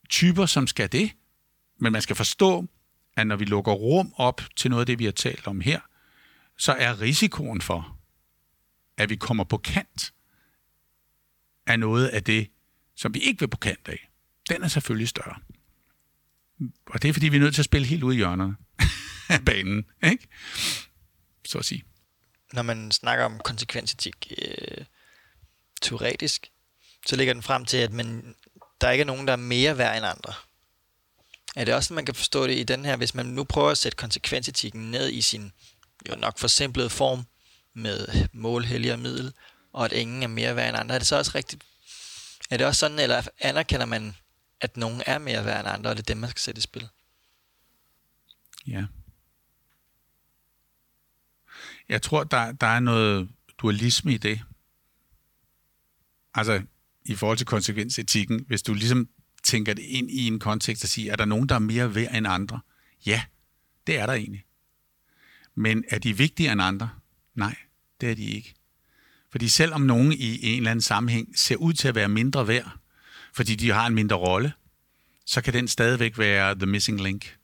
typer, 0.10 0.46
som 0.46 0.68
skal 0.68 0.92
det. 0.92 1.12
Men 1.80 1.92
man 1.92 2.02
skal 2.02 2.16
forstå, 2.16 2.68
at 3.18 3.28
når 3.28 3.36
vi 3.36 3.46
lukker 3.46 3.72
rum 3.72 4.14
op 4.16 4.42
til 4.56 4.70
noget 4.70 4.82
af 4.82 4.86
det, 4.86 5.00
vi 5.00 5.06
har 5.06 5.12
talt 5.12 5.48
om 5.48 5.62
her, 5.62 5.80
så 6.58 6.72
er 6.72 7.02
risikoen 7.02 7.62
for, 7.62 7.98
at 8.98 9.10
vi 9.10 9.16
kommer 9.16 9.44
på 9.44 9.58
kant 9.58 10.14
af 11.68 11.80
noget 11.80 12.08
af 12.08 12.24
det, 12.24 12.48
som 12.96 13.14
vi 13.14 13.20
ikke 13.20 13.40
vil 13.40 13.48
på 13.48 13.58
kant 13.58 13.88
af, 13.88 14.10
den 14.50 14.64
er 14.64 14.68
selvfølgelig 14.68 15.08
større. 15.08 15.36
Og 16.86 17.02
det 17.02 17.10
er, 17.10 17.14
fordi 17.14 17.28
vi 17.28 17.38
er 17.38 17.42
nødt 17.42 17.54
til 17.56 17.62
at 17.62 17.66
spille 17.66 17.88
helt 17.88 18.04
ud 18.04 18.14
i 18.14 18.18
hjørnerne 18.18 18.56
af 19.30 19.46
banen, 19.46 19.86
ikke? 20.04 20.28
Så 21.46 21.58
at 21.58 21.66
sige. 21.66 21.84
Når 22.54 22.62
man 22.62 22.92
snakker 22.92 23.26
om 23.26 23.40
konsekvensetik 23.40 24.34
øh, 24.38 24.86
teoretisk, 25.82 26.52
så 27.06 27.16
ligger 27.16 27.34
den 27.34 27.44
frem 27.44 27.66
til, 27.66 27.78
at 27.78 27.92
man, 27.92 28.36
der 28.82 28.92
ikke 28.92 29.02
er 29.02 29.06
nogen, 29.06 29.28
der 29.28 29.34
er 29.34 29.38
mere 29.38 29.78
værd 29.78 29.98
end 29.98 30.06
andre. 30.06 30.34
Er 31.56 31.66
det 31.66 31.74
også, 31.74 31.94
man 31.94 32.06
kan 32.06 32.16
forstå 32.16 32.48
det 32.48 32.58
i 32.58 32.64
den 32.64 32.86
her, 32.86 32.96
hvis 32.96 33.16
man 33.16 33.26
nu 33.26 33.44
prøver 33.44 33.72
at 33.72 33.78
sætte 33.78 33.96
konsekvensetikken 33.96 34.92
ned 34.92 35.10
i 35.10 35.22
sin 35.22 35.52
jo 36.10 36.16
nok 36.16 36.38
forsimplede 36.38 36.90
form 36.90 37.26
med 37.74 38.28
mål, 38.34 38.66
hellig 38.66 38.94
og 38.94 39.00
middel, 39.00 39.34
og 39.74 39.86
at 39.86 39.92
ingen 39.92 40.24
er 40.24 40.28
mere 40.28 40.56
værd 40.56 40.70
end 40.70 40.78
andre, 40.78 40.96
er 40.96 41.00
det 41.00 41.08
så 41.08 41.18
også 41.18 41.32
rigtigt? 41.36 41.64
Er 42.50 42.58
det 42.58 42.68
også 42.68 42.80
sådan, 42.80 43.00
eller 43.00 43.28
anerkender 43.40 43.86
man, 43.86 44.16
at 44.62 44.78
nogen 44.78 45.04
er 45.06 45.18
mere 45.18 45.46
værd 45.46 45.60
end 45.60 45.70
andre, 45.70 45.90
og 45.90 45.98
det 45.98 46.04
er 46.04 46.14
dem, 46.14 46.18
man 46.18 46.30
skal 46.30 46.42
sætte 46.42 46.60
i 46.60 46.62
spil? 46.62 46.88
Ja. 48.68 48.86
Jeg 51.90 52.02
tror, 52.02 52.24
der, 52.24 52.52
der 52.52 52.68
er 52.68 52.80
noget 52.80 53.30
dualisme 53.58 54.14
i 54.14 54.18
det. 54.18 54.42
Altså, 56.34 56.62
i 57.06 57.16
forhold 57.16 57.38
til 57.38 57.48
konsekvensetikken, 57.48 58.46
hvis 58.48 58.62
du 58.62 58.74
ligesom 58.74 59.10
tænker 59.44 59.74
det 59.74 59.84
ind 59.84 60.12
i 60.12 60.28
en 60.28 60.40
kontekst 60.40 60.84
og 60.84 60.90
siger, 60.90 61.12
er 61.12 61.16
der 61.16 61.26
nogen, 61.26 61.50
der 61.50 61.56
er 61.56 61.60
mere 61.60 61.96
værd 61.96 62.16
end 62.16 62.28
andre? 62.28 62.60
Ja, 63.06 63.24
det 63.88 63.98
er 63.98 64.06
der 64.06 64.14
egentlig. 64.14 64.46
Men 65.56 65.84
er 65.90 66.00
de 66.00 66.18
vigtigere 66.18 66.54
end 66.54 66.62
andre? 66.62 66.90
Nej, 67.36 67.56
det 68.02 68.12
er 68.12 68.16
de 68.16 68.26
ikke. 68.26 68.54
Fordi 69.32 69.48
selvom 69.48 69.82
nogen 69.82 70.14
i 70.14 70.48
en 70.48 70.58
eller 70.58 70.72
anden 70.72 70.82
sammenhæng 70.82 71.40
ser 71.40 71.56
ud 71.56 71.74
til 71.74 71.88
at 71.88 71.96
være 71.96 72.10
mindre 72.10 72.48
værd, 72.48 72.72
fordi 73.34 73.56
de 73.56 73.72
har 73.72 73.88
en 73.88 73.96
mindre 73.96 74.16
rolle, 74.16 74.54
så 75.26 75.42
kan 75.42 75.54
den 75.54 75.68
stadigvæk 75.68 76.18
være 76.18 76.56
the 76.56 76.66
missing 76.66 77.02
link. 77.02 77.38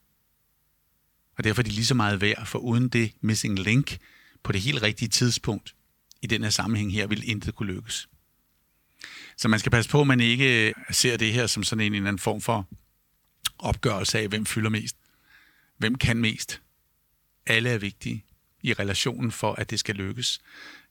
Og 1.37 1.43
derfor 1.43 1.61
er 1.61 1.63
de 1.63 1.69
lige 1.69 1.85
så 1.85 1.95
meget 1.95 2.21
værd, 2.21 2.45
for 2.45 2.59
uden 2.59 2.89
det 2.89 3.11
missing 3.21 3.59
link 3.59 3.97
på 4.45 4.51
det 4.51 4.61
helt 4.61 4.81
rigtige 4.81 5.09
tidspunkt 5.09 5.75
i 6.21 6.27
den 6.27 6.43
her 6.43 6.49
sammenhæng 6.49 6.93
her, 6.93 7.07
vil 7.07 7.29
intet 7.29 7.55
kunne 7.55 7.73
lykkes. 7.73 8.09
Så 9.37 9.47
man 9.47 9.59
skal 9.59 9.71
passe 9.71 9.91
på, 9.91 10.01
at 10.01 10.07
man 10.07 10.19
ikke 10.19 10.67
øh, 10.67 10.73
ser 10.91 11.17
det 11.17 11.33
her 11.33 11.47
som 11.47 11.63
sådan 11.63 11.85
en, 11.85 11.91
en 11.91 11.95
eller 11.95 12.07
anden 12.07 12.19
form 12.19 12.41
for 12.41 12.67
opgørelse 13.57 14.19
af, 14.19 14.27
hvem 14.27 14.45
fylder 14.45 14.69
mest. 14.69 14.97
Hvem 15.77 15.95
kan 15.95 16.17
mest? 16.17 16.61
Alle 17.45 17.69
er 17.69 17.77
vigtige 17.77 18.25
i 18.61 18.73
relationen 18.73 19.31
for, 19.31 19.53
at 19.53 19.69
det 19.69 19.79
skal 19.79 19.95
lykkes. 19.95 20.41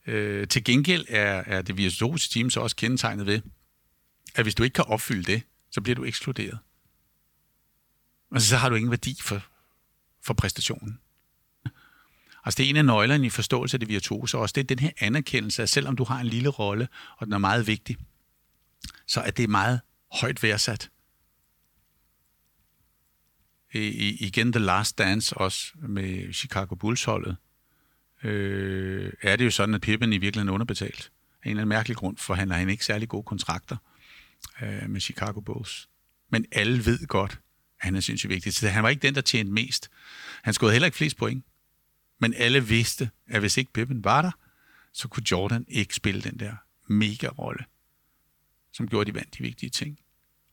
Øh, 0.06 0.48
til 0.48 0.64
gengæld 0.64 1.06
er, 1.08 1.42
er 1.46 1.62
det 1.62 1.76
virtuose 1.76 2.30
team 2.30 2.50
så 2.50 2.60
også 2.60 2.76
kendetegnet 2.76 3.26
ved, 3.26 3.40
at 4.34 4.44
hvis 4.44 4.54
du 4.54 4.62
ikke 4.62 4.74
kan 4.74 4.84
opfylde 4.84 5.32
det, 5.32 5.42
så 5.70 5.80
bliver 5.80 5.94
du 5.94 6.04
ekskluderet. 6.04 6.58
Og 8.30 8.40
så 8.40 8.56
har 8.56 8.68
du 8.68 8.74
ingen 8.74 8.90
værdi 8.90 9.16
for, 9.22 9.42
for 10.22 10.34
præstationen. 10.34 10.98
Altså 12.44 12.58
det 12.58 12.66
er 12.66 12.70
en 12.70 12.76
af 12.76 12.84
nøglerne 12.84 13.26
i 13.26 13.30
forståelse 13.30 13.74
af 13.74 13.80
det 13.80 13.88
virtuose 13.88 14.38
også. 14.38 14.52
Det 14.52 14.60
er 14.60 14.74
den 14.74 14.78
her 14.78 14.90
anerkendelse, 14.98 15.62
at 15.62 15.68
selvom 15.68 15.96
du 15.96 16.04
har 16.04 16.20
en 16.20 16.26
lille 16.26 16.48
rolle, 16.48 16.88
og 17.16 17.26
den 17.26 17.32
er 17.32 17.38
meget 17.38 17.66
vigtig, 17.66 17.96
så 19.06 19.20
er 19.20 19.30
det 19.30 19.50
meget 19.50 19.80
højt 20.12 20.42
værdsat. 20.42 20.90
i, 23.74 23.78
I, 23.78 24.26
igen 24.26 24.52
The 24.52 24.64
Last 24.64 24.98
Dance 24.98 25.36
også 25.36 25.72
med 25.74 26.32
Chicago 26.32 26.74
Bulls-holdet, 26.74 27.36
øh, 28.22 29.12
er 29.22 29.36
det 29.36 29.44
jo 29.44 29.50
sådan, 29.50 29.74
at 29.74 29.80
Pippen 29.80 30.12
i 30.12 30.18
virkeligheden 30.18 30.48
er 30.48 30.52
underbetalt. 30.52 31.10
Af 31.42 31.46
en 31.46 31.50
eller 31.50 31.62
anden 31.62 31.68
mærkelig 31.68 31.96
grund 31.96 32.16
forhandler 32.16 32.56
han 32.56 32.68
ikke 32.68 32.84
særlig 32.84 33.08
gode 33.08 33.22
kontrakter 33.22 33.76
øh, 34.62 34.90
med 34.90 35.00
Chicago 35.00 35.40
Bulls. 35.40 35.88
Men 36.30 36.46
alle 36.52 36.86
ved 36.86 37.06
godt, 37.06 37.32
at 37.32 37.38
han 37.78 37.96
er 37.96 38.00
sindssygt 38.00 38.30
vigtig. 38.30 38.54
Så 38.54 38.68
han 38.68 38.82
var 38.82 38.88
ikke 38.88 39.02
den, 39.02 39.14
der 39.14 39.20
tjente 39.20 39.52
mest. 39.52 39.90
Han 40.42 40.54
skåede 40.54 40.72
heller 40.72 40.86
ikke 40.86 40.96
flest 40.96 41.16
point. 41.16 41.44
Men 42.24 42.34
alle 42.34 42.66
vidste, 42.66 43.10
at 43.26 43.40
hvis 43.40 43.56
ikke 43.56 43.72
Pippen 43.72 44.04
var 44.04 44.22
der, 44.22 44.30
så 44.92 45.08
kunne 45.08 45.22
Jordan 45.30 45.64
ikke 45.68 45.94
spille 45.94 46.20
den 46.20 46.38
der 46.38 46.54
mega-rolle, 46.88 47.64
som 48.72 48.88
gjorde 48.88 49.10
de 49.10 49.14
vandt 49.14 49.38
de 49.38 49.42
vigtige 49.42 49.70
ting. 49.70 49.98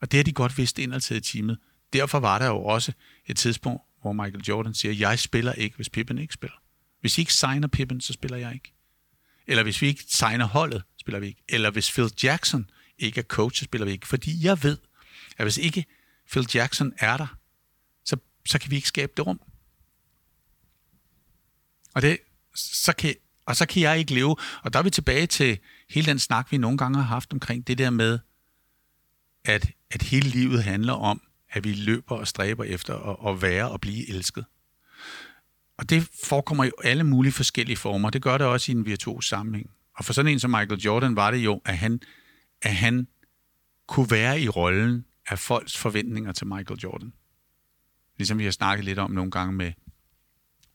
Og 0.00 0.12
det 0.12 0.18
har 0.18 0.24
de 0.24 0.32
godt 0.32 0.58
vidst 0.58 0.78
indadtil 0.78 1.16
i 1.16 1.20
teamet. 1.20 1.58
Derfor 1.92 2.20
var 2.20 2.38
der 2.38 2.46
jo 2.46 2.64
også 2.64 2.92
et 3.26 3.36
tidspunkt, 3.36 3.82
hvor 4.02 4.12
Michael 4.12 4.44
Jordan 4.48 4.74
siger, 4.74 4.92
jeg 4.92 5.18
spiller 5.18 5.52
ikke, 5.52 5.76
hvis 5.76 5.88
Pippen 5.88 6.18
ikke 6.18 6.34
spiller. 6.34 6.56
Hvis 7.00 7.18
I 7.18 7.20
ikke 7.20 7.34
signer 7.34 7.68
Pippen, 7.68 8.00
så 8.00 8.12
spiller 8.12 8.36
jeg 8.36 8.54
ikke. 8.54 8.74
Eller 9.46 9.62
hvis 9.62 9.82
vi 9.82 9.86
ikke 9.86 10.04
signer 10.08 10.46
holdet, 10.46 10.82
spiller 11.00 11.18
vi 11.18 11.26
ikke. 11.26 11.42
Eller 11.48 11.70
hvis 11.70 11.92
Phil 11.92 12.10
Jackson 12.22 12.70
ikke 12.98 13.18
er 13.18 13.24
coach, 13.24 13.58
så 13.58 13.64
spiller 13.64 13.84
vi 13.84 13.92
ikke. 13.92 14.08
Fordi 14.08 14.44
jeg 14.46 14.62
ved, 14.62 14.78
at 15.38 15.44
hvis 15.44 15.56
ikke 15.56 15.84
Phil 16.30 16.46
Jackson 16.54 16.92
er 16.98 17.16
der, 17.16 17.36
så, 18.04 18.16
så 18.46 18.58
kan 18.58 18.70
vi 18.70 18.76
ikke 18.76 18.88
skabe 18.88 19.12
det 19.16 19.26
rum. 19.26 19.40
Og, 21.94 22.02
det, 22.02 22.18
så 22.54 22.92
kan, 22.92 23.14
og 23.46 23.56
så 23.56 23.66
kan 23.66 23.82
jeg 23.82 23.98
ikke 23.98 24.14
leve. 24.14 24.36
Og 24.62 24.72
der 24.72 24.78
er 24.78 24.82
vi 24.82 24.90
tilbage 24.90 25.26
til 25.26 25.58
hele 25.90 26.06
den 26.06 26.18
snak, 26.18 26.52
vi 26.52 26.56
nogle 26.56 26.78
gange 26.78 26.98
har 26.98 27.04
haft 27.04 27.32
omkring 27.32 27.66
det 27.66 27.78
der 27.78 27.90
med, 27.90 28.18
at, 29.44 29.70
at 29.90 30.02
hele 30.02 30.28
livet 30.28 30.64
handler 30.64 30.92
om, 30.92 31.22
at 31.50 31.64
vi 31.64 31.72
løber 31.72 32.16
og 32.16 32.28
stræber 32.28 32.64
efter 32.64 32.94
at, 32.94 33.32
at 33.32 33.42
være 33.42 33.70
og 33.70 33.80
blive 33.80 34.08
elsket. 34.08 34.44
Og 35.78 35.90
det 35.90 36.08
forekommer 36.24 36.64
i 36.64 36.70
alle 36.84 37.04
mulige 37.04 37.32
forskellige 37.32 37.76
former. 37.76 38.10
Det 38.10 38.22
gør 38.22 38.38
det 38.38 38.46
også 38.46 38.72
i 38.72 38.74
en 38.74 38.86
virtuos 38.86 39.28
sammenhæng. 39.28 39.70
Og 39.96 40.04
for 40.04 40.12
sådan 40.12 40.32
en 40.32 40.40
som 40.40 40.50
Michael 40.50 40.80
Jordan 40.80 41.16
var 41.16 41.30
det 41.30 41.38
jo, 41.38 41.60
at 41.64 41.78
han, 41.78 42.00
at 42.62 42.74
han 42.74 43.08
kunne 43.86 44.10
være 44.10 44.40
i 44.40 44.48
rollen 44.48 45.06
af 45.28 45.38
folks 45.38 45.78
forventninger 45.78 46.32
til 46.32 46.46
Michael 46.46 46.80
Jordan. 46.80 47.12
Ligesom 48.16 48.38
vi 48.38 48.44
har 48.44 48.50
snakket 48.50 48.84
lidt 48.84 48.98
om 48.98 49.10
nogle 49.10 49.30
gange 49.30 49.52
med 49.52 49.72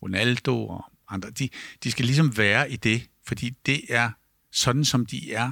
Ronaldo 0.02 0.68
og 0.68 0.86
andre. 1.10 1.30
De, 1.30 1.50
de 1.84 1.92
skal 1.92 2.06
ligesom 2.06 2.38
være 2.38 2.72
i 2.72 2.76
det, 2.76 3.08
fordi 3.28 3.50
det 3.66 3.82
er 3.90 4.10
sådan, 4.52 4.86
som 4.86 5.06
de 5.06 5.34
er 5.34 5.52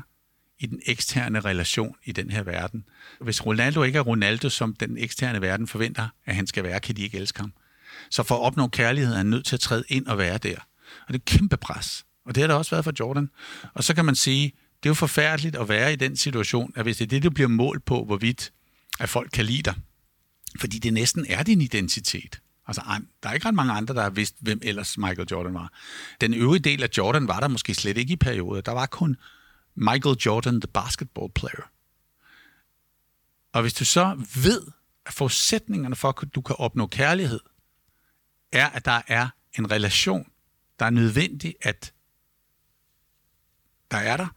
i 0.59 0.65
den 0.65 0.79
eksterne 0.85 1.39
relation 1.39 1.95
i 2.03 2.11
den 2.11 2.29
her 2.29 2.43
verden. 2.43 2.85
Hvis 3.21 3.45
Ronaldo 3.45 3.83
ikke 3.83 3.97
er 3.97 4.01
Ronaldo, 4.03 4.49
som 4.49 4.75
den 4.75 4.97
eksterne 4.97 5.41
verden 5.41 5.67
forventer, 5.67 6.07
at 6.25 6.35
han 6.35 6.47
skal 6.47 6.63
være, 6.63 6.79
kan 6.79 6.95
de 6.95 7.01
ikke 7.01 7.17
elske 7.17 7.39
ham. 7.39 7.53
Så 8.09 8.23
for 8.23 8.35
at 8.35 8.41
opnå 8.41 8.67
kærlighed 8.67 9.13
er 9.13 9.17
han 9.17 9.25
nødt 9.25 9.45
til 9.45 9.55
at 9.55 9.59
træde 9.59 9.83
ind 9.87 10.05
og 10.05 10.17
være 10.17 10.37
der. 10.37 10.57
Og 11.07 11.07
det 11.07 11.13
er 11.13 11.15
et 11.15 11.25
kæmpe 11.25 11.57
pres. 11.57 12.05
Og 12.25 12.35
det 12.35 12.41
har 12.41 12.47
der 12.47 12.55
også 12.55 12.71
været 12.71 12.83
for 12.83 12.93
Jordan. 12.99 13.29
Og 13.73 13.83
så 13.83 13.95
kan 13.95 14.05
man 14.05 14.15
sige, 14.15 14.53
det 14.83 14.85
er 14.85 14.89
jo 14.89 14.93
forfærdeligt 14.93 15.55
at 15.55 15.69
være 15.69 15.93
i 15.93 15.95
den 15.95 16.17
situation, 16.17 16.73
at 16.75 16.83
hvis 16.83 16.97
det 16.97 17.05
er 17.05 17.09
det, 17.09 17.23
du 17.23 17.29
bliver 17.29 17.47
målt 17.47 17.85
på, 17.85 18.05
hvorvidt 18.05 18.51
at 18.99 19.09
folk 19.09 19.29
kan 19.33 19.45
lide 19.45 19.61
dig, 19.61 19.73
fordi 20.59 20.79
det 20.79 20.93
næsten 20.93 21.25
er 21.29 21.43
din 21.43 21.61
identitet. 21.61 22.41
Altså, 22.67 22.81
der 23.23 23.29
er 23.29 23.33
ikke 23.33 23.47
ret 23.47 23.53
mange 23.53 23.73
andre, 23.73 23.95
der 23.95 24.01
har 24.01 24.09
vidst, 24.09 24.35
hvem 24.39 24.59
ellers 24.63 24.97
Michael 24.97 25.27
Jordan 25.31 25.53
var. 25.53 25.73
Den 26.21 26.33
øvrige 26.33 26.63
del 26.63 26.83
af 26.83 26.89
Jordan 26.97 27.27
var 27.27 27.39
der 27.39 27.47
måske 27.47 27.73
slet 27.73 27.97
ikke 27.97 28.13
i 28.13 28.15
perioder. 28.15 28.61
Der 28.61 28.71
var 28.71 28.85
kun 28.85 29.17
Michael 29.75 30.17
Jordan, 30.25 30.61
the 30.61 30.67
basketball 30.67 31.31
player. 31.31 31.71
Og 33.53 33.61
hvis 33.61 33.73
du 33.73 33.85
så 33.85 34.25
ved, 34.43 34.61
at 35.05 35.13
forudsætningerne 35.13 35.95
for, 35.95 36.21
at 36.21 36.35
du 36.35 36.41
kan 36.41 36.55
opnå 36.59 36.87
kærlighed, 36.87 37.39
er, 38.51 38.69
at 38.69 38.85
der 38.85 39.01
er 39.07 39.29
en 39.57 39.71
relation, 39.71 40.31
der 40.79 40.85
er 40.85 40.89
nødvendig, 40.89 41.55
at 41.61 41.93
der 43.91 43.97
er 43.97 44.17
der, 44.17 44.27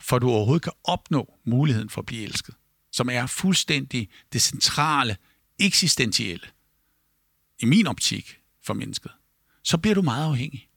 for 0.00 0.16
at 0.16 0.22
du 0.22 0.30
overhovedet 0.30 0.62
kan 0.62 0.72
opnå 0.84 1.34
muligheden 1.44 1.90
for 1.90 2.00
at 2.00 2.06
blive 2.06 2.22
elsket, 2.22 2.54
som 2.92 3.08
er 3.08 3.26
fuldstændig 3.26 4.10
det 4.32 4.42
centrale, 4.42 5.16
eksistentielle, 5.58 6.46
i 7.60 7.66
min 7.66 7.86
optik 7.86 8.38
for 8.64 8.74
mennesket, 8.74 9.10
så 9.64 9.78
bliver 9.78 9.94
du 9.94 10.02
meget 10.02 10.24
afhængig. 10.24 10.68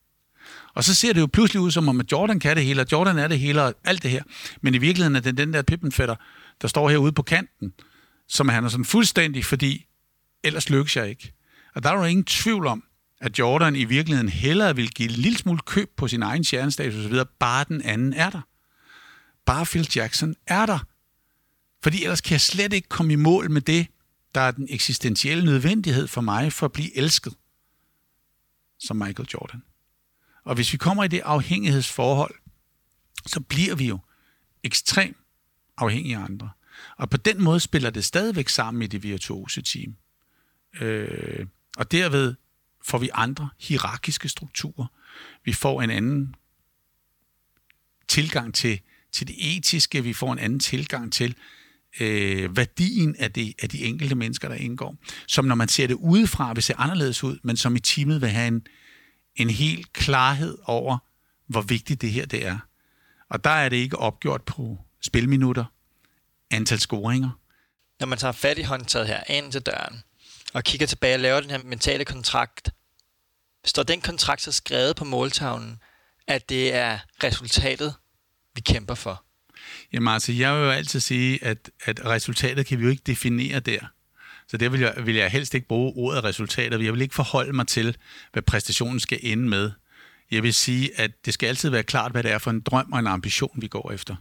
Og 0.73 0.84
så 0.84 0.95
ser 0.95 1.13
det 1.13 1.21
jo 1.21 1.27
pludselig 1.34 1.61
ud 1.61 1.71
som 1.71 1.89
om, 1.89 1.99
at 1.99 2.11
Jordan 2.11 2.39
kan 2.39 2.57
det 2.57 2.65
hele, 2.65 2.82
og 2.82 2.88
Jordan 2.91 3.17
er 3.17 3.27
det 3.27 3.39
hele, 3.39 3.63
og 3.63 3.73
alt 3.84 4.03
det 4.03 4.11
her. 4.11 4.23
Men 4.61 4.75
i 4.75 4.77
virkeligheden 4.77 5.15
er 5.15 5.19
det 5.19 5.38
den 5.38 5.53
der 5.53 5.61
pippenfætter, 5.61 6.15
der 6.61 6.67
står 6.67 6.89
herude 6.89 7.11
på 7.11 7.21
kanten, 7.21 7.73
som 8.27 8.49
han 8.49 8.65
er 8.65 8.69
sådan 8.69 8.86
fuldstændig, 8.86 9.45
fordi 9.45 9.86
ellers 10.43 10.69
lykkes 10.69 10.95
jeg 10.95 11.09
ikke. 11.09 11.34
Og 11.75 11.84
der 11.84 11.89
er 11.89 11.97
jo 11.97 12.03
ingen 12.03 12.23
tvivl 12.25 12.67
om, 12.67 12.84
at 13.21 13.39
Jordan 13.39 13.75
i 13.75 13.84
virkeligheden 13.84 14.30
hellere 14.30 14.75
vil 14.75 14.89
give 14.89 15.09
en 15.09 15.15
lille 15.15 15.38
smule 15.38 15.59
køb 15.65 15.89
på 15.97 16.07
sin 16.07 16.23
egen 16.23 16.43
stjernestatus 16.43 17.05
osv., 17.05 17.17
bare 17.39 17.65
den 17.67 17.82
anden 17.82 18.13
er 18.13 18.30
der. 18.30 18.41
Bare 19.45 19.65
Phil 19.65 19.89
Jackson 19.95 20.36
er 20.47 20.65
der. 20.65 20.80
Fordi 21.84 22.03
ellers 22.03 22.21
kan 22.21 22.32
jeg 22.32 22.41
slet 22.41 22.73
ikke 22.73 22.89
komme 22.89 23.13
i 23.13 23.15
mål 23.15 23.51
med 23.51 23.61
det, 23.61 23.88
der 24.36 24.41
er 24.41 24.51
den 24.51 24.67
eksistentielle 24.69 25.45
nødvendighed 25.45 26.07
for 26.07 26.21
mig 26.21 26.53
for 26.53 26.65
at 26.65 26.71
blive 26.71 26.97
elsket, 26.97 27.34
som 28.80 28.97
Michael 28.97 29.30
Jordan. 29.34 29.63
Og 30.43 30.55
hvis 30.55 30.73
vi 30.73 30.77
kommer 30.77 31.03
i 31.03 31.07
det 31.07 31.19
afhængighedsforhold, 31.19 32.36
så 33.25 33.39
bliver 33.39 33.75
vi 33.75 33.88
jo 33.88 33.99
ekstremt 34.63 35.17
afhængige 35.77 36.17
af 36.17 36.23
andre. 36.23 36.49
Og 36.97 37.09
på 37.09 37.17
den 37.17 37.43
måde 37.43 37.59
spiller 37.59 37.89
det 37.89 38.05
stadigvæk 38.05 38.49
sammen 38.49 38.82
i 38.82 38.88
det 38.88 39.03
virtuose 39.03 39.61
team. 39.61 39.95
Øh, 40.82 41.47
og 41.77 41.91
derved 41.91 42.36
får 42.86 42.97
vi 42.97 43.09
andre 43.13 43.49
hierarkiske 43.57 44.30
strukturer. 44.30 44.86
Vi 45.43 45.53
får 45.53 45.82
en 45.82 45.89
anden 45.89 46.36
tilgang 48.07 48.55
til, 48.55 48.80
til 49.11 49.27
det 49.27 49.36
etiske, 49.57 50.03
vi 50.03 50.13
får 50.13 50.34
en 50.34 50.39
anden 50.39 50.59
tilgang 50.59 51.13
til 51.13 51.36
øh, 52.00 52.58
værdien 52.58 53.16
af, 53.20 53.32
det, 53.32 53.54
af 53.62 53.70
de 53.70 53.84
enkelte 53.84 54.16
mennesker, 54.16 54.48
der 54.48 54.56
indgår. 54.56 54.96
Som 55.28 55.46
når 55.46 55.56
man 55.56 55.68
ser 55.68 55.88
det 55.88 55.94
udefra, 55.94 56.54
vil 56.54 56.64
se 56.64 56.74
anderledes 56.76 57.24
ud, 57.24 57.40
men 57.44 57.58
som 57.58 57.76
i 57.76 57.80
teamet 57.80 58.22
vil 58.22 58.30
have 58.30 58.48
en, 58.48 58.68
en 59.36 59.50
helt 59.50 59.94
klarhed 59.94 60.58
over, 60.66 60.98
hvor 61.48 61.62
vigtigt 61.62 62.02
det 62.02 62.12
her 62.12 62.26
det 62.26 62.48
er. 62.48 62.58
Og 63.30 63.44
der 63.44 63.50
er 63.50 63.70
det 63.70 63.78
ikke 63.78 63.98
opgjort 63.98 64.42
på 64.42 64.78
spilminutter, 65.02 65.66
antal 66.52 66.80
scoringer. 66.80 67.30
Når 68.00 68.08
man 68.08 68.18
tager 68.18 68.32
fat 68.32 68.58
i 68.58 68.62
håndtaget 68.62 69.08
her 69.08 69.24
ind 69.30 69.52
til 69.52 69.62
døren, 69.62 70.04
og 70.54 70.64
kigger 70.64 70.88
tilbage 70.88 71.16
og 71.16 71.20
laver 71.20 71.42
den 71.42 71.50
her 71.50 71.64
mentale 71.64 72.06
kontrakt, 72.06 72.70
står 73.66 73.84
den 73.84 74.02
kontrakt 74.02 74.42
så 74.42 74.52
skrevet 74.52 74.96
på 74.96 75.06
måltavlen, 75.06 75.80
at 76.28 76.50
det 76.50 76.76
er 76.76 77.00
resultatet, 77.24 77.94
vi 78.56 78.62
kæmper 78.62 78.96
for? 78.96 79.24
Jamen 79.94 80.14
altså, 80.14 80.32
jeg 80.32 80.56
vil 80.56 80.64
jo 80.64 80.70
altid 80.70 81.00
sige, 81.00 81.44
at, 81.44 81.72
at 81.84 82.06
resultatet 82.06 82.66
kan 82.66 82.80
vi 82.80 82.84
jo 82.84 82.90
ikke 82.90 83.04
definere 83.06 83.60
der. 83.60 83.80
Så 84.48 84.58
det 84.58 84.72
vil 84.72 84.80
jeg, 84.80 84.94
vil 85.06 85.16
jeg 85.16 85.32
helst 85.32 85.54
ikke 85.54 85.68
bruge 85.68 85.94
ordet 85.96 86.24
resultater. 86.24 86.80
Jeg 86.80 86.94
vil 86.94 87.02
ikke 87.02 87.16
forholde 87.16 87.54
mig 87.54 87.68
til, 87.68 87.98
hvad 88.34 88.42
præstationen 88.42 89.00
skal 89.00 89.20
ende 89.22 89.50
med. 89.50 89.72
Jeg 90.32 90.44
vil 90.44 90.54
sige, 90.54 91.00
at 91.00 91.12
det 91.26 91.34
skal 91.34 91.48
altid 91.48 91.70
være 91.70 91.84
klart, 91.84 92.12
hvad 92.12 92.24
det 92.24 92.32
er 92.32 92.38
for 92.38 92.52
en 92.52 92.62
drøm 92.62 92.94
og 92.94 93.00
en 93.00 93.08
ambition, 93.08 93.62
vi 93.62 93.68
går 93.68 93.92
efter. 93.92 94.16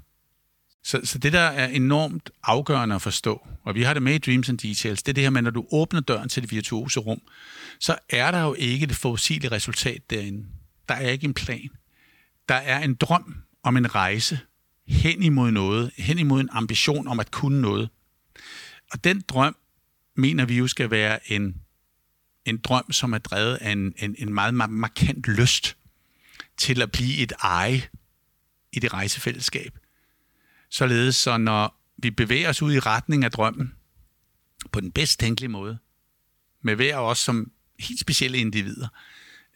Så, 0.85 1.01
så 1.05 1.19
det, 1.19 1.33
der 1.33 1.41
er 1.41 1.69
enormt 1.69 2.31
afgørende 2.43 2.95
at 2.95 3.03
forstå, 3.03 3.47
og 3.65 3.75
vi 3.75 3.83
har 3.83 3.95
det 3.95 4.03
med 4.03 4.15
i 4.15 4.19
Dreams 4.19 4.49
and 4.49 4.59
Details, 4.59 5.03
det 5.03 5.13
er 5.13 5.15
det 5.15 5.23
her 5.23 5.31
med, 5.31 5.43
når 5.43 5.51
du 5.51 5.67
åbner 5.73 6.01
døren 6.01 6.29
til 6.29 6.43
det 6.43 6.51
virtuose 6.51 7.01
rum, 7.01 7.21
så 7.81 7.97
er 8.11 8.31
der 8.31 8.43
jo 8.43 8.55
ikke 8.59 8.87
det 8.87 8.97
fossile 8.97 9.51
resultat 9.53 10.11
derinde. 10.11 10.47
Der 10.89 10.95
er 10.95 11.11
ikke 11.11 11.25
en 11.25 11.35
plan. 11.35 11.71
Der 12.49 12.55
er 12.55 12.81
en 12.81 12.95
drøm 12.95 13.35
om 13.63 13.77
en 13.77 13.95
rejse 13.95 14.39
hen 14.89 15.23
imod 15.23 15.51
noget, 15.51 15.91
hen 15.97 16.19
imod 16.19 16.41
en 16.41 16.49
ambition 16.53 17.09
om 17.09 17.21
at 17.21 17.31
kunne 17.31 17.61
noget. 17.61 17.89
Og 18.93 19.05
den 19.05 19.21
drøm, 19.21 19.57
mener 20.15 20.45
vi 20.45 20.59
jo 20.59 20.67
skal 20.69 20.91
være 20.91 21.33
en, 21.33 21.63
en 22.45 22.59
drøm, 22.59 22.93
som 22.93 23.13
er 23.13 23.19
drevet 23.19 23.57
af 23.57 23.71
en, 23.73 23.95
en, 23.99 24.15
en 24.19 24.35
meget, 24.35 24.55
markant 24.55 25.29
lyst 25.29 25.77
til 26.57 26.83
at 26.83 26.93
blive 26.93 27.19
et 27.19 27.33
eje 27.43 27.83
i 28.73 28.79
det 28.79 28.93
rejsefællesskab. 28.93 29.79
Således 30.71 31.17
så 31.17 31.37
når 31.37 31.81
vi 31.97 32.11
bevæger 32.11 32.49
os 32.49 32.63
ud 32.63 32.75
i 32.75 32.79
retning 32.79 33.25
af 33.25 33.31
drømmen 33.31 33.75
på 34.73 34.81
den 34.81 34.93
bedst 34.93 35.21
tænkelige 35.21 35.49
måde, 35.49 35.79
med 36.63 36.77
hver 36.77 36.97
os 36.97 37.19
som 37.19 37.53
helt 37.79 38.01
specielle 38.01 38.39
individer, 38.39 38.89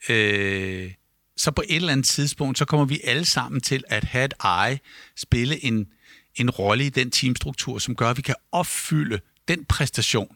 øh, 0.09 0.93
så 1.37 1.51
på 1.51 1.63
et 1.69 1.75
eller 1.75 1.91
andet 1.91 2.05
tidspunkt, 2.05 2.57
så 2.57 2.65
kommer 2.65 2.85
vi 2.85 3.01
alle 3.03 3.25
sammen 3.25 3.61
til 3.61 3.83
at 3.87 4.03
have 4.03 4.25
et 4.25 4.33
eje, 4.39 4.79
spille 5.15 5.65
en, 5.65 5.87
en 6.35 6.49
rolle 6.49 6.85
i 6.85 6.89
den 6.89 7.11
teamstruktur, 7.11 7.79
som 7.79 7.95
gør, 7.95 8.09
at 8.09 8.17
vi 8.17 8.21
kan 8.21 8.35
opfylde 8.51 9.19
den 9.47 9.65
præstation, 9.65 10.35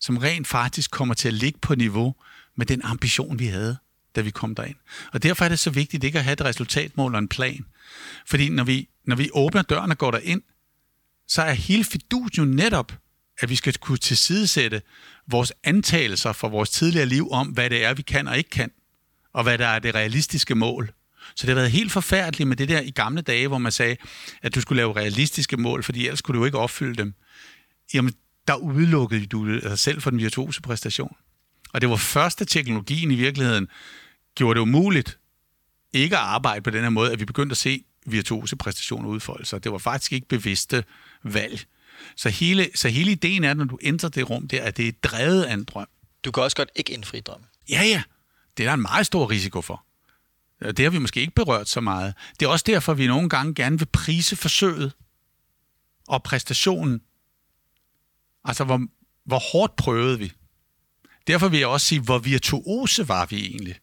som 0.00 0.16
rent 0.16 0.48
faktisk 0.48 0.90
kommer 0.90 1.14
til 1.14 1.28
at 1.28 1.34
ligge 1.34 1.58
på 1.58 1.74
niveau 1.74 2.14
med 2.56 2.66
den 2.66 2.82
ambition, 2.82 3.38
vi 3.38 3.46
havde, 3.46 3.76
da 4.16 4.20
vi 4.20 4.30
kom 4.30 4.54
derind. 4.54 4.76
Og 5.12 5.22
derfor 5.22 5.44
er 5.44 5.48
det 5.48 5.58
så 5.58 5.70
vigtigt 5.70 6.04
ikke 6.04 6.18
at 6.18 6.24
have 6.24 6.32
et 6.32 6.44
resultatmål 6.44 7.14
og 7.14 7.18
en 7.18 7.28
plan. 7.28 7.64
Fordi 8.26 8.48
når 8.48 8.64
vi, 8.64 8.88
når 9.04 9.16
vi 9.16 9.30
åbner 9.32 9.62
døren 9.62 9.90
og 9.90 9.98
går 9.98 10.10
derind, 10.10 10.42
så 11.28 11.42
er 11.42 11.52
hele 11.52 11.84
fidus 11.84 12.38
jo 12.38 12.44
netop, 12.44 12.92
at 13.40 13.48
vi 13.48 13.56
skal 13.56 13.78
kunne 13.78 13.98
tilsidesætte 13.98 14.82
vores 15.26 15.52
antagelser 15.64 16.32
fra 16.32 16.48
vores 16.48 16.70
tidligere 16.70 17.06
liv 17.06 17.30
om, 17.30 17.48
hvad 17.48 17.70
det 17.70 17.84
er, 17.84 17.94
vi 17.94 18.02
kan 18.02 18.28
og 18.28 18.38
ikke 18.38 18.50
kan, 18.50 18.70
og 19.32 19.42
hvad 19.42 19.58
der 19.58 19.66
er 19.66 19.78
det 19.78 19.94
realistiske 19.94 20.54
mål. 20.54 20.92
Så 21.36 21.46
det 21.46 21.48
har 21.48 21.54
været 21.54 21.70
helt 21.70 21.92
forfærdeligt 21.92 22.48
med 22.48 22.56
det 22.56 22.68
der 22.68 22.80
i 22.80 22.90
gamle 22.90 23.22
dage, 23.22 23.48
hvor 23.48 23.58
man 23.58 23.72
sagde, 23.72 23.96
at 24.42 24.54
du 24.54 24.60
skulle 24.60 24.76
lave 24.76 24.96
realistiske 24.96 25.56
mål, 25.56 25.82
fordi 25.82 26.06
ellers 26.06 26.22
kunne 26.22 26.38
du 26.38 26.44
ikke 26.44 26.58
opfylde 26.58 26.96
dem. 26.96 27.14
Jamen, 27.94 28.14
der 28.48 28.54
udelukkede 28.54 29.26
du 29.26 29.60
dig 29.60 29.78
selv 29.78 30.00
for 30.00 30.10
den 30.10 30.18
virtuose 30.18 30.62
præstation. 30.62 31.16
Og 31.72 31.80
det 31.80 31.90
var 31.90 31.96
første 31.96 32.44
teknologien 32.44 33.10
i 33.10 33.14
virkeligheden, 33.14 33.68
gjorde 34.34 34.54
det 34.54 34.62
umuligt 34.62 35.18
ikke 35.92 36.16
at 36.16 36.22
arbejde 36.22 36.62
på 36.62 36.70
den 36.70 36.82
her 36.82 36.90
måde, 36.90 37.12
at 37.12 37.20
vi 37.20 37.24
begyndte 37.24 37.52
at 37.52 37.56
se 37.56 37.84
virtuose 38.06 38.56
præstationer 38.56 39.08
udfolde 39.08 39.46
sig. 39.46 39.64
Det 39.64 39.72
var 39.72 39.78
faktisk 39.78 40.12
ikke 40.12 40.28
bevidste 40.28 40.84
valg. 41.22 41.64
Så 42.16 42.28
hele, 42.28 42.68
så 42.74 42.88
hele 42.88 43.10
ideen 43.10 43.44
er, 43.44 43.54
når 43.54 43.64
du 43.64 43.78
ændrer 43.82 44.08
det 44.08 44.30
rum 44.30 44.48
der, 44.48 44.62
at 44.62 44.76
det 44.76 44.88
er 44.88 44.92
drevet 45.02 45.42
af 45.42 45.54
en 45.54 45.64
drøm. 45.64 45.86
Du 46.24 46.30
kan 46.30 46.42
også 46.42 46.56
godt 46.56 46.70
ikke 46.76 46.92
indfri 46.92 47.20
drøm. 47.20 47.40
Ja, 47.70 47.82
ja. 47.82 48.02
Det 48.58 48.64
er 48.64 48.70
der 48.70 48.74
en 48.74 48.82
meget 48.82 49.06
stor 49.06 49.30
risiko 49.30 49.62
for. 49.62 49.84
Det 50.60 50.78
har 50.78 50.90
vi 50.90 50.98
måske 50.98 51.20
ikke 51.20 51.34
berørt 51.34 51.68
så 51.68 51.80
meget. 51.80 52.14
Det 52.40 52.46
er 52.46 52.50
også 52.50 52.64
derfor, 52.68 52.94
vi 52.94 53.06
nogle 53.06 53.28
gange 53.28 53.54
gerne 53.54 53.78
vil 53.78 53.86
prise 53.86 54.36
forsøget 54.36 54.92
og 56.08 56.22
præstationen. 56.22 57.00
Altså, 58.44 58.64
hvor, 58.64 58.86
hvor 59.24 59.38
hårdt 59.38 59.76
prøvede 59.76 60.18
vi? 60.18 60.32
Derfor 61.26 61.48
vil 61.48 61.58
jeg 61.58 61.68
også 61.68 61.86
sige, 61.86 62.00
hvor 62.00 62.18
virtuose 62.18 63.08
var 63.08 63.26
vi 63.26 63.46
egentlig? 63.46 63.80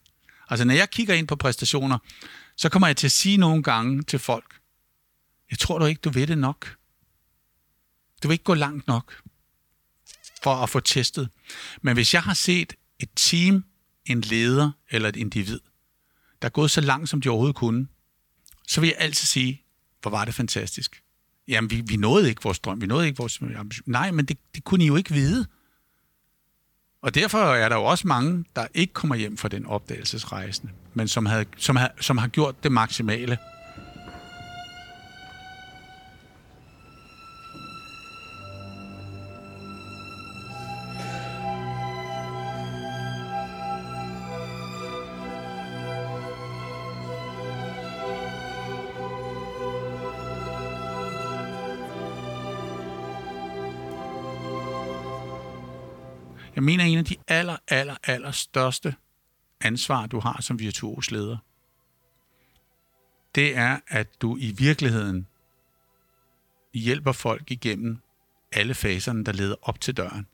Altså, 0.49 0.65
når 0.65 0.73
jeg 0.73 0.89
kigger 0.89 1.13
ind 1.13 1.27
på 1.27 1.35
præstationer, 1.35 1.97
så 2.57 2.69
kommer 2.69 2.87
jeg 2.87 2.97
til 2.97 3.07
at 3.07 3.11
sige 3.11 3.37
nogle 3.37 3.63
gange 3.63 4.03
til 4.03 4.19
folk, 4.19 4.59
jeg 5.51 5.59
tror 5.59 5.79
du 5.79 5.85
ikke, 5.85 5.99
du 5.99 6.09
ved 6.09 6.27
det 6.27 6.37
nok. 6.37 6.77
Du 8.23 8.27
vil 8.27 8.35
ikke 8.35 8.43
gå 8.43 8.53
langt 8.53 8.87
nok 8.87 9.21
for 10.43 10.55
at 10.55 10.69
få 10.69 10.79
testet. 10.79 11.29
Men 11.81 11.93
hvis 11.93 12.13
jeg 12.13 12.23
har 12.23 12.33
set 12.33 12.73
et 12.99 13.09
team, 13.15 13.65
en 14.05 14.21
leder 14.21 14.71
eller 14.89 15.09
et 15.09 15.15
individ, 15.15 15.59
der 16.41 16.47
er 16.47 16.51
gået 16.51 16.71
så 16.71 16.81
langt, 16.81 17.09
som 17.09 17.21
de 17.21 17.29
overhovedet 17.29 17.55
kunne, 17.55 17.87
så 18.67 18.81
vil 18.81 18.87
jeg 18.87 18.97
altid 18.99 19.27
sige, 19.27 19.61
hvor 20.01 20.11
var 20.11 20.25
det 20.25 20.33
fantastisk. 20.33 21.01
Jamen, 21.47 21.71
vi, 21.71 21.83
vi 21.87 21.95
nåede 21.95 22.29
ikke 22.29 22.43
vores 22.43 22.59
drøm, 22.59 22.81
vi 22.81 22.87
nåede 22.87 23.07
ikke 23.07 23.17
vores 23.17 23.41
Nej, 23.85 24.11
men 24.11 24.25
det, 24.25 24.37
det 24.55 24.63
kunne 24.63 24.83
I 24.83 24.87
jo 24.87 24.95
ikke 24.95 25.13
vide. 25.13 25.45
Og 27.01 27.15
derfor 27.15 27.37
er 27.37 27.69
der 27.69 27.75
jo 27.75 27.83
også 27.83 28.07
mange, 28.07 28.45
der 28.55 28.67
ikke 28.73 28.93
kommer 28.93 29.15
hjem 29.15 29.37
fra 29.37 29.47
den 29.47 29.65
opdagelsesrejsende, 29.65 30.73
men 30.93 31.07
som, 31.07 31.25
havde, 31.25 31.45
som, 31.57 31.75
har, 31.75 31.91
som 32.01 32.17
har 32.17 32.27
gjort 32.27 32.63
det 32.63 32.71
maksimale. 32.71 33.37
Af 57.05 57.09
de 57.09 57.15
aller, 57.27 57.57
aller, 57.67 57.95
aller 58.03 58.31
største 58.31 58.95
ansvar, 59.61 60.07
du 60.07 60.19
har 60.19 60.41
som 60.41 60.59
virtuos 60.59 61.11
leder, 61.11 61.37
det 63.35 63.57
er, 63.57 63.79
at 63.87 64.21
du 64.21 64.37
i 64.37 64.51
virkeligheden 64.57 65.27
hjælper 66.73 67.11
folk 67.11 67.51
igennem 67.51 67.97
alle 68.51 68.73
faserne, 68.73 69.23
der 69.23 69.31
leder 69.31 69.55
op 69.61 69.81
til 69.81 69.97
døren, 69.97 70.27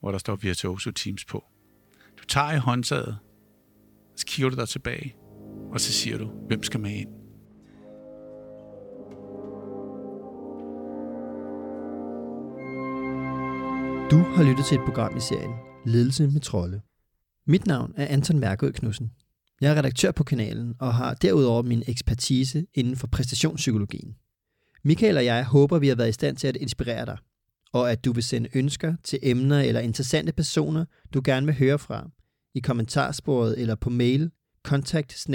hvor 0.00 0.10
der 0.10 0.18
står 0.18 0.36
Virtuoso 0.36 0.90
Teams 0.90 1.24
på. 1.24 1.44
Du 2.18 2.24
tager 2.24 2.52
i 2.52 2.58
håndtaget, 2.58 3.18
så 4.16 4.26
kigger 4.26 4.50
du 4.50 4.56
dig 4.56 4.68
tilbage, 4.68 5.16
og 5.72 5.80
så 5.80 5.92
siger 5.92 6.18
du, 6.18 6.26
hvem 6.26 6.62
skal 6.62 6.80
med 6.80 6.90
ind? 6.90 7.10
Du 14.10 14.18
har 14.36 14.42
lyttet 14.42 14.66
til 14.66 14.78
et 14.78 14.84
program 14.84 15.16
i 15.16 15.20
serien 15.20 15.75
Ledelse 15.86 16.26
med 16.26 16.40
trolde. 16.40 16.80
Mit 17.46 17.66
navn 17.66 17.92
er 17.96 18.06
Anton 18.06 18.38
Mærkød 18.38 18.72
Knudsen. 18.72 19.12
Jeg 19.60 19.72
er 19.72 19.78
redaktør 19.78 20.10
på 20.10 20.24
kanalen 20.24 20.74
og 20.78 20.94
har 20.94 21.14
derudover 21.14 21.62
min 21.62 21.82
ekspertise 21.86 22.66
inden 22.74 22.96
for 22.96 23.06
præstationspsykologien. 23.06 24.16
Michael 24.84 25.16
og 25.16 25.24
jeg 25.24 25.44
håber, 25.44 25.78
vi 25.78 25.88
har 25.88 25.94
været 25.94 26.08
i 26.08 26.12
stand 26.12 26.36
til 26.36 26.48
at 26.48 26.56
inspirere 26.56 27.06
dig, 27.06 27.18
og 27.72 27.92
at 27.92 28.04
du 28.04 28.12
vil 28.12 28.22
sende 28.22 28.48
ønsker 28.54 28.96
til 29.04 29.18
emner 29.22 29.60
eller 29.60 29.80
interessante 29.80 30.32
personer, 30.32 30.84
du 31.14 31.20
gerne 31.24 31.46
vil 31.46 31.58
høre 31.58 31.78
fra, 31.78 32.10
i 32.54 32.60
kommentarsporet 32.60 33.60
eller 33.60 33.74
på 33.74 33.90
mail 33.90 34.30
kontakt 34.62 35.26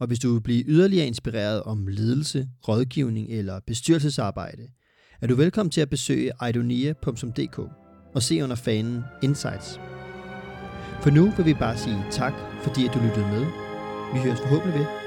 Og 0.00 0.06
hvis 0.06 0.18
du 0.18 0.32
vil 0.32 0.40
blive 0.40 0.64
yderligere 0.66 1.06
inspireret 1.06 1.62
om 1.62 1.86
ledelse, 1.86 2.48
rådgivning 2.68 3.30
eller 3.30 3.60
bestyrelsesarbejde, 3.66 4.68
er 5.24 5.28
du 5.28 5.34
velkommen 5.34 5.70
til 5.70 5.80
at 5.80 5.90
besøge 5.90 6.32
idonia.dk 6.48 7.58
og 8.14 8.22
se 8.22 8.44
under 8.44 8.56
fanen 8.56 9.04
Insights. 9.22 9.80
For 11.02 11.10
nu 11.10 11.30
vil 11.36 11.46
vi 11.46 11.54
bare 11.54 11.76
sige 11.76 12.04
tak, 12.10 12.32
fordi 12.62 12.86
at 12.86 12.94
du 12.94 12.98
lyttede 12.98 13.26
med. 13.26 13.46
Vi 14.14 14.18
høres 14.18 14.40
forhåbentlig 14.40 14.80
ved 14.80 15.03